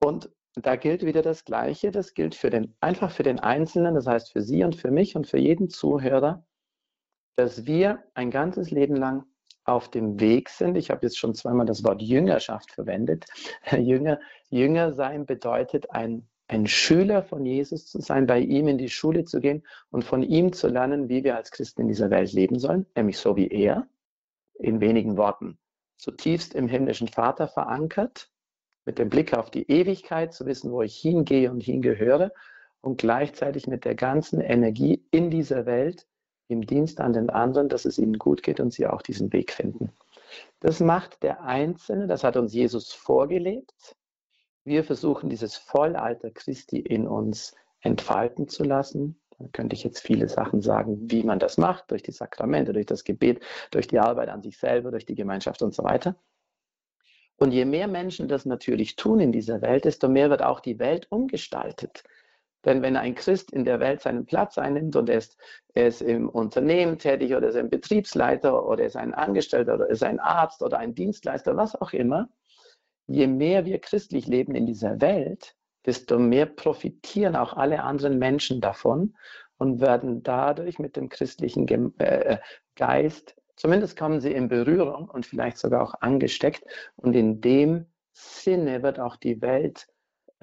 Und 0.00 0.30
da 0.54 0.76
gilt 0.76 1.04
wieder 1.04 1.22
das 1.22 1.44
Gleiche. 1.44 1.90
Das 1.90 2.14
gilt 2.14 2.36
für 2.36 2.50
den, 2.50 2.76
einfach 2.80 3.10
für 3.10 3.24
den 3.24 3.40
Einzelnen, 3.40 3.96
das 3.96 4.06
heißt 4.06 4.32
für 4.32 4.42
Sie 4.42 4.62
und 4.62 4.76
für 4.76 4.92
mich 4.92 5.16
und 5.16 5.26
für 5.26 5.38
jeden 5.38 5.68
Zuhörer, 5.68 6.46
dass 7.36 7.66
wir 7.66 8.04
ein 8.14 8.30
ganzes 8.30 8.70
Leben 8.70 8.94
lang 8.94 9.26
auf 9.64 9.90
dem 9.90 10.20
Weg 10.20 10.48
sind. 10.50 10.76
Ich 10.76 10.90
habe 10.90 11.06
jetzt 11.06 11.18
schon 11.18 11.34
zweimal 11.34 11.66
das 11.66 11.84
Wort 11.84 12.02
Jüngerschaft 12.02 12.72
verwendet. 12.72 13.26
Jünger, 13.72 14.20
Jünger 14.50 14.92
sein 14.92 15.26
bedeutet, 15.26 15.90
ein, 15.90 16.28
ein 16.48 16.66
Schüler 16.66 17.22
von 17.22 17.44
Jesus 17.44 17.86
zu 17.86 18.00
sein, 18.00 18.26
bei 18.26 18.40
ihm 18.40 18.68
in 18.68 18.78
die 18.78 18.90
Schule 18.90 19.24
zu 19.24 19.40
gehen 19.40 19.64
und 19.90 20.04
von 20.04 20.22
ihm 20.22 20.52
zu 20.52 20.68
lernen, 20.68 21.08
wie 21.08 21.24
wir 21.24 21.36
als 21.36 21.50
Christen 21.50 21.82
in 21.82 21.88
dieser 21.88 22.10
Welt 22.10 22.32
leben 22.32 22.58
sollen, 22.58 22.86
nämlich 22.94 23.18
so 23.18 23.36
wie 23.36 23.48
er, 23.48 23.86
in 24.54 24.80
wenigen 24.80 25.16
Worten, 25.16 25.58
zutiefst 25.96 26.54
im 26.54 26.68
himmlischen 26.68 27.08
Vater 27.08 27.48
verankert, 27.48 28.30
mit 28.84 28.98
dem 28.98 29.08
Blick 29.08 29.34
auf 29.34 29.50
die 29.50 29.68
Ewigkeit, 29.70 30.34
zu 30.34 30.46
wissen, 30.46 30.70
wo 30.70 30.82
ich 30.82 30.94
hingehe 30.94 31.50
und 31.50 31.62
hingehöre 31.62 32.32
und 32.82 32.98
gleichzeitig 32.98 33.66
mit 33.66 33.86
der 33.86 33.94
ganzen 33.94 34.40
Energie 34.40 35.06
in 35.10 35.30
dieser 35.30 35.64
Welt 35.64 36.06
im 36.48 36.66
Dienst 36.66 37.00
an 37.00 37.12
den 37.12 37.30
anderen, 37.30 37.68
dass 37.68 37.84
es 37.84 37.98
ihnen 37.98 38.18
gut 38.18 38.42
geht 38.42 38.60
und 38.60 38.72
sie 38.72 38.86
auch 38.86 39.02
diesen 39.02 39.32
Weg 39.32 39.52
finden. 39.52 39.92
Das 40.60 40.80
macht 40.80 41.22
der 41.22 41.42
Einzelne, 41.42 42.06
das 42.06 42.24
hat 42.24 42.36
uns 42.36 42.52
Jesus 42.52 42.92
vorgelebt. 42.92 43.96
Wir 44.64 44.84
versuchen 44.84 45.28
dieses 45.28 45.56
Vollalter 45.56 46.30
Christi 46.30 46.80
in 46.80 47.06
uns 47.06 47.54
entfalten 47.80 48.48
zu 48.48 48.64
lassen. 48.64 49.20
Da 49.38 49.46
könnte 49.52 49.74
ich 49.74 49.84
jetzt 49.84 50.00
viele 50.00 50.28
Sachen 50.28 50.62
sagen, 50.62 51.10
wie 51.10 51.22
man 51.22 51.38
das 51.38 51.58
macht, 51.58 51.90
durch 51.90 52.02
die 52.02 52.12
Sakramente, 52.12 52.72
durch 52.72 52.86
das 52.86 53.04
Gebet, 53.04 53.40
durch 53.70 53.88
die 53.88 53.98
Arbeit 53.98 54.28
an 54.28 54.42
sich 54.42 54.58
selber, 54.58 54.90
durch 54.90 55.06
die 55.06 55.14
Gemeinschaft 55.14 55.60
und 55.62 55.74
so 55.74 55.84
weiter. 55.84 56.16
Und 57.36 57.52
je 57.52 57.64
mehr 57.64 57.88
Menschen 57.88 58.28
das 58.28 58.46
natürlich 58.46 58.96
tun 58.96 59.20
in 59.20 59.32
dieser 59.32 59.60
Welt, 59.60 59.84
desto 59.84 60.08
mehr 60.08 60.30
wird 60.30 60.42
auch 60.42 60.60
die 60.60 60.78
Welt 60.78 61.08
umgestaltet. 61.10 62.04
Denn 62.64 62.82
wenn 62.82 62.96
ein 62.96 63.14
Christ 63.14 63.52
in 63.52 63.64
der 63.64 63.80
Welt 63.80 64.00
seinen 64.00 64.26
Platz 64.26 64.58
einnimmt 64.58 64.96
und 64.96 65.08
er 65.08 65.18
ist, 65.18 65.36
er 65.74 65.88
ist 65.88 66.02
im 66.02 66.28
Unternehmen 66.28 66.98
tätig 66.98 67.34
oder 67.34 67.48
ist 67.48 67.56
ein 67.56 67.70
Betriebsleiter 67.70 68.66
oder 68.66 68.84
ist 68.84 68.96
ein 68.96 69.14
Angestellter 69.14 69.74
oder 69.74 69.90
ist 69.90 70.02
ein 70.02 70.20
Arzt 70.20 70.62
oder 70.62 70.78
ein 70.78 70.94
Dienstleister, 70.94 71.56
was 71.56 71.74
auch 71.74 71.92
immer, 71.92 72.28
je 73.06 73.26
mehr 73.26 73.66
wir 73.66 73.80
christlich 73.80 74.26
leben 74.26 74.54
in 74.54 74.66
dieser 74.66 75.00
Welt, 75.00 75.54
desto 75.84 76.18
mehr 76.18 76.46
profitieren 76.46 77.36
auch 77.36 77.54
alle 77.54 77.82
anderen 77.82 78.18
Menschen 78.18 78.60
davon 78.60 79.14
und 79.58 79.80
werden 79.80 80.22
dadurch 80.22 80.78
mit 80.78 80.96
dem 80.96 81.08
christlichen 81.08 81.68
äh, 81.98 82.38
Geist, 82.76 83.36
zumindest 83.56 83.98
kommen 83.98 84.20
sie 84.20 84.32
in 84.32 84.48
Berührung 84.48 85.08
und 85.08 85.26
vielleicht 85.26 85.58
sogar 85.58 85.82
auch 85.82 85.94
angesteckt. 86.00 86.64
Und 86.96 87.14
in 87.14 87.40
dem 87.40 87.86
Sinne 88.12 88.82
wird 88.82 88.98
auch 88.98 89.16
die 89.16 89.40
Welt 89.42 89.86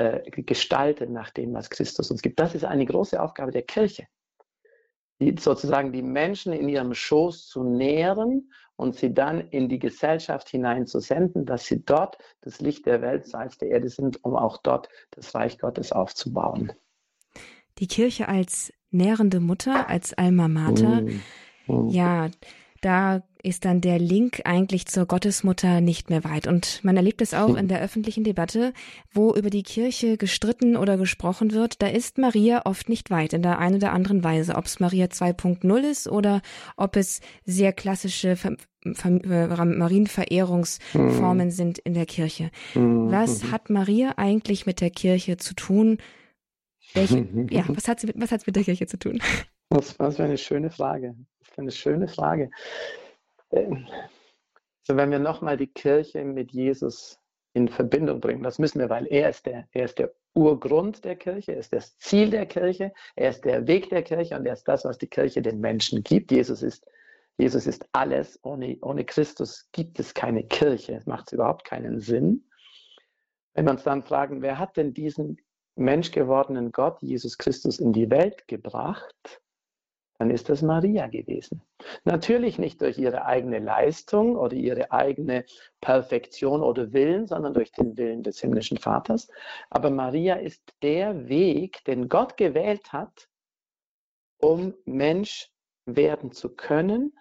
äh, 0.02 0.42
gestaltet 0.44 1.10
nach 1.10 1.30
dem, 1.30 1.54
was 1.54 1.70
Christus 1.70 2.10
uns 2.12 2.22
gibt. 2.22 2.40
Das 2.40 2.56
ist 2.56 2.66
eine 2.66 2.86
große 2.86 3.22
Aufgabe 3.22 3.52
der 3.52 3.62
Kirche, 3.62 4.08
die, 5.20 5.36
sozusagen 5.38 5.92
die 5.92 6.02
Menschen 6.02 6.54
in 6.54 6.68
ihrem 6.70 6.94
Schoß 6.94 7.48
zu 7.48 7.64
nähren 7.64 8.52
und 8.76 8.96
sie 8.96 9.14
dann 9.14 9.50
in 9.50 9.70
die 9.70 9.78
Gesellschaft 9.80 10.50
hineinzusenden, 10.50 11.46
dass 11.46 11.66
sie 11.66 11.86
dort 11.86 12.18
das 12.42 12.62
Licht 12.62 12.86
der 12.88 13.02
Welt, 13.02 13.28
Salz 13.28 13.58
der 13.58 13.70
Erde 13.70 13.90
sind, 13.90 14.24
um 14.24 14.36
auch 14.36 14.58
dort 14.58 14.90
das 15.12 15.36
Reich 15.36 15.60
Gottes 15.60 15.92
aufzubauen. 15.92 16.72
Die 17.78 17.88
Kirche 17.88 18.28
als 18.28 18.74
nährende 18.90 19.40
Mutter, 19.40 19.88
als 19.88 20.14
Alma 20.14 20.48
Mater. 20.48 21.02
Mm, 21.02 21.22
mm. 21.68 21.90
Ja, 21.90 22.30
da 22.82 23.24
ist 23.44 23.66
dann 23.66 23.82
der 23.82 24.00
Link 24.00 24.42
eigentlich 24.46 24.86
zur 24.86 25.06
Gottesmutter 25.06 25.82
nicht 25.82 26.10
mehr 26.10 26.24
weit. 26.24 26.48
Und 26.48 26.80
man 26.84 26.96
erlebt 26.98 27.22
es 27.22 27.34
auch 27.34 27.56
in 27.56 27.68
der 27.68 27.82
öffentlichen 27.82 28.24
Debatte, 28.24 28.74
wo 29.12 29.34
über 29.34 29.50
die 29.50 29.64
Kirche 29.64 30.18
gestritten 30.18 30.78
oder 30.78 30.98
gesprochen 30.98 31.52
wird. 31.52 31.82
Da 31.82 31.88
ist 31.88 32.18
Maria 32.18 32.62
oft 32.66 32.88
nicht 32.90 33.10
weit 33.10 33.34
in 33.34 33.42
der 33.42 33.60
einen 33.60 33.78
oder 33.78 33.94
anderen 33.94 34.24
Weise. 34.24 34.56
Ob 34.56 34.66
es 34.66 34.80
Maria 34.80 35.08
2.0 35.08 35.80
ist 35.80 36.08
oder 36.08 36.42
ob 36.78 36.96
es 36.96 37.22
sehr 37.46 37.74
klassische 37.74 38.38
äh, 38.44 38.56
Marienverehrungsformen 38.86 41.48
mhm. 41.48 41.52
sind 41.52 41.80
in 41.80 41.94
der 41.94 42.06
Kirche. 42.06 42.52
Mhm. 42.76 43.12
Was 43.12 43.52
hat 43.52 43.70
Maria 43.70 44.14
eigentlich 44.18 44.66
mit 44.66 44.82
der 44.82 44.92
Kirche 44.92 45.38
zu 45.38 45.56
tun? 45.56 45.98
Welche, 46.94 47.28
ja, 47.50 47.64
was 47.68 47.88
hat 47.88 48.00
sie 48.00 48.08
mit, 48.08 48.20
was 48.20 48.32
hat 48.32 48.46
mit 48.46 48.56
der 48.56 48.64
Kirche 48.64 48.88
zu 48.88 48.98
tun? 48.98 49.22
Was, 49.74 49.98
was 50.00 50.18
für 50.18 50.26
eine 50.26 50.38
schöne 50.38 50.70
Frage. 50.70 51.16
Das 51.40 51.50
ist 51.50 51.60
eine 51.60 51.72
schöne 51.72 52.08
Frage. 52.10 52.52
Ähm, 53.52 53.88
so, 54.84 54.98
wenn 54.98 55.12
wir 55.12 55.20
nochmal 55.20 55.56
die 55.56 55.68
Kirche 55.68 56.26
mit 56.26 56.52
Jesus 56.52 57.18
in 57.54 57.70
Verbindung 57.70 58.20
bringen, 58.20 58.44
das 58.44 58.60
müssen 58.60 58.80
wir, 58.80 58.90
weil 58.90 59.08
er 59.08 59.30
ist 59.30 59.46
der, 59.46 59.70
er 59.72 59.86
ist 59.86 59.98
der 59.98 60.12
Urgrund 60.34 61.06
der 61.06 61.16
Kirche, 61.16 61.54
er 61.54 61.60
ist 61.60 61.72
das 61.72 61.98
Ziel 62.00 62.32
der 62.32 62.48
Kirche, 62.48 62.92
er 63.16 63.30
ist 63.30 63.46
der 63.46 63.66
Weg 63.66 63.90
der 63.90 64.04
Kirche 64.04 64.36
und 64.36 64.46
er 64.46 64.54
ist 64.54 64.68
das, 64.68 64.84
was 64.84 64.98
die 64.98 65.08
Kirche 65.08 65.42
den 65.42 65.62
Menschen 65.62 66.04
gibt. 66.04 66.32
Jesus 66.32 66.64
ist, 66.64 66.86
Jesus 67.38 67.66
ist 67.66 67.88
alles. 67.94 68.40
Ohne, 68.44 68.78
ohne 68.82 69.06
Christus 69.06 69.70
gibt 69.72 70.02
es 70.02 70.14
keine 70.14 70.44
Kirche. 70.44 70.96
Es 70.96 71.06
macht 71.06 71.32
überhaupt 71.32 71.64
keinen 71.64 72.02
Sinn. 72.02 72.44
Wenn 73.54 73.66
wir 73.66 73.72
uns 73.72 73.84
dann 73.84 74.04
fragen, 74.04 74.42
wer 74.42 74.60
hat 74.60 74.76
denn 74.76 74.94
diesen 74.94 75.38
menschgewordenen 75.78 76.74
Gott, 76.74 77.02
Jesus 77.02 77.38
Christus, 77.38 77.80
in 77.80 77.94
die 77.94 78.10
Welt 78.10 78.50
gebracht? 78.50 79.41
Dann 80.22 80.30
ist 80.30 80.50
das 80.50 80.62
Maria 80.62 81.08
gewesen. 81.08 81.64
Natürlich 82.04 82.60
nicht 82.60 82.80
durch 82.80 83.00
ihre 83.00 83.26
eigene 83.26 83.58
Leistung 83.58 84.36
oder 84.36 84.54
ihre 84.54 84.92
eigene 84.92 85.46
Perfektion 85.82 86.62
oder 86.62 86.94
Willen, 86.94 87.26
sondern 87.26 87.56
durch 87.56 87.72
den 87.72 87.98
Willen 87.98 88.22
des 88.22 88.40
himmlischen 88.40 88.78
Vaters. 88.78 89.30
Aber 89.72 89.90
Maria 89.90 90.36
ist 90.36 90.62
der 90.84 91.28
Weg, 91.28 91.84
den 91.86 92.08
Gott 92.08 92.38
gewählt 92.38 92.94
hat, 92.94 93.30
um 94.38 94.76
Mensch 94.86 95.50
werden 95.88 96.32
zu 96.32 96.56
können. 96.56 97.18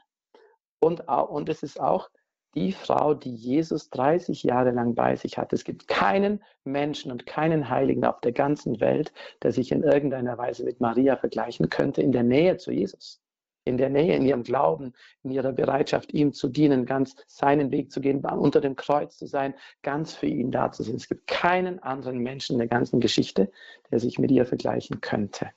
Und, 0.79 1.09
und 1.09 1.49
es 1.49 1.63
ist 1.63 1.81
auch 1.81 2.11
die 2.55 2.73
Frau, 2.73 3.15
die 3.15 3.35
Jesus 3.35 3.91
30 3.91 4.43
Jahre 4.43 4.71
lang 4.71 4.95
bei 4.95 5.17
sich 5.17 5.39
hat. 5.39 5.53
Es 5.53 5.65
gibt 5.65 5.89
keinen 5.89 6.43
Menschen 6.65 7.13
und 7.13 7.27
keinen 7.27 7.69
Heiligen 7.69 8.05
auf 8.05 8.21
der 8.21 8.33
ganzen 8.33 8.81
Welt, 8.81 9.13
der 9.43 9.53
sich 9.53 9.73
in 9.73 9.83
irgendeiner 9.83 10.37
Weise 10.37 10.65
mit 10.65 10.81
Maria 10.81 11.17
vergleichen 11.17 11.71
könnte, 11.71 12.03
in 12.03 12.13
der 12.13 12.25
Nähe 12.25 12.57
zu 12.57 12.73
Jesus. 12.73 13.21
In 13.65 13.77
der 13.77 13.91
Nähe, 13.91 14.17
in 14.17 14.25
ihrem 14.25 14.43
Glauben, 14.43 14.95
in 15.23 15.31
ihrer 15.31 15.53
Bereitschaft, 15.53 16.15
ihm 16.15 16.33
zu 16.33 16.49
dienen, 16.49 16.87
ganz 16.87 17.15
seinen 17.27 17.71
Weg 17.71 17.93
zu 17.93 18.01
gehen, 18.01 18.25
unter 18.25 18.61
dem 18.61 18.75
Kreuz 18.75 19.19
zu 19.19 19.27
sein, 19.27 19.55
ganz 19.83 20.15
für 20.15 20.27
ihn 20.27 20.51
da 20.51 20.73
zu 20.73 20.83
sein. 20.83 20.97
Es 20.97 21.09
gibt 21.09 21.27
keinen 21.27 21.79
anderen 21.81 22.19
Menschen 22.19 22.55
in 22.55 22.59
der 22.59 22.69
ganzen 22.69 23.01
Geschichte, 23.01 23.53
der 23.91 24.01
sich 24.01 24.19
mit 24.19 24.31
ihr 24.31 24.47
vergleichen 24.47 25.03
könnte. 25.03 25.51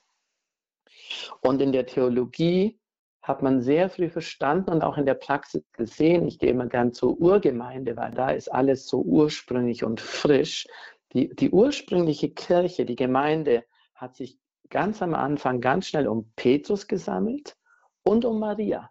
Und 1.40 1.62
in 1.62 1.72
der 1.72 1.86
Theologie 1.86 2.78
hat 3.24 3.42
man 3.42 3.62
sehr 3.62 3.88
früh 3.88 4.10
verstanden 4.10 4.70
und 4.70 4.82
auch 4.82 4.98
in 4.98 5.06
der 5.06 5.14
Praxis 5.14 5.64
gesehen. 5.72 6.28
Ich 6.28 6.38
gehe 6.38 6.50
immer 6.50 6.66
gern 6.66 6.92
zur 6.92 7.18
Urgemeinde, 7.18 7.96
weil 7.96 8.12
da 8.12 8.28
ist 8.28 8.48
alles 8.48 8.86
so 8.86 9.00
ursprünglich 9.00 9.82
und 9.82 10.02
frisch. 10.02 10.66
Die, 11.14 11.34
die 11.34 11.50
ursprüngliche 11.50 12.28
Kirche, 12.28 12.84
die 12.84 12.96
Gemeinde, 12.96 13.64
hat 13.94 14.14
sich 14.14 14.38
ganz 14.68 15.00
am 15.00 15.14
Anfang 15.14 15.62
ganz 15.62 15.86
schnell 15.86 16.06
um 16.06 16.32
Petrus 16.36 16.86
gesammelt 16.86 17.56
und 18.02 18.26
um 18.26 18.38
Maria. 18.38 18.90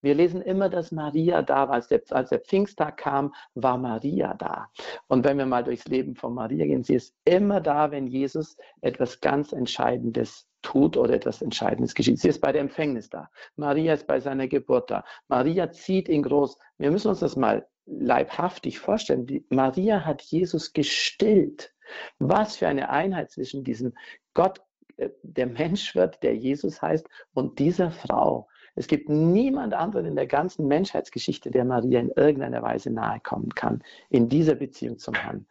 Wir 0.00 0.14
lesen 0.14 0.42
immer, 0.42 0.68
dass 0.68 0.92
Maria 0.92 1.42
da 1.42 1.68
war. 1.68 1.74
Als 1.74 1.88
der, 1.88 2.02
als 2.10 2.30
Pfingsttag 2.46 2.98
kam, 2.98 3.34
war 3.54 3.78
Maria 3.78 4.34
da. 4.34 4.68
Und 5.06 5.24
wenn 5.24 5.38
wir 5.38 5.46
mal 5.46 5.64
durchs 5.64 5.86
Leben 5.86 6.14
von 6.14 6.34
Maria 6.34 6.66
gehen, 6.66 6.84
sie 6.84 6.94
ist 6.94 7.14
immer 7.24 7.60
da, 7.60 7.90
wenn 7.90 8.06
Jesus 8.06 8.56
etwas 8.80 9.20
ganz 9.20 9.52
Entscheidendes 9.52 10.48
tut 10.62 10.96
oder 10.96 11.14
etwas 11.14 11.42
Entscheidendes 11.42 11.94
geschieht. 11.94 12.18
Sie 12.18 12.28
ist 12.28 12.40
bei 12.40 12.52
der 12.52 12.60
Empfängnis 12.60 13.08
da. 13.10 13.30
Maria 13.56 13.94
ist 13.94 14.06
bei 14.06 14.20
seiner 14.20 14.48
Geburt 14.48 14.90
da. 14.90 15.04
Maria 15.28 15.70
zieht 15.70 16.08
ihn 16.08 16.22
groß. 16.22 16.58
Wir 16.78 16.90
müssen 16.90 17.08
uns 17.08 17.20
das 17.20 17.36
mal 17.36 17.66
leibhaftig 17.86 18.78
vorstellen. 18.78 19.26
Die 19.26 19.46
Maria 19.48 20.04
hat 20.04 20.22
Jesus 20.22 20.72
gestillt. 20.72 21.72
Was 22.18 22.56
für 22.56 22.68
eine 22.68 22.90
Einheit 22.90 23.30
zwischen 23.30 23.64
diesem 23.64 23.94
Gott, 24.34 24.60
äh, 24.98 25.08
der 25.22 25.46
Mensch 25.46 25.94
wird, 25.94 26.22
der 26.22 26.36
Jesus 26.36 26.82
heißt, 26.82 27.08
und 27.32 27.58
dieser 27.58 27.90
Frau. 27.90 28.48
Es 28.78 28.86
gibt 28.86 29.08
niemand 29.08 29.74
anderen 29.74 30.06
in 30.06 30.14
der 30.14 30.28
ganzen 30.28 30.68
Menschheitsgeschichte, 30.68 31.50
der 31.50 31.64
Maria 31.64 31.98
in 31.98 32.10
irgendeiner 32.10 32.62
Weise 32.62 32.92
nahe 32.92 33.18
kommen 33.18 33.52
kann, 33.52 33.82
in 34.08 34.28
dieser 34.28 34.54
Beziehung 34.54 34.98
zum 34.98 35.14
Herrn. 35.14 35.46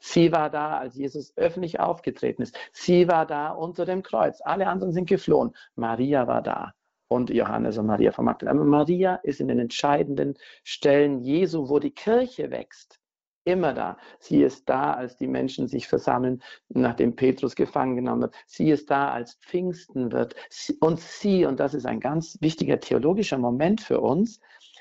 Sie 0.00 0.32
war 0.32 0.50
da, 0.50 0.78
als 0.78 0.96
Jesus 0.96 1.32
öffentlich 1.36 1.78
aufgetreten 1.78 2.42
ist. 2.42 2.58
Sie 2.72 3.06
war 3.06 3.24
da 3.24 3.50
unter 3.50 3.84
dem 3.84 4.02
Kreuz. 4.02 4.40
Alle 4.40 4.66
anderen 4.66 4.92
sind 4.92 5.08
geflohen. 5.08 5.52
Maria 5.76 6.26
war 6.26 6.42
da. 6.42 6.74
Und 7.06 7.30
Johannes 7.30 7.78
und 7.78 7.86
Maria 7.86 8.10
von. 8.10 8.26
Aber 8.26 8.64
Maria 8.64 9.14
ist 9.22 9.40
in 9.40 9.46
den 9.46 9.60
entscheidenden 9.60 10.34
Stellen 10.64 11.20
Jesu, 11.20 11.68
wo 11.68 11.78
die 11.78 11.92
Kirche 11.92 12.50
wächst 12.50 13.01
immer 13.44 13.72
da. 13.72 13.98
Sie 14.18 14.42
ist 14.42 14.68
da, 14.68 14.92
als 14.94 15.16
die 15.16 15.26
Menschen 15.26 15.68
sich 15.68 15.88
versammeln, 15.88 16.42
nachdem 16.68 17.16
Petrus 17.16 17.54
gefangen 17.54 17.96
genommen 17.96 18.22
wird. 18.22 18.34
Sie 18.46 18.70
ist 18.70 18.90
da, 18.90 19.10
als 19.10 19.34
Pfingsten 19.36 20.12
wird. 20.12 20.34
Und 20.80 21.00
sie, 21.00 21.44
und 21.44 21.60
das 21.60 21.74
ist 21.74 21.86
ein 21.86 22.00
ganz 22.00 22.38
wichtiger 22.40 22.80
theologischer 22.80 23.38
Moment 23.38 23.80
für 23.80 24.00
uns, 24.00 24.40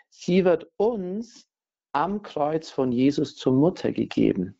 sie 0.09 0.45
wird 0.45 0.69
uns 0.77 1.47
am 1.93 2.21
Kreuz 2.21 2.69
von 2.69 2.91
Jesus 2.91 3.35
zur 3.35 3.53
Mutter 3.53 3.91
gegeben. 3.91 4.57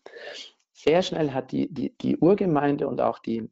Sehr 0.74 1.02
schnell 1.02 1.32
hat 1.32 1.52
die, 1.52 1.72
die, 1.72 1.96
die 1.98 2.18
Urgemeinde 2.18 2.88
und 2.88 3.02
auch 3.02 3.20
die, 3.20 3.50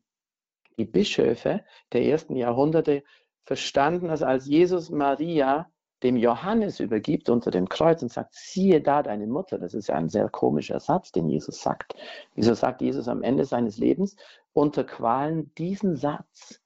die 0.77 0.85
Bischöfe 0.85 1.63
der 1.93 2.05
ersten 2.05 2.35
Jahrhunderte 2.35 3.03
verstanden, 3.45 4.07
dass 4.07 4.23
als 4.23 4.47
Jesus 4.47 4.89
Maria 4.89 5.71
dem 6.03 6.15
Johannes 6.15 6.79
übergibt 6.79 7.29
unter 7.29 7.51
dem 7.51 7.67
Kreuz 7.67 8.01
und 8.01 8.11
sagt, 8.11 8.33
siehe 8.33 8.81
da 8.81 9.03
deine 9.03 9.27
Mutter. 9.27 9.57
Das 9.57 9.73
ist 9.73 9.87
ja 9.87 9.95
ein 9.95 10.09
sehr 10.09 10.29
komischer 10.29 10.79
Satz, 10.79 11.11
den 11.11 11.27
Jesus 11.27 11.61
sagt. 11.61 11.95
Wieso 12.35 12.53
sagt 12.53 12.81
Jesus 12.81 13.07
am 13.07 13.21
Ende 13.21 13.45
seines 13.45 13.77
Lebens 13.77 14.15
unter 14.53 14.83
Qualen 14.83 15.53
diesen 15.55 15.95
Satz? 15.97 16.61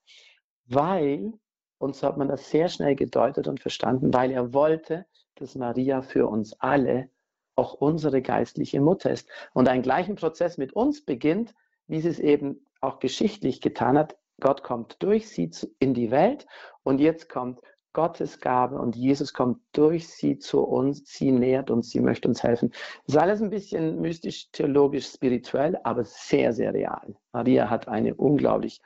Weil, 0.66 1.32
und 1.78 1.96
so 1.96 2.06
hat 2.06 2.16
man 2.16 2.28
das 2.28 2.50
sehr 2.50 2.68
schnell 2.68 2.94
gedeutet 2.94 3.48
und 3.48 3.60
verstanden, 3.60 4.14
weil 4.14 4.30
er 4.30 4.52
wollte, 4.52 5.06
dass 5.34 5.56
Maria 5.56 6.02
für 6.02 6.28
uns 6.28 6.58
alle 6.60 7.10
auch 7.56 7.74
unsere 7.74 8.22
geistliche 8.22 8.80
Mutter 8.80 9.10
ist. 9.10 9.28
Und 9.52 9.68
einen 9.68 9.82
gleichen 9.82 10.14
Prozess 10.16 10.58
mit 10.58 10.72
uns 10.72 11.04
beginnt, 11.04 11.54
wie 11.86 12.00
sie 12.00 12.08
es 12.08 12.18
eben 12.18 12.64
auch 12.80 12.98
geschichtlich 12.98 13.60
getan 13.60 13.98
hat. 13.98 14.16
Gott 14.40 14.62
kommt 14.62 14.96
durch 15.02 15.28
sie 15.28 15.50
in 15.78 15.94
die 15.94 16.10
Welt 16.10 16.46
und 16.82 17.00
jetzt 17.00 17.28
kommt 17.28 17.60
Gottes 17.94 18.40
Gabe 18.40 18.78
und 18.78 18.96
Jesus 18.96 19.32
kommt 19.32 19.60
durch 19.72 20.08
sie 20.08 20.38
zu 20.38 20.62
uns, 20.62 21.02
sie 21.06 21.32
nährt 21.32 21.70
uns, 21.70 21.90
sie 21.90 22.00
möchte 22.00 22.28
uns 22.28 22.42
helfen. 22.42 22.70
Das 23.06 23.14
ist 23.14 23.20
alles 23.22 23.40
ein 23.40 23.50
bisschen 23.50 24.00
mystisch, 24.00 24.50
theologisch, 24.50 25.06
spirituell, 25.06 25.78
aber 25.84 26.04
sehr, 26.04 26.52
sehr 26.52 26.74
real. 26.74 27.16
Maria 27.32 27.70
hat 27.70 27.88
eine 27.88 28.14
unglaublich 28.14 28.82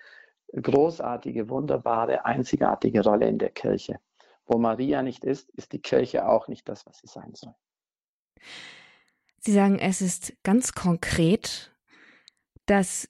großartige, 0.53 1.49
wunderbare, 1.49 2.25
einzigartige 2.25 3.03
Rolle 3.03 3.29
in 3.29 3.39
der 3.39 3.51
Kirche. 3.51 3.99
Wo 4.47 4.59
Maria 4.59 5.03
nicht 5.03 5.25
ist, 5.25 5.51
ist 5.51 5.73
die 5.73 5.81
Kirche 5.81 6.29
auch 6.29 6.49
nicht 6.49 6.69
das, 6.69 6.87
was 6.87 6.99
sie 6.99 7.09
sein 7.09 7.35
soll. 7.35 7.55
Sie 9.41 9.53
sagen, 9.53 9.79
es 9.79 10.01
ist 10.01 10.35
ganz 10.43 10.73
konkret, 10.73 11.75
dass 12.67 13.09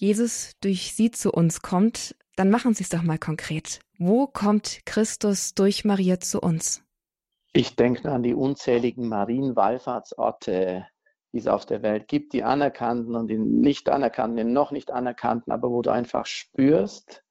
Jesus 0.00 0.52
durch 0.60 0.94
sie 0.94 1.10
zu 1.10 1.32
uns 1.32 1.62
kommt. 1.62 2.14
Dann 2.38 2.50
machen 2.50 2.72
Sie 2.72 2.84
es 2.84 2.88
doch 2.88 3.02
mal 3.02 3.18
konkret. 3.18 3.80
Wo 3.98 4.28
kommt 4.28 4.86
Christus 4.86 5.54
durch 5.54 5.84
Maria 5.84 6.20
zu 6.20 6.40
uns? 6.40 6.84
Ich 7.52 7.74
denke 7.74 8.08
an 8.12 8.22
die 8.22 8.32
unzähligen 8.32 9.08
Marienwallfahrtsorte, 9.08 10.86
die 11.32 11.38
es 11.38 11.48
auf 11.48 11.66
der 11.66 11.82
Welt 11.82 12.06
gibt, 12.06 12.32
die 12.34 12.44
anerkannten 12.44 13.16
und 13.16 13.26
die 13.26 13.38
nicht 13.38 13.88
anerkannten, 13.88 14.36
die 14.36 14.44
noch 14.44 14.70
nicht 14.70 14.92
anerkannten, 14.92 15.52
aber 15.52 15.68
wo 15.72 15.82
du 15.82 15.90
einfach 15.90 16.26
spürst, 16.26 17.24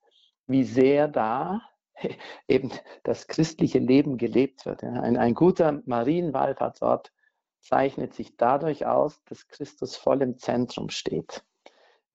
wie 0.46 0.66
sehr 0.66 1.08
da 1.08 1.62
eben 2.50 2.70
das 3.04 3.28
christliche 3.28 3.80
Leben 3.80 4.18
gelebt 4.18 4.66
wird. 4.66 4.84
Ein, 4.84 5.16
ein 5.16 5.36
guter 5.36 5.84
Marienwallfahrtsort 5.86 7.14
zeichnet 7.62 8.14
sich 8.14 8.36
dadurch 8.36 8.86
aus, 8.86 9.24
dass 9.24 9.48
Christus 9.48 9.96
voll 9.96 10.22
im 10.22 10.38
Zentrum 10.38 10.90
steht. 10.90 11.46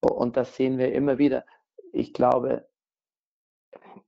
Und 0.02 0.36
das 0.36 0.56
sehen 0.56 0.76
wir 0.76 0.92
immer 0.92 1.16
wieder. 1.16 1.46
Ich 1.94 2.12
glaube, 2.12 2.66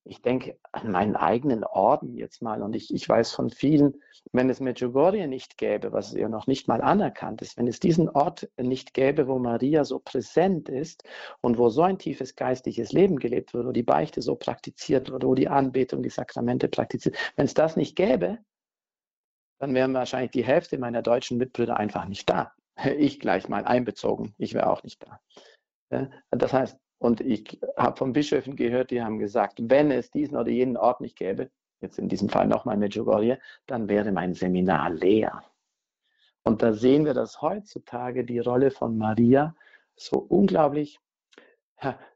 ich 0.04 0.20
denke 0.20 0.58
an 0.72 0.90
meinen 0.90 1.16
eigenen 1.16 1.64
Orden 1.64 2.14
jetzt 2.14 2.42
mal 2.42 2.62
und 2.62 2.76
ich, 2.76 2.92
ich 2.92 3.08
weiß 3.08 3.32
von 3.32 3.48
vielen, 3.50 4.02
wenn 4.32 4.50
es 4.50 4.60
Medjugorje 4.60 5.26
nicht 5.26 5.56
gäbe, 5.56 5.92
was 5.92 6.12
ja 6.12 6.28
noch 6.28 6.46
nicht 6.46 6.68
mal 6.68 6.82
anerkannt 6.82 7.40
ist, 7.40 7.56
wenn 7.56 7.66
es 7.66 7.80
diesen 7.80 8.10
Ort 8.10 8.48
nicht 8.58 8.92
gäbe, 8.92 9.26
wo 9.28 9.38
Maria 9.38 9.84
so 9.84 9.98
präsent 9.98 10.68
ist 10.68 11.04
und 11.40 11.56
wo 11.56 11.70
so 11.70 11.82
ein 11.82 11.98
tiefes 11.98 12.36
geistliches 12.36 12.92
Leben 12.92 13.16
gelebt 13.18 13.54
wird, 13.54 13.66
wo 13.66 13.72
die 13.72 13.82
Beichte 13.82 14.20
so 14.20 14.36
praktiziert 14.36 15.10
wird, 15.10 15.24
wo 15.24 15.34
die 15.34 15.48
Anbetung, 15.48 16.02
die 16.02 16.10
Sakramente 16.10 16.68
praktiziert, 16.68 17.16
wenn 17.36 17.46
es 17.46 17.54
das 17.54 17.76
nicht 17.76 17.96
gäbe, 17.96 18.38
dann 19.58 19.74
wären 19.74 19.94
wahrscheinlich 19.94 20.32
die 20.32 20.44
Hälfte 20.44 20.78
meiner 20.78 21.00
deutschen 21.00 21.38
Mitbrüder 21.38 21.78
einfach 21.78 22.06
nicht 22.06 22.28
da. 22.28 22.52
Ich 22.98 23.20
gleich 23.20 23.48
mal 23.48 23.64
einbezogen, 23.64 24.34
ich 24.36 24.52
wäre 24.52 24.68
auch 24.68 24.82
nicht 24.82 25.02
da. 25.02 26.10
Das 26.30 26.52
heißt, 26.52 26.76
und 27.04 27.20
ich 27.20 27.60
habe 27.76 27.98
von 27.98 28.14
Bischöfen 28.14 28.56
gehört, 28.56 28.90
die 28.90 29.02
haben 29.02 29.18
gesagt, 29.18 29.58
wenn 29.60 29.90
es 29.90 30.10
diesen 30.10 30.38
oder 30.38 30.48
jenen 30.48 30.78
Ort 30.78 31.02
nicht 31.02 31.16
gäbe, 31.16 31.50
jetzt 31.82 31.98
in 31.98 32.08
diesem 32.08 32.30
Fall 32.30 32.46
nochmal 32.46 32.78
Medjugorje, 32.78 33.38
dann 33.66 33.90
wäre 33.90 34.10
mein 34.10 34.32
Seminar 34.32 34.88
leer. 34.88 35.42
Und 36.44 36.62
da 36.62 36.72
sehen 36.72 37.04
wir, 37.04 37.12
dass 37.12 37.42
heutzutage 37.42 38.24
die 38.24 38.38
Rolle 38.38 38.70
von 38.70 38.96
Maria 38.96 39.54
so 39.96 40.16
unglaublich, 40.16 40.98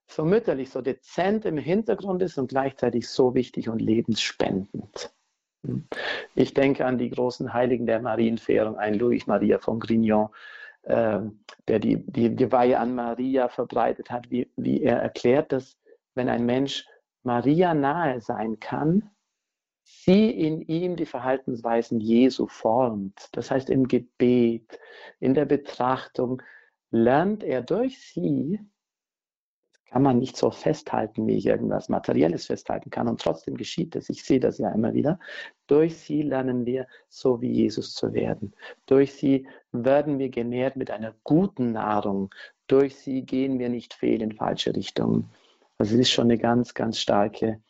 so 0.07 0.25
mütterlich, 0.25 0.71
so 0.71 0.81
dezent 0.81 1.45
im 1.45 1.59
Hintergrund 1.59 2.23
ist 2.23 2.39
und 2.39 2.49
gleichzeitig 2.49 3.11
so 3.11 3.35
wichtig 3.35 3.69
und 3.69 3.83
lebensspendend. 3.83 5.13
Ich 6.35 6.55
denke 6.55 6.87
an 6.87 6.97
die 6.97 7.11
großen 7.11 7.53
Heiligen 7.53 7.85
der 7.85 8.01
Marienverehrung, 8.01 8.79
ein 8.79 8.95
Louis 8.95 9.27
Maria 9.27 9.59
von 9.59 9.81
Grignon, 9.81 10.31
der 10.89 11.79
die, 11.79 12.05
die, 12.07 12.35
die 12.35 12.53
Weihe 12.53 12.79
an 12.79 12.95
Maria 12.95 13.49
verbreitet 13.49 14.11
hat, 14.11 14.31
wie, 14.31 14.51
wie 14.57 14.83
er 14.83 14.99
erklärt, 15.01 15.53
dass 15.53 15.77
wenn 16.15 16.29
ein 16.29 16.47
Mensch 16.47 16.87
Maria 17.23 17.75
nahe 17.75 18.21
sein 18.21 18.59
kann, 18.59 19.11
sie 19.85 20.31
in 20.31 20.63
ihm 20.63 20.97
die 20.97 21.07
Verhaltensweisen 21.07 22.01
Jesu 22.01 22.47
formt. 22.47 23.29
Das 23.33 23.51
heißt, 23.51 23.71
im 23.71 23.87
Gebet, 23.87 24.79
in 25.21 25.35
der 25.35 25.45
Betrachtung 25.45 26.43
lernt 26.91 27.43
er 27.45 27.63
durch 27.63 28.01
sie 28.01 28.61
kann 29.91 30.03
man 30.03 30.19
nicht 30.19 30.37
so 30.37 30.51
festhalten, 30.51 31.27
wie 31.27 31.37
ich 31.37 31.47
irgendwas 31.47 31.89
Materielles 31.89 32.47
festhalten 32.47 32.91
kann. 32.91 33.09
Und 33.09 33.21
trotzdem 33.21 33.57
geschieht 33.57 33.97
es. 33.97 34.11
Ich 34.11 34.23
sehe 34.23 34.41
das 34.41 34.59
ja 34.59 34.71
immer 34.71 34.95
wieder. 34.95 35.19
Durch 35.67 35.97
sie 35.97 36.23
lernen 36.23 36.67
wir, 36.67 36.87
so 37.09 37.41
wie 37.41 37.51
Jesus 37.51 37.95
zu 37.95 38.13
werden. 38.13 38.55
Durch 38.87 39.15
sie 39.15 39.47
werden 39.73 40.19
wir 40.19 40.29
genährt 40.29 40.77
mit 40.77 40.91
einer 40.91 41.15
guten 41.25 41.73
Nahrung. 41.73 42.35
Durch 42.67 42.97
sie 42.97 43.23
gehen 43.23 43.59
wir 43.59 43.71
nicht 43.71 43.95
fehl 43.95 44.21
in 44.21 44.33
falsche 44.33 44.75
Richtungen. 44.77 45.31
Also 45.79 45.95
es 45.95 46.01
ist 46.01 46.11
schon 46.11 46.27
eine 46.27 46.39
ganz, 46.39 46.75
ganz 46.75 46.99
starke, 46.99 47.61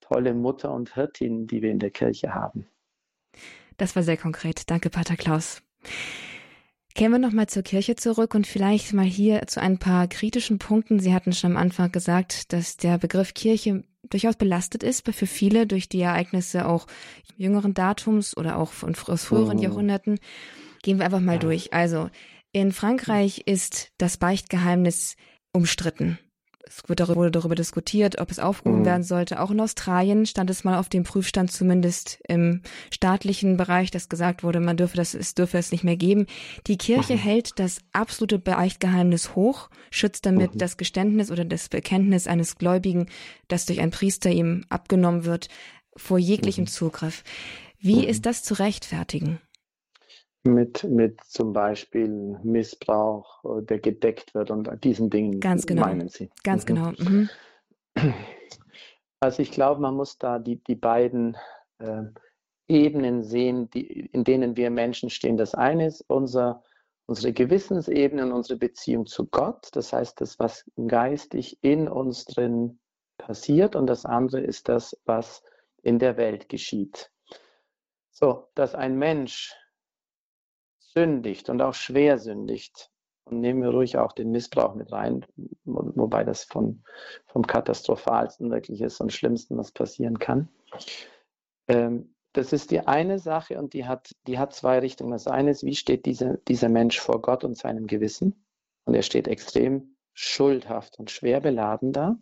tolle 0.00 0.34
Mutter 0.34 0.72
und 0.72 0.94
Hirtin, 0.94 1.46
die 1.46 1.62
wir 1.62 1.70
in 1.70 1.80
der 1.80 1.90
Kirche 1.90 2.34
haben. 2.34 2.66
Das 3.76 3.96
war 3.96 4.02
sehr 4.02 4.16
konkret. 4.16 4.70
Danke, 4.70 4.88
Pater 4.88 5.16
Klaus. 5.16 5.62
Kehren 6.96 7.12
wir 7.12 7.18
nochmal 7.18 7.46
zur 7.46 7.62
Kirche 7.62 7.94
zurück 7.94 8.34
und 8.34 8.46
vielleicht 8.46 8.94
mal 8.94 9.04
hier 9.04 9.46
zu 9.48 9.60
ein 9.60 9.76
paar 9.76 10.08
kritischen 10.08 10.56
Punkten. 10.56 10.98
Sie 10.98 11.12
hatten 11.12 11.34
schon 11.34 11.50
am 11.50 11.58
Anfang 11.58 11.92
gesagt, 11.92 12.54
dass 12.54 12.78
der 12.78 12.96
Begriff 12.96 13.34
Kirche 13.34 13.84
durchaus 14.08 14.36
belastet 14.36 14.82
ist 14.82 15.04
für 15.06 15.26
viele 15.26 15.66
durch 15.66 15.90
die 15.90 16.00
Ereignisse 16.00 16.66
auch 16.66 16.86
jüngeren 17.36 17.74
Datums 17.74 18.34
oder 18.34 18.56
auch 18.56 18.72
aus 18.82 19.24
früheren 19.24 19.58
oh. 19.58 19.62
Jahrhunderten. 19.62 20.18
Gehen 20.82 20.96
wir 20.96 21.04
einfach 21.04 21.20
mal 21.20 21.38
durch. 21.38 21.74
Also, 21.74 22.08
in 22.52 22.72
Frankreich 22.72 23.42
ist 23.44 23.92
das 23.98 24.16
Beichtgeheimnis 24.16 25.16
umstritten. 25.52 26.18
Es 26.68 26.82
wurde 26.88 27.30
darüber 27.30 27.54
diskutiert, 27.54 28.18
ob 28.20 28.30
es 28.30 28.40
aufgehoben 28.40 28.80
mhm. 28.80 28.86
werden 28.86 29.02
sollte. 29.04 29.40
Auch 29.40 29.52
in 29.52 29.60
Australien 29.60 30.26
stand 30.26 30.50
es 30.50 30.64
mal 30.64 30.78
auf 30.78 30.88
dem 30.88 31.04
Prüfstand, 31.04 31.52
zumindest 31.52 32.18
im 32.28 32.62
staatlichen 32.92 33.56
Bereich, 33.56 33.92
dass 33.92 34.08
gesagt 34.08 34.42
wurde, 34.42 34.58
man 34.58 34.76
dürfe 34.76 34.96
das, 34.96 35.14
es 35.14 35.34
dürfe 35.34 35.58
es 35.58 35.70
nicht 35.70 35.84
mehr 35.84 35.96
geben. 35.96 36.26
Die 36.66 36.76
Kirche 36.76 37.14
mhm. 37.14 37.18
hält 37.18 37.58
das 37.60 37.78
absolute 37.92 38.40
Beichtgeheimnis 38.40 39.36
hoch, 39.36 39.70
schützt 39.90 40.26
damit 40.26 40.54
mhm. 40.54 40.58
das 40.58 40.76
Geständnis 40.76 41.30
oder 41.30 41.44
das 41.44 41.68
Bekenntnis 41.68 42.26
eines 42.26 42.56
Gläubigen, 42.56 43.06
das 43.46 43.66
durch 43.66 43.80
einen 43.80 43.92
Priester 43.92 44.30
ihm 44.30 44.64
abgenommen 44.68 45.24
wird, 45.24 45.48
vor 45.96 46.18
jeglichem 46.18 46.64
mhm. 46.64 46.68
Zugriff. 46.68 47.22
Wie 47.78 48.02
mhm. 48.02 48.08
ist 48.08 48.26
das 48.26 48.42
zu 48.42 48.54
rechtfertigen? 48.54 49.38
Mit, 50.46 50.84
mit 50.84 51.20
zum 51.24 51.52
Beispiel 51.52 52.38
Missbrauch, 52.42 53.44
äh, 53.44 53.62
der 53.62 53.80
gedeckt 53.80 54.34
wird 54.34 54.50
und 54.50 54.70
diesen 54.84 55.10
Dingen 55.10 55.40
Ganz 55.40 55.66
genau. 55.66 55.82
meinen 55.82 56.08
Sie. 56.08 56.30
Ganz 56.44 56.64
mhm. 56.64 56.66
genau. 56.66 56.92
Mhm. 56.98 57.28
Also 59.18 59.42
ich 59.42 59.50
glaube, 59.50 59.80
man 59.80 59.94
muss 59.94 60.18
da 60.18 60.38
die, 60.38 60.62
die 60.62 60.74
beiden 60.74 61.36
äh, 61.78 62.02
Ebenen 62.68 63.22
sehen, 63.24 63.70
die, 63.70 64.06
in 64.06 64.24
denen 64.24 64.56
wir 64.56 64.70
Menschen 64.70 65.10
stehen. 65.10 65.36
Das 65.36 65.54
eine 65.54 65.86
ist 65.86 66.04
unser, 66.08 66.62
unsere 67.06 67.32
Gewissensebene 67.32 68.24
und 68.24 68.32
unsere 68.32 68.58
Beziehung 68.58 69.06
zu 69.06 69.26
Gott. 69.26 69.68
Das 69.72 69.92
heißt, 69.92 70.20
das, 70.20 70.38
was 70.38 70.70
geistig 70.86 71.58
in 71.62 71.88
uns 71.88 72.24
drin 72.24 72.78
passiert. 73.18 73.76
Und 73.76 73.86
das 73.86 74.04
andere 74.04 74.40
ist 74.40 74.68
das, 74.68 74.96
was 75.04 75.42
in 75.82 75.98
der 75.98 76.16
Welt 76.16 76.48
geschieht. 76.48 77.10
So, 78.10 78.48
dass 78.54 78.74
ein 78.74 78.98
Mensch 78.98 79.54
sündigt 80.96 81.50
und 81.50 81.60
auch 81.60 81.74
schwer 81.74 82.18
sündigt, 82.18 82.90
und 83.26 83.40
nehmen 83.40 83.62
wir 83.62 83.70
ruhig 83.70 83.98
auch 83.98 84.12
den 84.12 84.30
Missbrauch 84.30 84.74
mit 84.74 84.92
rein, 84.92 85.26
wobei 85.64 86.24
das 86.24 86.44
von, 86.44 86.82
vom 87.26 87.46
Katastrophalsten 87.46 88.50
wirklich 88.50 88.80
ist 88.80 89.00
und 89.00 89.12
Schlimmsten, 89.12 89.58
was 89.58 89.72
passieren 89.72 90.18
kann. 90.18 90.48
Ähm, 91.68 92.14
das 92.32 92.52
ist 92.52 92.70
die 92.70 92.80
eine 92.80 93.18
Sache 93.18 93.58
und 93.58 93.74
die 93.74 93.86
hat, 93.86 94.12
die 94.26 94.38
hat 94.38 94.54
zwei 94.54 94.78
Richtungen. 94.78 95.10
Das 95.10 95.26
eine 95.26 95.50
ist, 95.50 95.64
wie 95.64 95.74
steht 95.74 96.06
diese, 96.06 96.40
dieser 96.46 96.68
Mensch 96.68 97.00
vor 97.00 97.20
Gott 97.20 97.44
und 97.44 97.56
seinem 97.56 97.86
Gewissen? 97.86 98.46
Und 98.84 98.94
er 98.94 99.02
steht 99.02 99.26
extrem 99.26 99.96
schuldhaft 100.14 100.98
und 100.98 101.10
schwer 101.10 101.40
beladen 101.40 101.92
da. 101.92 102.16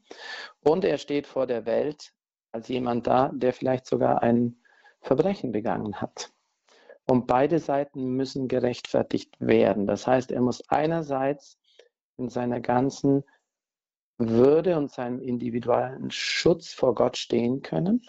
Und 0.65 0.85
er 0.85 0.99
steht 0.99 1.27
vor 1.27 1.47
der 1.47 1.67
Welt 1.67 2.15
als 2.51 2.69
jemand 2.69 3.07
da, 3.07 3.31
der 3.35 3.53
vielleicht 3.53 3.87
sogar 3.87 4.23
ein 4.23 4.57
Verbrechen 5.01 5.53
begangen 5.53 6.01
hat. 6.01 6.34
Und 7.07 7.27
beide 7.27 7.59
Seiten 7.59 8.17
müssen 8.17 8.49
gerechtfertigt 8.49 9.37
werden. 9.39 9.87
Das 9.87 10.07
heißt, 10.07 10.33
er 10.33 10.41
muss 10.41 10.69
einerseits 10.69 11.59
in 12.17 12.29
seiner 12.29 12.61
ganzen 12.61 13.25
Würde 14.19 14.77
und 14.77 14.91
seinem 14.91 15.21
individuellen 15.21 16.11
Schutz 16.11 16.73
vor 16.73 16.95
Gott 16.95 17.17
stehen 17.17 17.63
können 17.63 18.07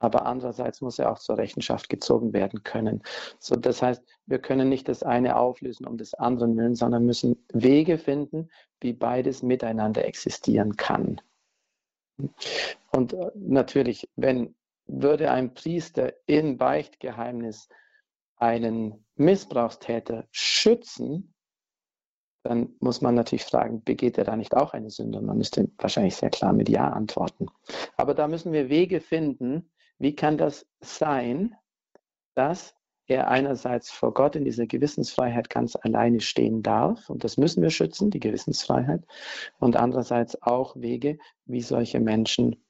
aber 0.00 0.26
andererseits 0.26 0.80
muss 0.80 0.98
er 0.98 1.12
auch 1.12 1.18
zur 1.18 1.38
Rechenschaft 1.38 1.88
gezogen 1.88 2.32
werden 2.32 2.64
können. 2.64 3.02
So, 3.38 3.54
das 3.54 3.82
heißt, 3.82 4.02
wir 4.26 4.38
können 4.38 4.68
nicht 4.68 4.88
das 4.88 5.02
eine 5.02 5.36
auflösen 5.36 5.86
um 5.86 5.98
des 5.98 6.14
anderen 6.14 6.56
willen, 6.56 6.74
sondern 6.74 7.04
müssen 7.04 7.36
Wege 7.52 7.98
finden, 7.98 8.50
wie 8.80 8.94
beides 8.94 9.42
miteinander 9.42 10.04
existieren 10.06 10.76
kann. 10.76 11.20
Und 12.92 13.12
äh, 13.12 13.30
natürlich, 13.34 14.08
wenn 14.16 14.54
würde 14.86 15.30
ein 15.30 15.54
Priester 15.54 16.14
in 16.26 16.56
Beichtgeheimnis 16.56 17.68
einen 18.40 19.04
Missbrauchstäter 19.16 20.26
schützen, 20.32 21.34
dann 22.42 22.74
muss 22.80 23.02
man 23.02 23.14
natürlich 23.14 23.44
fragen, 23.44 23.84
begeht 23.84 24.16
er 24.16 24.24
da 24.24 24.34
nicht 24.34 24.56
auch 24.56 24.72
eine 24.72 24.90
Sünde? 24.90 25.20
Man 25.20 25.36
müsste 25.36 25.70
wahrscheinlich 25.76 26.16
sehr 26.16 26.30
klar 26.30 26.54
mit 26.54 26.70
Ja 26.70 26.88
antworten. 26.88 27.46
Aber 27.96 28.14
da 28.14 28.28
müssen 28.28 28.52
wir 28.52 28.70
Wege 28.70 29.00
finden, 29.00 29.70
wie 29.98 30.14
kann 30.14 30.38
das 30.38 30.66
sein, 30.80 31.54
dass 32.34 32.74
er 33.06 33.28
einerseits 33.28 33.90
vor 33.90 34.14
Gott 34.14 34.36
in 34.36 34.44
dieser 34.44 34.66
Gewissensfreiheit 34.66 35.50
ganz 35.50 35.76
alleine 35.76 36.20
stehen 36.20 36.62
darf, 36.62 37.10
und 37.10 37.24
das 37.24 37.36
müssen 37.36 37.62
wir 37.62 37.70
schützen, 37.70 38.10
die 38.10 38.20
Gewissensfreiheit, 38.20 39.04
und 39.58 39.76
andererseits 39.76 40.40
auch 40.40 40.76
Wege, 40.76 41.18
wie 41.44 41.60
solche 41.60 42.00
Menschen 42.00 42.64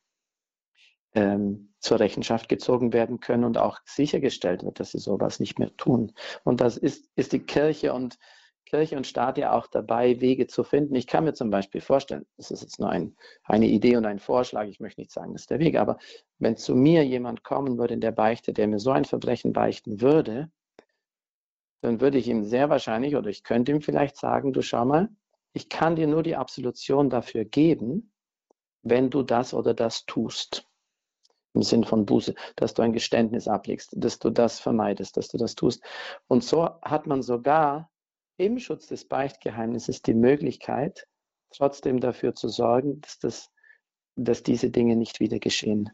ähm, 1.14 1.69
zur 1.80 1.98
Rechenschaft 2.00 2.48
gezogen 2.48 2.92
werden 2.92 3.20
können 3.20 3.44
und 3.44 3.58
auch 3.58 3.78
sichergestellt 3.84 4.64
wird, 4.64 4.80
dass 4.80 4.92
sie 4.92 4.98
sowas 4.98 5.40
nicht 5.40 5.58
mehr 5.58 5.74
tun. 5.76 6.12
Und 6.44 6.60
das 6.60 6.76
ist, 6.76 7.10
ist 7.16 7.32
die 7.32 7.40
Kirche 7.40 7.92
und 7.92 8.18
Kirche 8.66 8.96
und 8.96 9.06
Staat 9.06 9.36
ja 9.36 9.52
auch 9.52 9.66
dabei, 9.66 10.20
Wege 10.20 10.46
zu 10.46 10.62
finden. 10.62 10.94
Ich 10.94 11.08
kann 11.08 11.24
mir 11.24 11.32
zum 11.32 11.50
Beispiel 11.50 11.80
vorstellen, 11.80 12.24
das 12.36 12.52
ist 12.52 12.62
jetzt 12.62 12.78
nur 12.78 12.88
ein, 12.88 13.16
eine 13.42 13.66
Idee 13.66 13.96
und 13.96 14.06
ein 14.06 14.20
Vorschlag, 14.20 14.66
ich 14.66 14.78
möchte 14.78 15.00
nicht 15.00 15.10
sagen, 15.10 15.32
das 15.32 15.42
ist 15.42 15.50
der 15.50 15.58
Weg, 15.58 15.76
aber 15.76 15.98
wenn 16.38 16.56
zu 16.56 16.76
mir 16.76 17.04
jemand 17.04 17.42
kommen 17.42 17.78
würde 17.78 17.94
in 17.94 18.00
der 18.00 18.12
Beichte, 18.12 18.52
der 18.52 18.68
mir 18.68 18.78
so 18.78 18.92
ein 18.92 19.04
Verbrechen 19.04 19.52
beichten 19.52 20.00
würde, 20.00 20.50
dann 21.80 22.00
würde 22.00 22.18
ich 22.18 22.28
ihm 22.28 22.44
sehr 22.44 22.70
wahrscheinlich 22.70 23.16
oder 23.16 23.28
ich 23.28 23.42
könnte 23.42 23.72
ihm 23.72 23.80
vielleicht 23.80 24.16
sagen, 24.16 24.52
du 24.52 24.62
schau 24.62 24.84
mal, 24.84 25.08
ich 25.52 25.68
kann 25.68 25.96
dir 25.96 26.06
nur 26.06 26.22
die 26.22 26.36
Absolution 26.36 27.10
dafür 27.10 27.44
geben, 27.44 28.12
wenn 28.82 29.10
du 29.10 29.22
das 29.22 29.52
oder 29.52 29.74
das 29.74 30.06
tust. 30.06 30.69
Im 31.54 31.62
Sinn 31.62 31.84
von 31.84 32.06
Buße, 32.06 32.34
dass 32.56 32.74
du 32.74 32.82
ein 32.82 32.92
Geständnis 32.92 33.48
ablegst, 33.48 33.90
dass 33.96 34.18
du 34.18 34.30
das 34.30 34.60
vermeidest, 34.60 35.16
dass 35.16 35.28
du 35.28 35.38
das 35.38 35.54
tust. 35.54 35.82
Und 36.28 36.44
so 36.44 36.68
hat 36.82 37.06
man 37.06 37.22
sogar 37.22 37.90
im 38.36 38.58
Schutz 38.58 38.86
des 38.86 39.06
Beichtgeheimnisses 39.06 40.02
die 40.02 40.14
Möglichkeit, 40.14 41.06
trotzdem 41.50 42.00
dafür 42.00 42.34
zu 42.34 42.48
sorgen, 42.48 43.00
dass, 43.00 43.18
das, 43.18 43.50
dass 44.16 44.42
diese 44.42 44.70
Dinge 44.70 44.96
nicht 44.96 45.20
wieder 45.20 45.38
geschehen. 45.38 45.90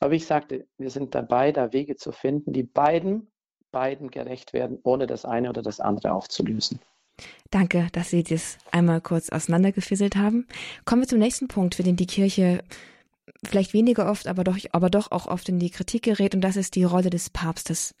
Aber 0.00 0.14
ich 0.14 0.26
sagte, 0.26 0.66
wir 0.78 0.90
sind 0.90 1.14
dabei, 1.14 1.52
da 1.52 1.72
Wege 1.72 1.96
zu 1.96 2.12
finden, 2.12 2.52
die 2.52 2.62
beiden, 2.62 3.30
beiden 3.72 4.10
gerecht 4.10 4.52
werden, 4.52 4.78
ohne 4.84 5.06
das 5.06 5.24
eine 5.24 5.50
oder 5.50 5.62
das 5.62 5.80
andere 5.80 6.12
aufzulösen. 6.12 6.80
Danke, 7.50 7.88
dass 7.92 8.10
Sie 8.10 8.22
das 8.22 8.58
einmal 8.72 9.00
kurz 9.00 9.30
auseinandergefisselt 9.30 10.16
haben. 10.16 10.46
Kommen 10.84 11.02
wir 11.02 11.08
zum 11.08 11.18
nächsten 11.18 11.48
Punkt, 11.48 11.74
für 11.74 11.82
den 11.82 11.96
die 11.96 12.06
Kirche 12.06 12.62
vielleicht 13.44 13.72
weniger 13.72 14.10
oft, 14.10 14.26
aber 14.26 14.44
doch, 14.44 14.56
aber 14.72 14.90
doch 14.90 15.10
auch 15.10 15.26
oft 15.26 15.48
in 15.48 15.58
die 15.58 15.70
Kritik 15.70 16.02
gerät, 16.02 16.34
und 16.34 16.40
das 16.40 16.56
ist 16.56 16.74
die 16.74 16.84
Rolle 16.84 17.10
des 17.10 17.30
Papstes. 17.30 17.94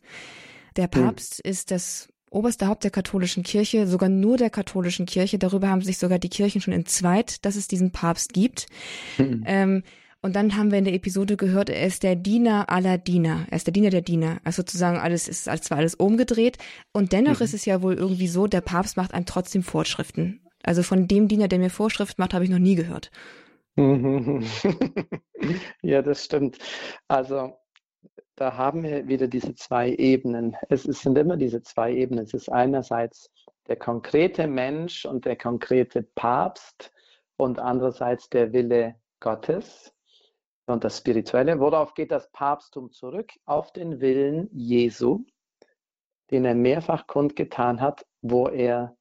Der 0.76 0.84
hm. 0.84 0.90
Papst 0.90 1.38
hm. 1.44 1.50
ist 1.50 1.70
das 1.70 2.08
oberste 2.30 2.66
Haupt 2.66 2.84
der 2.84 2.90
katholischen 2.90 3.42
Kirche, 3.42 3.86
sogar 3.86 4.08
nur 4.08 4.36
der 4.36 4.50
katholischen 4.50 5.06
Kirche. 5.06 5.38
Darüber 5.38 5.68
haben 5.68 5.82
sich 5.82 5.98
sogar 5.98 6.18
die 6.18 6.28
Kirchen 6.28 6.60
schon 6.60 6.74
entzweit, 6.74 7.44
dass 7.44 7.56
es 7.56 7.68
diesen 7.68 7.92
Papst 7.92 8.32
gibt. 8.32 8.66
Mhm. 9.16 9.42
Ähm, 9.46 9.82
und 10.22 10.34
dann 10.34 10.56
haben 10.56 10.72
wir 10.72 10.78
in 10.78 10.84
der 10.84 10.94
Episode 10.94 11.36
gehört, 11.36 11.70
er 11.70 11.86
ist 11.86 12.02
der 12.02 12.16
Diener 12.16 12.68
aller 12.68 12.98
Diener. 12.98 13.46
Er 13.50 13.56
ist 13.56 13.66
der 13.66 13.72
Diener 13.72 13.90
der 13.90 14.02
Diener. 14.02 14.38
Also 14.44 14.62
sozusagen 14.62 14.98
alles 14.98 15.28
ist 15.28 15.44
zwar 15.44 15.78
alles 15.78 15.94
umgedreht. 15.94 16.58
Und 16.92 17.12
dennoch 17.12 17.38
mhm. 17.38 17.44
ist 17.44 17.54
es 17.54 17.64
ja 17.64 17.80
wohl 17.80 17.94
irgendwie 17.94 18.28
so, 18.28 18.46
der 18.46 18.60
Papst 18.60 18.96
macht 18.96 19.14
einem 19.14 19.26
trotzdem 19.26 19.62
Vorschriften. 19.62 20.40
Also 20.62 20.82
von 20.82 21.06
dem 21.06 21.28
Diener, 21.28 21.48
der 21.48 21.60
mir 21.60 21.70
Vorschrift 21.70 22.18
macht, 22.18 22.34
habe 22.34 22.44
ich 22.44 22.50
noch 22.50 22.58
nie 22.58 22.74
gehört. 22.74 23.10
ja, 25.82 26.02
das 26.02 26.24
stimmt. 26.24 26.58
Also 27.08 27.58
da 28.36 28.56
haben 28.56 28.82
wir 28.82 29.06
wieder 29.06 29.28
diese 29.28 29.54
zwei 29.54 29.94
Ebenen. 29.94 30.56
Es 30.68 30.84
sind 30.84 31.18
immer 31.18 31.36
diese 31.36 31.62
zwei 31.62 31.92
Ebenen. 31.92 32.24
Es 32.24 32.34
ist 32.34 32.50
einerseits 32.50 33.30
der 33.68 33.76
konkrete 33.76 34.46
Mensch 34.46 35.04
und 35.04 35.24
der 35.24 35.36
konkrete 35.36 36.02
Papst 36.02 36.92
und 37.36 37.58
andererseits 37.58 38.28
der 38.30 38.52
Wille 38.52 38.96
Gottes 39.20 39.92
und 40.66 40.84
das 40.84 40.98
Spirituelle. 40.98 41.60
Worauf 41.60 41.94
geht 41.94 42.10
das 42.10 42.30
Papsttum 42.32 42.92
zurück? 42.92 43.32
Auf 43.44 43.72
den 43.72 44.00
Willen 44.00 44.48
Jesu, 44.52 45.24
den 46.30 46.44
er 46.44 46.54
mehrfach 46.54 47.06
kundgetan 47.06 47.80
hat, 47.80 48.06
wo 48.22 48.48
er 48.48 48.96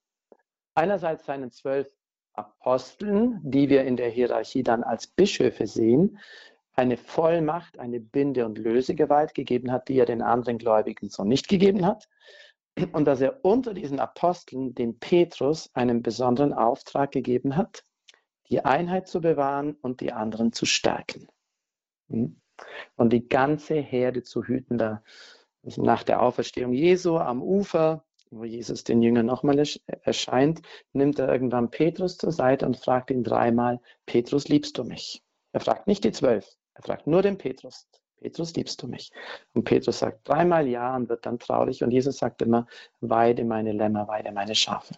einerseits 0.76 1.26
seinen 1.26 1.52
zwölf 1.52 1.90
Aposteln, 2.38 3.40
die 3.44 3.70
wir 3.70 3.84
in 3.84 3.98
der 3.98 4.10
Hierarchie 4.10 4.64
dann 4.64 4.84
als 4.84 5.08
Bischöfe 5.08 5.68
sehen, 5.68 6.20
eine 6.74 6.98
Vollmacht, 6.98 7.80
eine 7.80 8.00
Binde- 8.00 8.46
und 8.46 8.58
Lösegewalt 8.58 9.34
gegeben 9.34 9.72
hat, 9.72 9.88
die 9.88 9.98
er 9.98 10.06
den 10.06 10.22
anderen 10.22 10.58
Gläubigen 10.58 11.10
so 11.10 11.24
nicht 11.24 11.48
gegeben 11.48 11.86
hat. 11.86 12.10
Und 12.92 13.06
dass 13.06 13.22
er 13.22 13.46
unter 13.46 13.74
diesen 13.74 14.00
Aposteln 14.00 14.76
dem 14.76 15.00
Petrus 15.00 15.70
einen 15.74 16.02
besonderen 16.02 16.52
Auftrag 16.52 17.12
gegeben 17.12 17.56
hat, 17.56 17.86
die 18.50 18.66
Einheit 18.66 19.08
zu 19.08 19.22
bewahren 19.22 19.78
und 19.82 20.02
die 20.02 20.12
anderen 20.12 20.52
zu 20.52 20.66
stärken. 20.66 21.28
Hm? 22.10 22.42
Und 22.96 23.14
die 23.14 23.28
ganze 23.28 23.76
Herde 23.76 24.24
zu 24.24 24.44
hüten. 24.44 24.78
Da 24.78 25.02
nach 25.78 26.04
der 26.04 26.22
Auferstehung 26.22 26.74
Jesu 26.74 27.18
am 27.18 27.42
Ufer, 27.42 28.04
wo 28.36 28.44
Jesus 28.44 28.84
den 28.84 29.02
Jüngern 29.02 29.26
nochmal 29.26 29.64
erscheint, 30.04 30.62
nimmt 30.94 31.20
er 31.20 31.32
irgendwann 31.32 31.72
Petrus 31.72 32.18
zur 32.18 32.32
Seite 32.32 32.66
und 32.66 32.78
fragt 32.78 33.12
ihn 33.12 33.24
dreimal, 33.24 33.80
Petrus, 34.06 34.48
liebst 34.48 34.78
du 34.78 34.84
mich? 34.84 35.24
Er 35.54 35.62
fragt 35.62 35.88
nicht 35.88 36.04
die 36.04 36.12
zwölf, 36.12 36.58
er 36.74 36.84
fragt 36.84 37.08
nur 37.08 37.22
den 37.22 37.38
Petrus, 37.38 37.88
Petrus, 38.20 38.56
liebst 38.56 38.82
du 38.82 38.88
mich? 38.88 39.12
Und 39.54 39.66
Petrus 39.66 40.00
sagt 40.00 40.28
dreimal 40.28 40.68
ja 40.68 40.96
und 40.96 41.10
wird 41.10 41.26
dann 41.26 41.38
traurig. 41.38 41.84
Und 41.84 41.92
Jesus 41.92 42.18
sagt 42.18 42.42
immer, 42.42 42.66
weide 43.02 43.44
meine 43.44 43.72
Lämmer, 43.72 44.08
weide 44.08 44.32
meine 44.32 44.56
Schafe. 44.56 44.96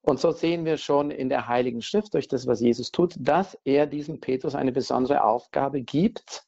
Und 0.00 0.20
so 0.20 0.30
sehen 0.30 0.64
wir 0.64 0.78
schon 0.78 1.10
in 1.10 1.28
der 1.28 1.48
Heiligen 1.48 1.82
Schrift 1.82 2.14
durch 2.14 2.28
das, 2.28 2.46
was 2.46 2.60
Jesus 2.60 2.90
tut, 2.90 3.14
dass 3.18 3.58
er 3.64 3.86
diesem 3.86 4.20
Petrus 4.20 4.54
eine 4.54 4.72
besondere 4.72 5.24
Aufgabe 5.24 5.82
gibt, 5.82 6.47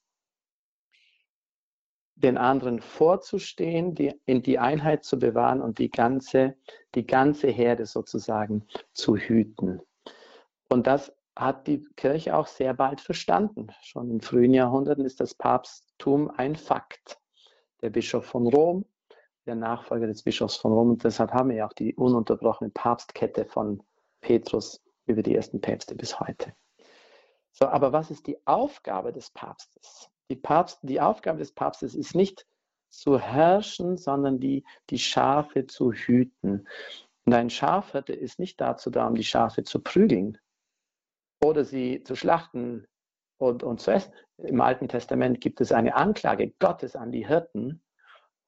den 2.21 2.37
anderen 2.37 2.81
vorzustehen, 2.81 3.95
die, 3.95 4.15
in 4.27 4.43
die 4.43 4.59
Einheit 4.59 5.05
zu 5.05 5.19
bewahren 5.19 5.61
und 5.61 5.79
die 5.79 5.91
ganze, 5.91 6.57
die 6.95 7.07
ganze 7.07 7.49
Herde 7.49 7.87
sozusagen 7.87 8.67
zu 8.93 9.17
hüten. 9.17 9.81
Und 10.69 10.87
das 10.87 11.13
hat 11.37 11.67
die 11.67 11.83
Kirche 11.97 12.37
auch 12.37 12.47
sehr 12.47 12.75
bald 12.75 13.01
verstanden. 13.01 13.69
Schon 13.83 14.11
in 14.11 14.21
frühen 14.21 14.55
Jahrhunderten 14.55 15.05
ist 15.05 15.21
das 15.21 15.35
Papsttum 15.35 16.31
ein 16.31 16.57
Fakt. 16.57 17.19
der 17.83 17.91
Bischof 17.91 18.27
von 18.27 18.47
Rom, 18.47 18.85
der 19.47 19.55
Nachfolger 19.55 20.07
des 20.07 20.23
Bischofs 20.23 20.57
von 20.57 20.73
Rom. 20.73 20.91
Und 20.91 21.05
deshalb 21.05 21.33
haben 21.33 21.49
wir 21.49 21.57
ja 21.57 21.67
auch 21.67 21.73
die 21.73 21.95
ununterbrochene 21.95 22.71
Papstkette 22.71 23.47
von 23.47 23.83
Petrus 24.21 24.83
über 25.07 25.23
die 25.23 25.35
ersten 25.35 25.63
Päpste 25.63 25.95
bis 25.95 26.21
heute. 26.21 26.53
So, 27.53 27.67
aber 27.67 27.93
was 27.93 28.11
ist 28.11 28.27
die 28.27 28.37
Aufgabe 28.47 29.13
des 29.13 29.31
Papstes? 29.31 30.11
Die, 30.31 30.37
Papst, 30.37 30.79
die 30.83 31.01
Aufgabe 31.01 31.39
des 31.39 31.53
Papstes 31.53 31.95
ist 31.95 32.15
nicht 32.15 32.47
zu 32.89 33.19
herrschen, 33.19 33.97
sondern 33.97 34.41
die, 34.41 34.65
die 34.89 34.99
Schafe 34.99 35.67
zu 35.67 35.93
hüten. 35.93 36.67
Und 37.25 37.35
ein 37.35 37.51
Schafhirte 37.51 38.13
ist 38.13 38.39
nicht 38.39 38.61
dazu 38.61 38.91
da, 38.91 39.07
um 39.07 39.15
die 39.15 39.25
Schafe 39.25 39.63
zu 39.65 39.81
prügeln 39.81 40.39
oder 41.43 41.65
sie 41.65 42.03
zu 42.03 42.17
schlachten 42.17 42.87
und, 43.39 43.63
und 43.63 43.81
zu 43.81 43.91
essen. 43.93 44.13
Im 44.39 44.61
Alten 44.61 44.89
Testament 44.89 45.41
gibt 45.41 45.61
es 45.61 45.73
eine 45.73 45.95
Anklage 45.95 46.53
Gottes 46.59 46.97
an 46.97 47.13
die 47.13 47.27
Hirten, 47.27 47.83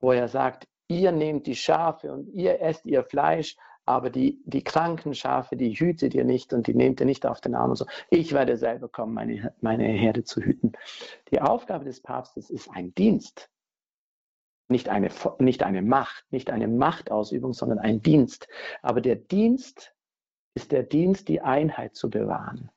wo 0.01 0.13
er 0.13 0.29
sagt, 0.29 0.69
ihr 0.89 1.13
nehmt 1.13 1.47
die 1.47 1.57
Schafe 1.57 2.13
und 2.13 2.29
ihr 2.29 2.61
esst 2.61 2.87
ihr 2.87 3.05
Fleisch, 3.05 3.57
aber 3.85 4.11
die, 4.11 4.41
die 4.45 4.63
kranken 4.63 5.15
Schafe, 5.15 5.57
die 5.57 5.75
hütet 5.75 6.15
ihr 6.15 6.25
nicht 6.25 6.53
und 6.53 6.67
die 6.67 6.75
nehmt 6.75 7.01
ihr 7.01 7.07
nicht 7.07 7.27
auf 7.27 7.41
den 7.41 7.55
Arm 7.55 7.71
und 7.71 7.77
so. 7.77 7.87
Ich 8.11 8.33
werde 8.33 8.57
selber 8.57 8.89
kommen, 8.89 9.15
meine, 9.15 9.55
meine 9.61 9.85
Herde 9.85 10.25
zu 10.25 10.41
hüten. 10.41 10.73
Die 11.31 11.41
Aufgabe 11.41 11.85
des 11.85 12.01
Papstes 12.01 12.51
ist 12.51 12.71
ein 12.71 12.95
Dienst, 12.95 13.51
nicht 14.69 14.89
eine, 14.89 15.11
nicht 15.39 15.63
eine 15.63 15.83
Macht, 15.83 16.25
nicht 16.31 16.51
eine 16.51 16.69
Machtausübung, 16.69 17.53
sondern 17.53 17.79
ein 17.79 18.03
Dienst. 18.03 18.49
Aber 18.83 19.01
der 19.01 19.17
Dienst 19.17 19.95
ist 20.55 20.73
der 20.73 20.83
Dienst, 20.83 21.29
die 21.29 21.41
Einheit 21.41 21.97
zu 21.97 22.09
bewahren. 22.09 22.71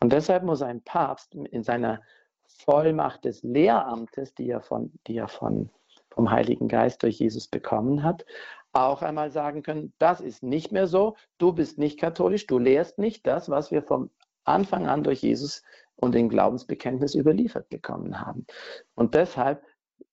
Und 0.00 0.12
deshalb 0.12 0.44
muss 0.44 0.62
ein 0.62 0.82
Papst 0.82 1.34
in 1.34 1.62
seiner 1.62 2.02
Vollmacht 2.46 3.24
des 3.24 3.42
Lehramtes, 3.42 4.34
die 4.34 4.50
er, 4.50 4.60
von, 4.60 4.92
die 5.06 5.16
er 5.16 5.28
von, 5.28 5.70
vom 6.10 6.30
Heiligen 6.30 6.68
Geist 6.68 7.02
durch 7.02 7.18
Jesus 7.18 7.48
bekommen 7.48 8.02
hat, 8.02 8.24
auch 8.72 9.02
einmal 9.02 9.30
sagen 9.30 9.62
können, 9.62 9.92
das 9.98 10.20
ist 10.20 10.42
nicht 10.42 10.72
mehr 10.72 10.86
so, 10.86 11.16
du 11.38 11.52
bist 11.52 11.78
nicht 11.78 11.98
katholisch, 11.98 12.46
du 12.46 12.58
lehrst 12.58 12.98
nicht 12.98 13.26
das, 13.26 13.48
was 13.48 13.70
wir 13.70 13.82
vom 13.82 14.10
Anfang 14.44 14.86
an 14.86 15.04
durch 15.04 15.22
Jesus 15.22 15.62
und 15.96 16.14
den 16.14 16.28
Glaubensbekenntnis 16.28 17.14
überliefert 17.14 17.68
bekommen 17.68 18.20
haben. 18.20 18.46
Und 18.94 19.14
deshalb 19.14 19.62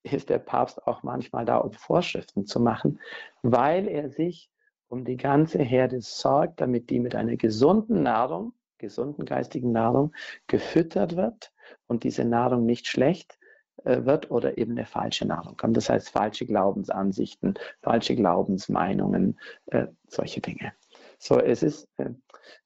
ist 0.03 0.29
der 0.29 0.39
Papst 0.39 0.85
auch 0.85 1.03
manchmal 1.03 1.45
da, 1.45 1.57
um 1.57 1.71
Vorschriften 1.71 2.45
zu 2.45 2.59
machen, 2.59 2.99
weil 3.41 3.87
er 3.87 4.09
sich 4.09 4.49
um 4.87 5.05
die 5.05 5.17
ganze 5.17 5.59
Herde 5.59 6.01
sorgt, 6.01 6.61
damit 6.61 6.89
die 6.89 6.99
mit 6.99 7.15
einer 7.15 7.37
gesunden 7.37 8.03
Nahrung, 8.03 8.53
gesunden 8.77 9.25
geistigen 9.25 9.71
Nahrung 9.71 10.13
gefüttert 10.47 11.15
wird 11.15 11.51
und 11.87 12.03
diese 12.03 12.25
Nahrung 12.25 12.65
nicht 12.65 12.87
schlecht 12.87 13.38
wird 13.83 14.31
oder 14.31 14.57
eben 14.57 14.71
eine 14.71 14.85
falsche 14.85 15.25
Nahrung 15.25 15.57
kommt. 15.57 15.77
Das 15.77 15.89
heißt 15.89 16.09
falsche 16.09 16.45
Glaubensansichten, 16.45 17.55
falsche 17.81 18.15
Glaubensmeinungen, 18.15 19.39
äh, 19.67 19.87
solche 20.07 20.41
Dinge. 20.41 20.73
So, 21.17 21.39
es 21.39 21.63
ist, 21.63 21.87
äh, 21.97 22.11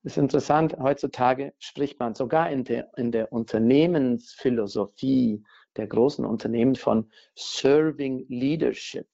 ist 0.04 0.18
interessant, 0.18 0.78
heutzutage 0.80 1.54
spricht 1.60 2.00
man 2.00 2.14
sogar 2.14 2.50
in 2.50 2.64
der, 2.64 2.90
in 2.98 3.12
der 3.12 3.32
Unternehmensphilosophie 3.32 5.44
der 5.76 5.88
großen 5.88 6.26
Unternehmen 6.26 6.76
von 6.76 7.12
Serving 7.36 8.26
Leadership. 8.30 9.08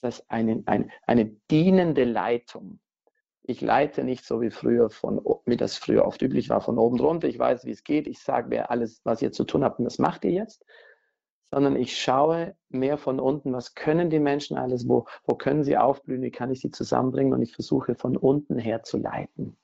Das 0.00 0.18
heißt, 0.18 0.30
eine, 0.30 0.62
eine, 0.66 0.88
eine 1.06 1.26
dienende 1.50 2.04
Leitung. 2.04 2.78
Ich 3.42 3.60
leite 3.60 4.04
nicht 4.04 4.24
so 4.24 4.40
wie 4.40 4.50
früher 4.50 4.90
von, 4.90 5.20
wie 5.44 5.56
das 5.56 5.76
früher 5.76 6.04
oft 6.04 6.22
üblich 6.22 6.48
war, 6.48 6.60
von 6.60 6.78
oben 6.78 7.00
runter. 7.00 7.28
Ich 7.28 7.38
weiß, 7.38 7.64
wie 7.64 7.70
es 7.70 7.84
geht. 7.84 8.06
Ich 8.06 8.20
sage, 8.20 8.50
wer 8.50 8.70
alles, 8.70 9.00
was 9.04 9.22
ihr 9.22 9.32
zu 9.32 9.44
tun 9.44 9.64
habt, 9.64 9.78
und 9.78 9.84
das 9.84 9.98
macht 9.98 10.24
ihr 10.24 10.32
jetzt 10.32 10.64
sondern 11.50 11.76
ich 11.76 12.00
schaue 12.00 12.54
mehr 12.68 12.98
von 12.98 13.20
unten, 13.20 13.52
was 13.52 13.74
können 13.74 14.10
die 14.10 14.18
Menschen 14.18 14.56
alles, 14.56 14.88
wo, 14.88 15.06
wo 15.24 15.34
können 15.34 15.64
sie 15.64 15.76
aufblühen, 15.76 16.22
wie 16.22 16.30
kann 16.30 16.50
ich 16.50 16.60
sie 16.60 16.70
zusammenbringen 16.70 17.32
und 17.32 17.42
ich 17.42 17.54
versuche 17.54 17.94
von 17.94 18.16
unten 18.16 18.58
her 18.58 18.82
zu 18.82 18.98
leiten. 18.98 19.56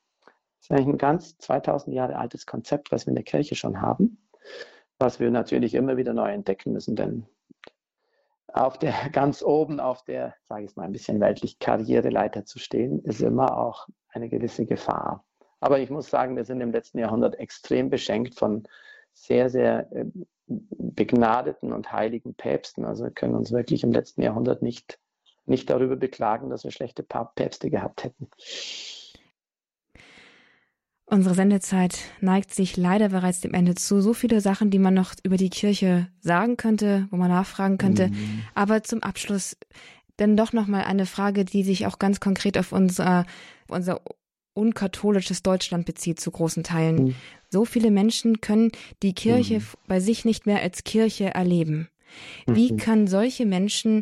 Das 0.57 0.69
ist 0.69 0.71
eigentlich 0.71 0.87
ein 0.87 0.97
ganz 0.97 1.37
2000 1.39 1.93
Jahre 1.93 2.15
altes 2.15 2.45
Konzept, 2.45 2.91
was 2.91 3.05
wir 3.05 3.11
in 3.11 3.15
der 3.15 3.25
Kirche 3.25 3.55
schon 3.55 3.81
haben, 3.81 4.17
was 4.97 5.19
wir 5.19 5.29
natürlich 5.29 5.73
immer 5.73 5.97
wieder 5.97 6.13
neu 6.13 6.31
entdecken 6.31 6.71
müssen, 6.71 6.95
denn 6.95 7.27
auf 8.53 8.77
der 8.77 8.93
ganz 9.11 9.43
oben 9.43 9.79
auf 9.79 10.03
der, 10.03 10.35
sage 10.47 10.65
ich 10.65 10.75
mal, 10.75 10.83
ein 10.83 10.93
bisschen 10.93 11.19
weltlich 11.19 11.59
Karriereleiter 11.59 12.45
zu 12.45 12.59
stehen, 12.59 12.99
ist 12.99 13.21
immer 13.21 13.57
auch 13.57 13.87
eine 14.09 14.29
gewisse 14.29 14.65
Gefahr. 14.65 15.25
Aber 15.59 15.79
ich 15.79 15.89
muss 15.89 16.09
sagen, 16.09 16.35
wir 16.35 16.45
sind 16.45 16.61
im 16.61 16.71
letzten 16.71 16.99
Jahrhundert 16.99 17.39
extrem 17.39 17.89
beschenkt 17.89 18.37
von 18.37 18.67
sehr, 19.13 19.49
sehr 19.49 19.91
äh, 19.91 20.05
begnadeten 20.47 21.71
und 21.71 21.91
heiligen 21.91 22.33
Päpsten. 22.33 22.85
Also 22.85 23.05
wir 23.05 23.11
können 23.11 23.35
uns 23.35 23.51
wirklich 23.51 23.83
im 23.83 23.91
letzten 23.91 24.21
Jahrhundert 24.21 24.61
nicht, 24.61 24.99
nicht 25.45 25.69
darüber 25.69 25.95
beklagen, 25.95 26.49
dass 26.49 26.63
wir 26.63 26.71
schlechte 26.71 27.03
Päpste 27.03 27.69
gehabt 27.69 28.03
hätten. 28.03 28.27
Unsere 31.05 31.35
Sendezeit 31.35 31.99
neigt 32.21 32.53
sich 32.53 32.75
leider 32.75 33.09
bereits 33.09 33.41
dem 33.41 33.53
Ende 33.53 33.75
zu. 33.75 34.01
So 34.01 34.13
viele 34.13 34.41
Sachen, 34.41 34.71
die 34.71 34.79
man 34.79 34.93
noch 34.93 35.13
über 35.23 35.37
die 35.37 35.49
Kirche 35.49 36.07
sagen 36.21 36.57
könnte, 36.57 37.07
wo 37.11 37.17
man 37.17 37.29
nachfragen 37.29 37.77
könnte. 37.77 38.07
Mhm. 38.07 38.43
Aber 38.55 38.83
zum 38.83 39.03
Abschluss 39.03 39.57
dann 40.17 40.37
doch 40.37 40.53
noch 40.53 40.67
mal 40.67 40.83
eine 40.83 41.05
Frage, 41.05 41.45
die 41.45 41.63
sich 41.63 41.85
auch 41.87 41.99
ganz 41.99 42.19
konkret 42.19 42.57
auf 42.57 42.71
unser, 42.71 43.25
unser 43.67 44.01
unkatholisches 44.53 45.43
Deutschland 45.43 45.85
bezieht 45.85 46.19
zu 46.19 46.31
großen 46.31 46.63
Teilen. 46.63 46.95
Mhm. 47.03 47.15
So 47.53 47.65
viele 47.65 47.91
Menschen 47.91 48.41
können 48.41 48.71
die 49.03 49.13
Kirche 49.13 49.59
mhm. 49.59 49.65
bei 49.87 49.99
sich 49.99 50.25
nicht 50.25 50.47
mehr 50.47 50.61
als 50.61 50.83
Kirche 50.83 51.35
erleben. 51.35 51.87
Wie 52.47 52.73
mhm. 52.73 52.77
können 52.77 53.07
solche 53.07 53.45
Menschen 53.45 54.01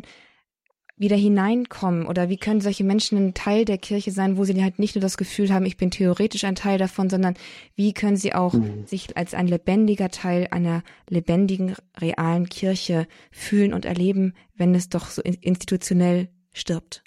wieder 0.96 1.16
hineinkommen 1.16 2.06
oder 2.06 2.30
wie 2.30 2.38
können 2.38 2.62
solche 2.62 2.82
Menschen 2.82 3.18
ein 3.18 3.34
Teil 3.34 3.66
der 3.66 3.76
Kirche 3.76 4.10
sein, 4.10 4.38
wo 4.38 4.44
sie 4.44 4.62
halt 4.62 4.78
nicht 4.78 4.94
nur 4.94 5.02
das 5.02 5.18
Gefühl 5.18 5.52
haben, 5.52 5.66
ich 5.66 5.76
bin 5.76 5.90
theoretisch 5.90 6.44
ein 6.44 6.54
Teil 6.54 6.78
davon, 6.78 7.10
sondern 7.10 7.34
wie 7.74 7.92
können 7.92 8.16
sie 8.16 8.32
auch 8.32 8.54
mhm. 8.54 8.86
sich 8.86 9.14
als 9.18 9.34
ein 9.34 9.48
lebendiger 9.48 10.08
Teil 10.08 10.48
einer 10.50 10.82
lebendigen, 11.10 11.74
realen 12.00 12.48
Kirche 12.48 13.06
fühlen 13.30 13.74
und 13.74 13.84
erleben, 13.84 14.32
wenn 14.54 14.74
es 14.74 14.88
doch 14.88 15.10
so 15.10 15.20
institutionell 15.20 16.30
stirbt? 16.54 17.04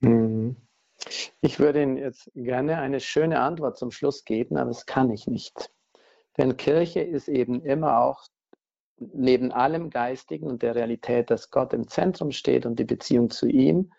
Mhm. 0.00 0.56
Ich 1.40 1.58
würde 1.58 1.82
Ihnen 1.82 1.96
jetzt 1.96 2.30
gerne 2.34 2.78
eine 2.78 3.00
schöne 3.00 3.40
Antwort 3.40 3.76
zum 3.76 3.90
Schluss 3.90 4.24
geben, 4.24 4.56
aber 4.56 4.68
das 4.68 4.86
kann 4.86 5.10
ich 5.10 5.26
nicht. 5.26 5.70
Denn 6.38 6.56
Kirche 6.56 7.00
ist 7.00 7.28
eben 7.28 7.62
immer 7.62 8.00
auch 8.00 8.24
neben 8.98 9.52
allem 9.52 9.90
Geistigen 9.90 10.46
und 10.46 10.62
der 10.62 10.74
Realität, 10.74 11.30
dass 11.30 11.50
Gott 11.50 11.72
im 11.72 11.88
Zentrum 11.88 12.30
steht 12.30 12.64
und 12.66 12.78
die 12.78 12.84
Beziehung 12.84 13.30
zu 13.30 13.46
ihm, 13.46 13.92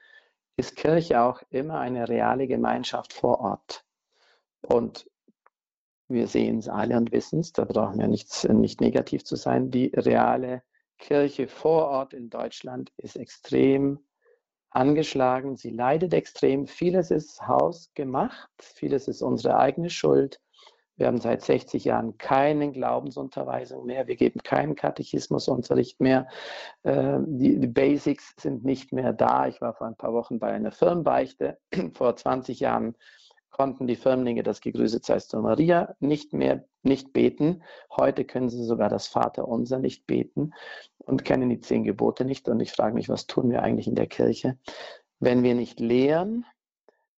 ist 0.58 0.76
Kirche 0.76 1.22
auch 1.22 1.42
immer 1.50 1.80
eine 1.80 2.08
reale 2.08 2.48
Gemeinschaft 2.48 3.14
vor 3.14 3.40
Ort. 3.40 3.86
Und 4.62 5.10
wir 6.08 6.28
sehen 6.28 6.60
es 6.60 6.70
alle 6.70 6.98
und 6.98 7.12
wissen 7.12 7.40
es, 7.40 7.52
da 7.52 7.66
brauchen 7.66 8.00
wir 8.00 8.08
nichts, 8.08 8.44
nicht 8.48 8.80
negativ 8.80 9.24
zu 9.24 9.36
sein. 9.36 9.72
Die 9.72 9.92
reale 9.96 10.64
Kirche 10.98 11.48
vor 11.48 11.88
Ort 11.88 12.14
in 12.14 12.30
Deutschland 12.30 12.92
ist 12.98 13.18
extrem 13.18 14.00
angeschlagen, 14.76 15.56
sie 15.56 15.70
leidet 15.70 16.14
extrem. 16.14 16.68
Vieles 16.68 17.12
ist 17.12 17.48
hausgemacht, 17.48 18.50
vieles 18.58 19.08
ist 19.08 19.22
unsere 19.22 19.58
eigene 19.58 19.90
Schuld. 19.90 20.40
Wir 20.98 21.08
haben 21.08 21.20
seit 21.20 21.42
60 21.42 21.84
Jahren 21.84 22.18
keine 22.18 22.72
Glaubensunterweisung 22.72 23.86
mehr. 23.86 24.08
Wir 24.08 24.16
geben 24.16 24.40
keinen 24.44 24.76
Katechismusunterricht 24.76 26.00
mehr. 26.00 26.28
Äh, 26.84 27.20
die, 27.26 27.60
die, 27.60 27.68
Basics 27.68 28.34
sind 28.40 28.64
nicht 28.64 28.94
mehr 28.94 29.12
da. 29.12 29.48
Ich 29.48 29.60
war 29.60 29.74
vor 29.74 29.88
ein 29.88 29.98
paar 29.98 30.14
Wochen 30.14 30.40
bei 30.40 30.54
einer 30.54 30.72
Firmenbeichte. 30.72 31.58
Vor 31.96 32.16
20 32.16 32.62
Jahren 32.62 32.96
konnten 33.56 33.88
die 33.88 33.96
Firmlinge 33.96 34.44
das 34.44 34.60
Gegrüßet 34.60 35.06
seist 35.06 35.32
du 35.32 35.40
Maria 35.40 35.96
nicht 36.02 36.34
mehr 36.34 36.66
nicht 36.84 37.14
beten. 37.14 37.64
Heute 37.90 38.26
können 38.26 38.50
sie 38.50 38.62
sogar 38.66 38.90
das 38.90 39.08
Vaterunser 39.08 39.80
nicht 39.80 40.06
beten 40.06 40.52
und 40.98 41.24
kennen 41.24 41.50
die 41.50 41.62
zehn 41.62 41.86
Gebote 41.86 42.26
nicht. 42.26 42.50
Und 42.50 42.60
ich 42.60 42.74
frage 42.74 42.96
mich, 42.96 43.08
was 43.08 43.28
tun 43.28 43.50
wir 43.50 43.64
eigentlich 43.64 43.88
in 43.88 43.96
der 43.96 44.08
Kirche? 44.08 44.58
Wenn 45.22 45.42
wir 45.42 45.56
nicht 45.56 45.80
lehren, 45.80 46.46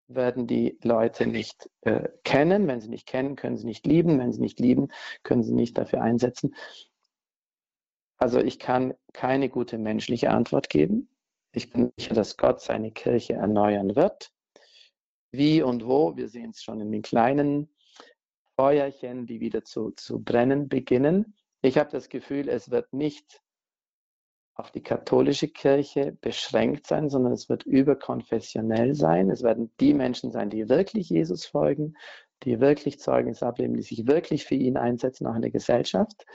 werden 0.07 0.45
die 0.45 0.77
Leute 0.83 1.25
nicht 1.25 1.71
äh, 1.81 2.07
kennen. 2.23 2.67
Wenn 2.67 2.81
sie 2.81 2.89
nicht 2.89 3.07
kennen, 3.07 3.35
können 3.35 3.57
sie 3.57 3.65
nicht 3.65 3.87
lieben. 3.87 4.19
Wenn 4.19 4.31
sie 4.31 4.41
nicht 4.41 4.59
lieben, 4.59 4.89
können 5.23 5.41
sie 5.41 5.55
nicht 5.55 5.75
dafür 5.75 6.03
einsetzen. 6.03 6.53
Also 8.19 8.39
ich 8.39 8.59
kann 8.59 8.93
keine 9.11 9.49
gute 9.49 9.79
menschliche 9.79 10.29
Antwort 10.29 10.69
geben. 10.69 11.09
Ich 11.51 11.71
bin 11.71 11.91
sicher, 11.97 12.13
dass 12.13 12.37
Gott 12.37 12.61
seine 12.61 12.91
Kirche 12.91 13.33
erneuern 13.33 13.95
wird. 13.95 14.31
Wie 15.31 15.61
und 15.61 15.85
wo, 15.85 16.15
wir 16.15 16.29
sehen 16.29 16.51
es 16.51 16.63
schon 16.63 16.81
in 16.81 16.91
den 16.91 17.01
kleinen 17.01 17.69
Feuerchen, 18.55 19.25
die 19.25 19.39
wieder 19.39 19.63
zu, 19.63 19.91
zu 19.91 20.23
brennen 20.23 20.67
beginnen. 20.67 21.35
Ich 21.61 21.77
habe 21.77 21.91
das 21.91 22.09
Gefühl, 22.09 22.49
es 22.49 22.71
wird 22.71 22.91
nicht 22.93 23.41
auf 24.55 24.71
die 24.71 24.81
katholische 24.81 25.47
Kirche 25.47 26.17
beschränkt 26.19 26.87
sein, 26.87 27.09
sondern 27.09 27.33
es 27.33 27.47
wird 27.47 27.63
überkonfessionell 27.63 28.95
sein. 28.95 29.29
Es 29.29 29.43
werden 29.43 29.71
die 29.79 29.93
Menschen 29.93 30.31
sein, 30.31 30.49
die 30.49 30.67
wirklich 30.67 31.09
Jesus 31.09 31.45
folgen, 31.45 31.95
die 32.43 32.59
wirklich 32.59 32.99
Zeugnis 32.99 33.43
ableben, 33.43 33.75
die 33.75 33.83
sich 33.83 34.07
wirklich 34.07 34.45
für 34.45 34.55
ihn 34.55 34.77
einsetzen, 34.77 35.27
auch 35.27 35.35
in 35.35 35.43
der 35.43 35.51
Gesellschaft. 35.51 36.25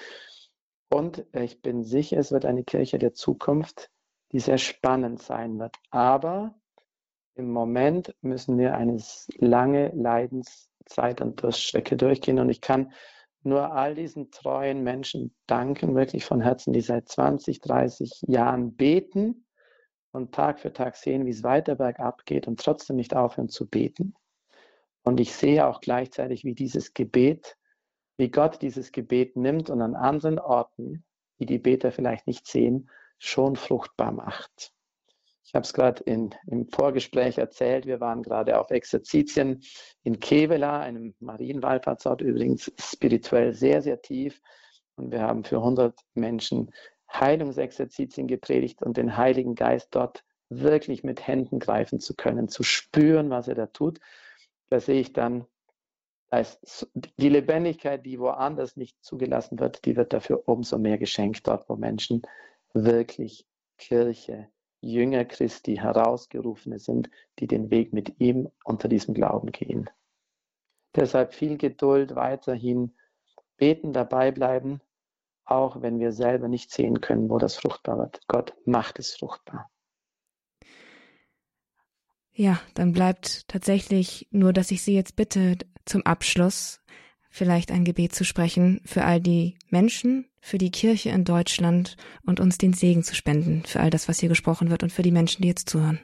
Und 0.88 1.24
ich 1.32 1.62
bin 1.62 1.82
sicher, 1.82 2.18
es 2.18 2.30
wird 2.30 2.44
eine 2.44 2.62
Kirche 2.62 2.98
der 2.98 3.12
Zukunft, 3.12 3.90
die 4.30 4.38
sehr 4.38 4.58
spannend 4.58 5.20
sein 5.20 5.58
wird. 5.58 5.74
Aber 5.90 6.54
im 7.34 7.50
Moment 7.50 8.14
müssen 8.20 8.58
wir 8.58 8.74
eine 8.74 9.02
lange 9.38 9.88
Leidenszeit 9.94 11.20
und 11.20 11.42
Durststrecke 11.42 11.96
durchgehen. 11.96 12.38
Und 12.38 12.50
ich 12.50 12.60
kann 12.60 12.92
nur 13.42 13.72
all 13.72 13.94
diesen 13.94 14.30
treuen 14.30 14.82
Menschen 14.82 15.34
danken, 15.46 15.94
wirklich 15.94 16.24
von 16.24 16.40
Herzen, 16.40 16.72
die 16.72 16.80
seit 16.80 17.08
20, 17.08 17.60
30 17.60 18.22
Jahren 18.26 18.76
beten 18.76 19.46
und 20.12 20.34
Tag 20.34 20.60
für 20.60 20.72
Tag 20.72 20.96
sehen, 20.96 21.26
wie 21.26 21.30
es 21.30 21.42
weiter 21.42 21.74
bergab 21.74 22.24
geht 22.26 22.46
und 22.46 22.60
trotzdem 22.60 22.96
nicht 22.96 23.16
aufhören 23.16 23.48
zu 23.48 23.68
beten. 23.68 24.14
Und 25.02 25.18
ich 25.18 25.34
sehe 25.34 25.66
auch 25.66 25.80
gleichzeitig, 25.80 26.44
wie 26.44 26.54
dieses 26.54 26.94
Gebet, 26.94 27.56
wie 28.16 28.30
Gott 28.30 28.62
dieses 28.62 28.92
Gebet 28.92 29.36
nimmt 29.36 29.70
und 29.70 29.80
an 29.80 29.96
anderen 29.96 30.38
Orten, 30.38 31.04
die 31.40 31.46
die 31.46 31.58
Beter 31.58 31.90
vielleicht 31.90 32.26
nicht 32.26 32.46
sehen, 32.46 32.88
schon 33.18 33.56
fruchtbar 33.56 34.12
macht. 34.12 34.72
Ich 35.44 35.54
habe 35.54 35.64
es 35.64 35.72
gerade 35.72 36.02
im 36.04 36.68
Vorgespräch 36.68 37.38
erzählt. 37.38 37.86
Wir 37.86 38.00
waren 38.00 38.22
gerade 38.22 38.58
auf 38.58 38.70
Exerzitien 38.70 39.62
in 40.02 40.20
Kevela, 40.20 40.80
einem 40.80 41.14
Marienwallfahrtsort, 41.20 42.20
übrigens 42.20 42.72
spirituell 42.78 43.52
sehr, 43.52 43.82
sehr 43.82 44.00
tief. 44.00 44.40
Und 44.96 45.10
wir 45.10 45.22
haben 45.22 45.44
für 45.44 45.56
100 45.56 45.98
Menschen 46.14 46.70
Heilungsexerzitien 47.12 48.26
gepredigt 48.26 48.82
und 48.82 48.96
den 48.96 49.16
Heiligen 49.16 49.54
Geist 49.54 49.88
dort 49.94 50.24
wirklich 50.48 51.02
mit 51.02 51.26
Händen 51.26 51.58
greifen 51.58 51.98
zu 51.98 52.14
können, 52.14 52.48
zu 52.48 52.62
spüren, 52.62 53.30
was 53.30 53.48
er 53.48 53.54
da 53.54 53.66
tut. 53.66 53.98
Da 54.70 54.80
sehe 54.80 55.00
ich 55.00 55.12
dann, 55.12 55.46
als 56.30 56.86
die 56.94 57.28
Lebendigkeit, 57.28 58.06
die 58.06 58.18
woanders 58.18 58.76
nicht 58.76 59.02
zugelassen 59.04 59.58
wird, 59.58 59.84
die 59.84 59.96
wird 59.96 60.12
dafür 60.12 60.42
umso 60.46 60.78
mehr 60.78 60.98
geschenkt 60.98 61.46
dort, 61.46 61.68
wo 61.68 61.76
Menschen 61.76 62.22
wirklich 62.72 63.46
Kirche 63.76 64.48
Jünger 64.82 65.24
Christi, 65.24 65.76
Herausgerufene 65.76 66.78
sind, 66.78 67.08
die 67.38 67.46
den 67.46 67.70
Weg 67.70 67.92
mit 67.92 68.20
ihm 68.20 68.50
unter 68.64 68.88
diesem 68.88 69.14
Glauben 69.14 69.52
gehen. 69.52 69.88
Deshalb 70.94 71.32
viel 71.32 71.56
Geduld, 71.56 72.14
weiterhin 72.14 72.92
beten, 73.56 73.92
dabei 73.92 74.30
bleiben, 74.30 74.80
auch 75.44 75.80
wenn 75.80 75.98
wir 75.98 76.12
selber 76.12 76.48
nicht 76.48 76.70
sehen 76.70 77.00
können, 77.00 77.30
wo 77.30 77.38
das 77.38 77.56
fruchtbar 77.56 77.98
wird. 77.98 78.20
Gott 78.28 78.54
macht 78.66 78.98
es 78.98 79.14
fruchtbar. 79.14 79.70
Ja, 82.34 82.60
dann 82.74 82.92
bleibt 82.92 83.46
tatsächlich 83.48 84.26
nur, 84.30 84.52
dass 84.52 84.70
ich 84.70 84.82
Sie 84.82 84.94
jetzt 84.94 85.16
bitte 85.16 85.58
zum 85.84 86.02
Abschluss 86.02 86.80
vielleicht 87.32 87.72
ein 87.72 87.84
Gebet 87.84 88.14
zu 88.14 88.24
sprechen 88.24 88.80
für 88.84 89.04
all 89.04 89.20
die 89.20 89.56
Menschen, 89.70 90.26
für 90.40 90.58
die 90.58 90.70
Kirche 90.70 91.08
in 91.08 91.24
Deutschland 91.24 91.96
und 92.24 92.38
uns 92.38 92.58
den 92.58 92.74
Segen 92.74 93.02
zu 93.02 93.14
spenden 93.14 93.64
für 93.66 93.80
all 93.80 93.90
das, 93.90 94.08
was 94.08 94.20
hier 94.20 94.28
gesprochen 94.28 94.70
wird 94.70 94.82
und 94.82 94.92
für 94.92 95.02
die 95.02 95.10
Menschen, 95.10 95.42
die 95.42 95.48
jetzt 95.48 95.68
zuhören. 95.68 96.00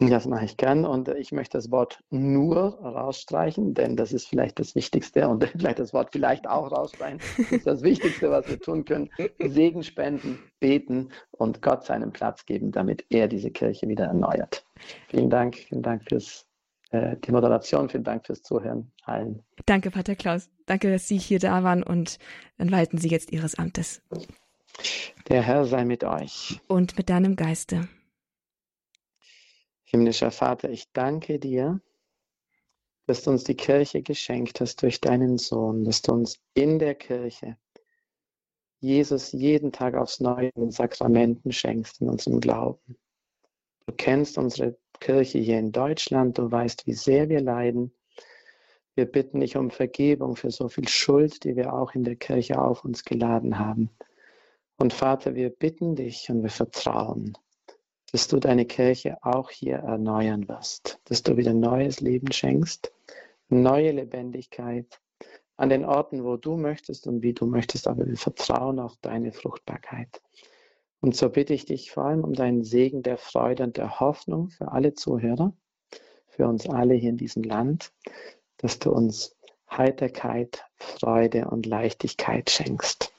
Das 0.00 0.26
mache 0.26 0.44
ich 0.44 0.56
gern 0.56 0.84
und 0.84 1.08
ich 1.08 1.32
möchte 1.32 1.58
das 1.58 1.72
Wort 1.72 1.98
nur 2.10 2.78
rausstreichen, 2.78 3.74
denn 3.74 3.96
das 3.96 4.12
ist 4.12 4.28
vielleicht 4.28 4.60
das 4.60 4.76
Wichtigste 4.76 5.26
und 5.26 5.42
vielleicht 5.58 5.80
das 5.80 5.92
Wort 5.92 6.10
vielleicht 6.12 6.46
auch 6.46 6.70
rausstreichen. 6.70 7.18
Das 7.36 7.50
ist 7.50 7.66
das 7.66 7.82
Wichtigste, 7.82 8.30
was 8.30 8.48
wir 8.48 8.60
tun 8.60 8.84
können. 8.84 9.10
Segen 9.40 9.82
spenden, 9.82 10.38
beten 10.60 11.08
und 11.32 11.62
Gott 11.62 11.84
seinen 11.84 12.12
Platz 12.12 12.46
geben, 12.46 12.70
damit 12.70 13.06
er 13.10 13.26
diese 13.26 13.50
Kirche 13.50 13.88
wieder 13.88 14.04
erneuert. 14.04 14.64
Vielen 15.08 15.30
Dank, 15.30 15.56
vielen 15.56 15.82
Dank 15.82 16.04
fürs 16.08 16.47
äh, 16.90 17.16
die 17.16 17.32
Moderation. 17.32 17.88
Vielen 17.88 18.04
Dank 18.04 18.26
fürs 18.26 18.42
Zuhören 18.42 18.92
allen. 19.02 19.42
Danke, 19.66 19.90
Pater 19.90 20.16
Klaus. 20.16 20.50
Danke, 20.66 20.90
dass 20.90 21.08
Sie 21.08 21.18
hier 21.18 21.38
da 21.38 21.62
waren 21.62 21.82
und 21.82 22.18
dann 22.56 22.70
walten 22.70 22.98
Sie 22.98 23.08
jetzt 23.08 23.32
Ihres 23.32 23.56
Amtes. 23.56 24.02
Der 25.28 25.42
Herr 25.42 25.64
sei 25.64 25.84
mit 25.84 26.04
euch. 26.04 26.60
Und 26.68 26.96
mit 26.96 27.10
deinem 27.10 27.36
Geiste. 27.36 27.88
Himmlischer 29.84 30.30
Vater, 30.30 30.70
ich 30.70 30.92
danke 30.92 31.38
dir, 31.38 31.80
dass 33.06 33.22
du 33.22 33.30
uns 33.30 33.44
die 33.44 33.54
Kirche 33.56 34.02
geschenkt 34.02 34.60
hast 34.60 34.82
durch 34.82 35.00
deinen 35.00 35.38
Sohn, 35.38 35.84
dass 35.84 36.02
du 36.02 36.12
uns 36.12 36.38
in 36.54 36.78
der 36.78 36.94
Kirche 36.94 37.56
Jesus 38.80 39.32
jeden 39.32 39.72
Tag 39.72 39.94
aufs 39.94 40.20
Neue 40.20 40.48
in 40.54 40.60
den 40.60 40.70
Sakramenten 40.70 41.52
schenkst, 41.52 42.00
in 42.00 42.08
unserem 42.08 42.40
Glauben. 42.40 42.96
Du 43.88 43.94
kennst 43.94 44.36
unsere 44.36 44.76
Kirche 45.00 45.38
hier 45.38 45.58
in 45.58 45.72
Deutschland, 45.72 46.36
du 46.36 46.52
weißt, 46.52 46.86
wie 46.86 46.92
sehr 46.92 47.30
wir 47.30 47.40
leiden. 47.40 47.90
Wir 48.94 49.06
bitten 49.06 49.40
dich 49.40 49.56
um 49.56 49.70
Vergebung 49.70 50.36
für 50.36 50.50
so 50.50 50.68
viel 50.68 50.86
Schuld, 50.86 51.42
die 51.42 51.56
wir 51.56 51.72
auch 51.72 51.94
in 51.94 52.04
der 52.04 52.16
Kirche 52.16 52.60
auf 52.60 52.84
uns 52.84 53.02
geladen 53.02 53.58
haben. 53.58 53.88
Und 54.76 54.92
Vater, 54.92 55.34
wir 55.34 55.48
bitten 55.48 55.96
dich 55.96 56.28
und 56.28 56.42
wir 56.42 56.50
vertrauen, 56.50 57.38
dass 58.12 58.28
du 58.28 58.38
deine 58.38 58.66
Kirche 58.66 59.16
auch 59.22 59.48
hier 59.48 59.76
erneuern 59.76 60.46
wirst, 60.50 61.00
dass 61.06 61.22
du 61.22 61.38
wieder 61.38 61.54
neues 61.54 62.00
Leben 62.02 62.30
schenkst, 62.30 62.92
neue 63.48 63.92
Lebendigkeit 63.92 65.00
an 65.56 65.70
den 65.70 65.86
Orten, 65.86 66.24
wo 66.24 66.36
du 66.36 66.58
möchtest 66.58 67.06
und 67.06 67.22
wie 67.22 67.32
du 67.32 67.46
möchtest, 67.46 67.88
aber 67.88 68.06
wir 68.06 68.18
vertrauen 68.18 68.80
auf 68.80 68.98
deine 69.00 69.32
Fruchtbarkeit. 69.32 70.20
Und 71.00 71.14
so 71.14 71.28
bitte 71.28 71.54
ich 71.54 71.64
dich 71.64 71.92
vor 71.92 72.04
allem 72.04 72.24
um 72.24 72.32
deinen 72.32 72.64
Segen 72.64 73.02
der 73.02 73.18
Freude 73.18 73.62
und 73.64 73.76
der 73.76 74.00
Hoffnung 74.00 74.50
für 74.50 74.72
alle 74.72 74.94
Zuhörer, 74.94 75.52
für 76.26 76.46
uns 76.48 76.68
alle 76.68 76.94
hier 76.94 77.10
in 77.10 77.16
diesem 77.16 77.42
Land, 77.42 77.92
dass 78.56 78.78
du 78.78 78.90
uns 78.90 79.36
Heiterkeit, 79.70 80.64
Freude 80.76 81.48
und 81.48 81.66
Leichtigkeit 81.66 82.50
schenkst. 82.50 83.12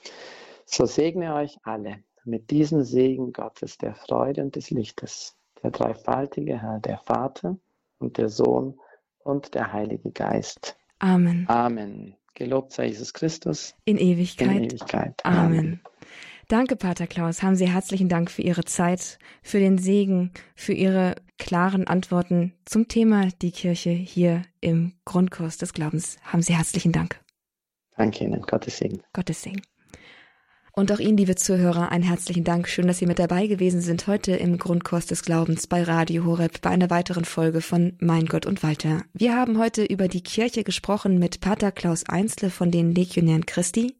So 0.66 0.86
segne 0.86 1.36
euch 1.36 1.58
alle 1.64 2.04
mit 2.26 2.52
diesem 2.52 2.84
Segen 2.84 3.34
Gottes, 3.34 3.78
der 3.78 3.96
Freude 3.96 4.42
und 4.42 4.56
des 4.56 4.70
Lichtes, 4.70 5.36
der 5.64 5.72
dreifaltige 5.72 6.62
Herr, 6.62 6.80
der 6.80 7.00
Vater 7.00 7.58
und 8.00 8.18
der 8.18 8.30
Sohn 8.30 8.80
und 9.24 9.54
der 9.56 9.72
Heilige 9.74 10.12
Geist. 10.12 10.78
Amen. 11.00 11.46
Amen. 11.48 12.16
Gelobt 12.34 12.74
sei 12.74 12.88
Jesus 12.88 13.14
Christus. 13.14 13.76
In 13.86 13.98
Ewigkeit. 13.98 14.48
In 14.48 14.64
Ewigkeit. 14.66 15.26
Amen. 15.26 15.60
Amen. 15.60 15.82
Danke, 16.50 16.76
Pater 16.76 17.06
Klaus. 17.06 17.44
Haben 17.44 17.56
Sie 17.56 17.70
herzlichen 17.70 18.10
Dank 18.10 18.32
für 18.32 18.42
Ihre 18.42 18.66
Zeit, 18.66 19.20
für 19.44 19.60
den 19.60 19.78
Segen, 19.78 20.32
für 20.56 20.74
Ihre 20.74 21.14
klaren 21.38 21.86
Antworten 21.86 22.54
zum 22.66 22.88
Thema 22.88 23.28
die 23.44 23.52
Kirche 23.52 23.92
hier 23.92 24.42
im 24.60 24.94
Grundkurs 25.06 25.60
des 25.60 25.74
Glaubens. 25.74 26.18
Haben 26.24 26.42
Sie 26.42 26.56
herzlichen 26.56 26.92
Dank. 26.92 27.22
Danke 27.98 28.24
Ihnen. 28.24 28.42
Gottes 28.42 28.80
Segen. 28.80 29.04
Gottes 29.14 29.44
Segen. 29.44 29.62
Und 30.74 30.92
auch 30.92 30.98
Ihnen, 30.98 31.18
liebe 31.18 31.36
Zuhörer, 31.36 31.92
einen 31.92 32.04
herzlichen 32.04 32.46
Dank. 32.46 32.68
Schön, 32.68 32.88
dass 32.88 32.98
Sie 32.98 33.06
mit 33.06 33.20
dabei 33.20 33.46
gewesen 33.46 33.82
sind 33.82 34.08
heute 34.08 34.32
im 34.32 34.58
Grundkurs 34.58 35.06
des 35.06 35.22
Glaubens 35.22 35.68
bei 35.68 35.84
Radio 35.84 36.26
Horeb 36.26 36.62
bei 36.62 36.72
einer 36.72 36.90
weiteren 36.90 37.26
Folge 37.26 37.62
von 37.62 37.96
Mein 38.00 38.26
Gott 38.26 38.48
und 38.48 38.64
Walter. 38.64 39.04
Wir 39.14 39.36
haben 39.36 39.60
heute 39.60 39.84
über 39.84 40.08
die 40.08 40.24
Kirche 40.24 40.64
gesprochen 40.64 41.20
mit 41.20 41.42
Pater 41.42 41.72
Klaus 41.72 42.10
Einzle 42.10 42.50
von 42.50 42.72
den 42.72 42.96
Legionären 42.96 43.46
Christi 43.46 43.99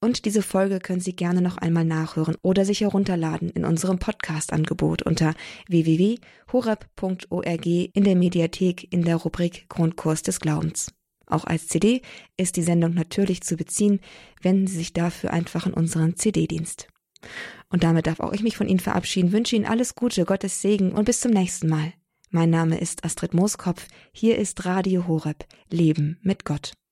und 0.00 0.24
diese 0.24 0.42
Folge 0.42 0.80
können 0.80 1.00
Sie 1.00 1.14
gerne 1.14 1.42
noch 1.42 1.58
einmal 1.58 1.84
nachhören 1.84 2.36
oder 2.42 2.64
sich 2.64 2.80
herunterladen 2.80 3.50
in 3.50 3.64
unserem 3.64 3.98
Podcast-Angebot 3.98 5.02
unter 5.02 5.34
www.horeb.org 5.68 7.66
in 7.66 8.04
der 8.04 8.16
Mediathek 8.16 8.92
in 8.92 9.04
der 9.04 9.16
Rubrik 9.16 9.68
Grundkurs 9.68 10.22
des 10.22 10.40
Glaubens. 10.40 10.92
Auch 11.26 11.44
als 11.44 11.68
CD 11.68 12.02
ist 12.36 12.56
die 12.56 12.62
Sendung 12.62 12.94
natürlich 12.94 13.42
zu 13.42 13.56
beziehen. 13.56 14.00
Wenden 14.42 14.66
Sie 14.66 14.76
sich 14.76 14.92
dafür 14.92 15.32
einfach 15.32 15.66
in 15.66 15.72
unseren 15.72 16.16
CD-Dienst. 16.16 16.88
Und 17.70 17.84
damit 17.84 18.06
darf 18.06 18.20
auch 18.20 18.32
ich 18.32 18.42
mich 18.42 18.56
von 18.56 18.68
Ihnen 18.68 18.80
verabschieden, 18.80 19.32
wünsche 19.32 19.56
Ihnen 19.56 19.64
alles 19.64 19.94
Gute, 19.94 20.24
Gottes 20.24 20.60
Segen 20.60 20.92
und 20.92 21.04
bis 21.04 21.20
zum 21.20 21.30
nächsten 21.30 21.68
Mal. 21.68 21.94
Mein 22.30 22.50
Name 22.50 22.78
ist 22.78 23.04
Astrid 23.04 23.34
Mooskopf. 23.34 23.86
Hier 24.12 24.38
ist 24.38 24.64
Radio 24.64 25.06
Horeb. 25.06 25.44
Leben 25.70 26.18
mit 26.22 26.44
Gott. 26.44 26.72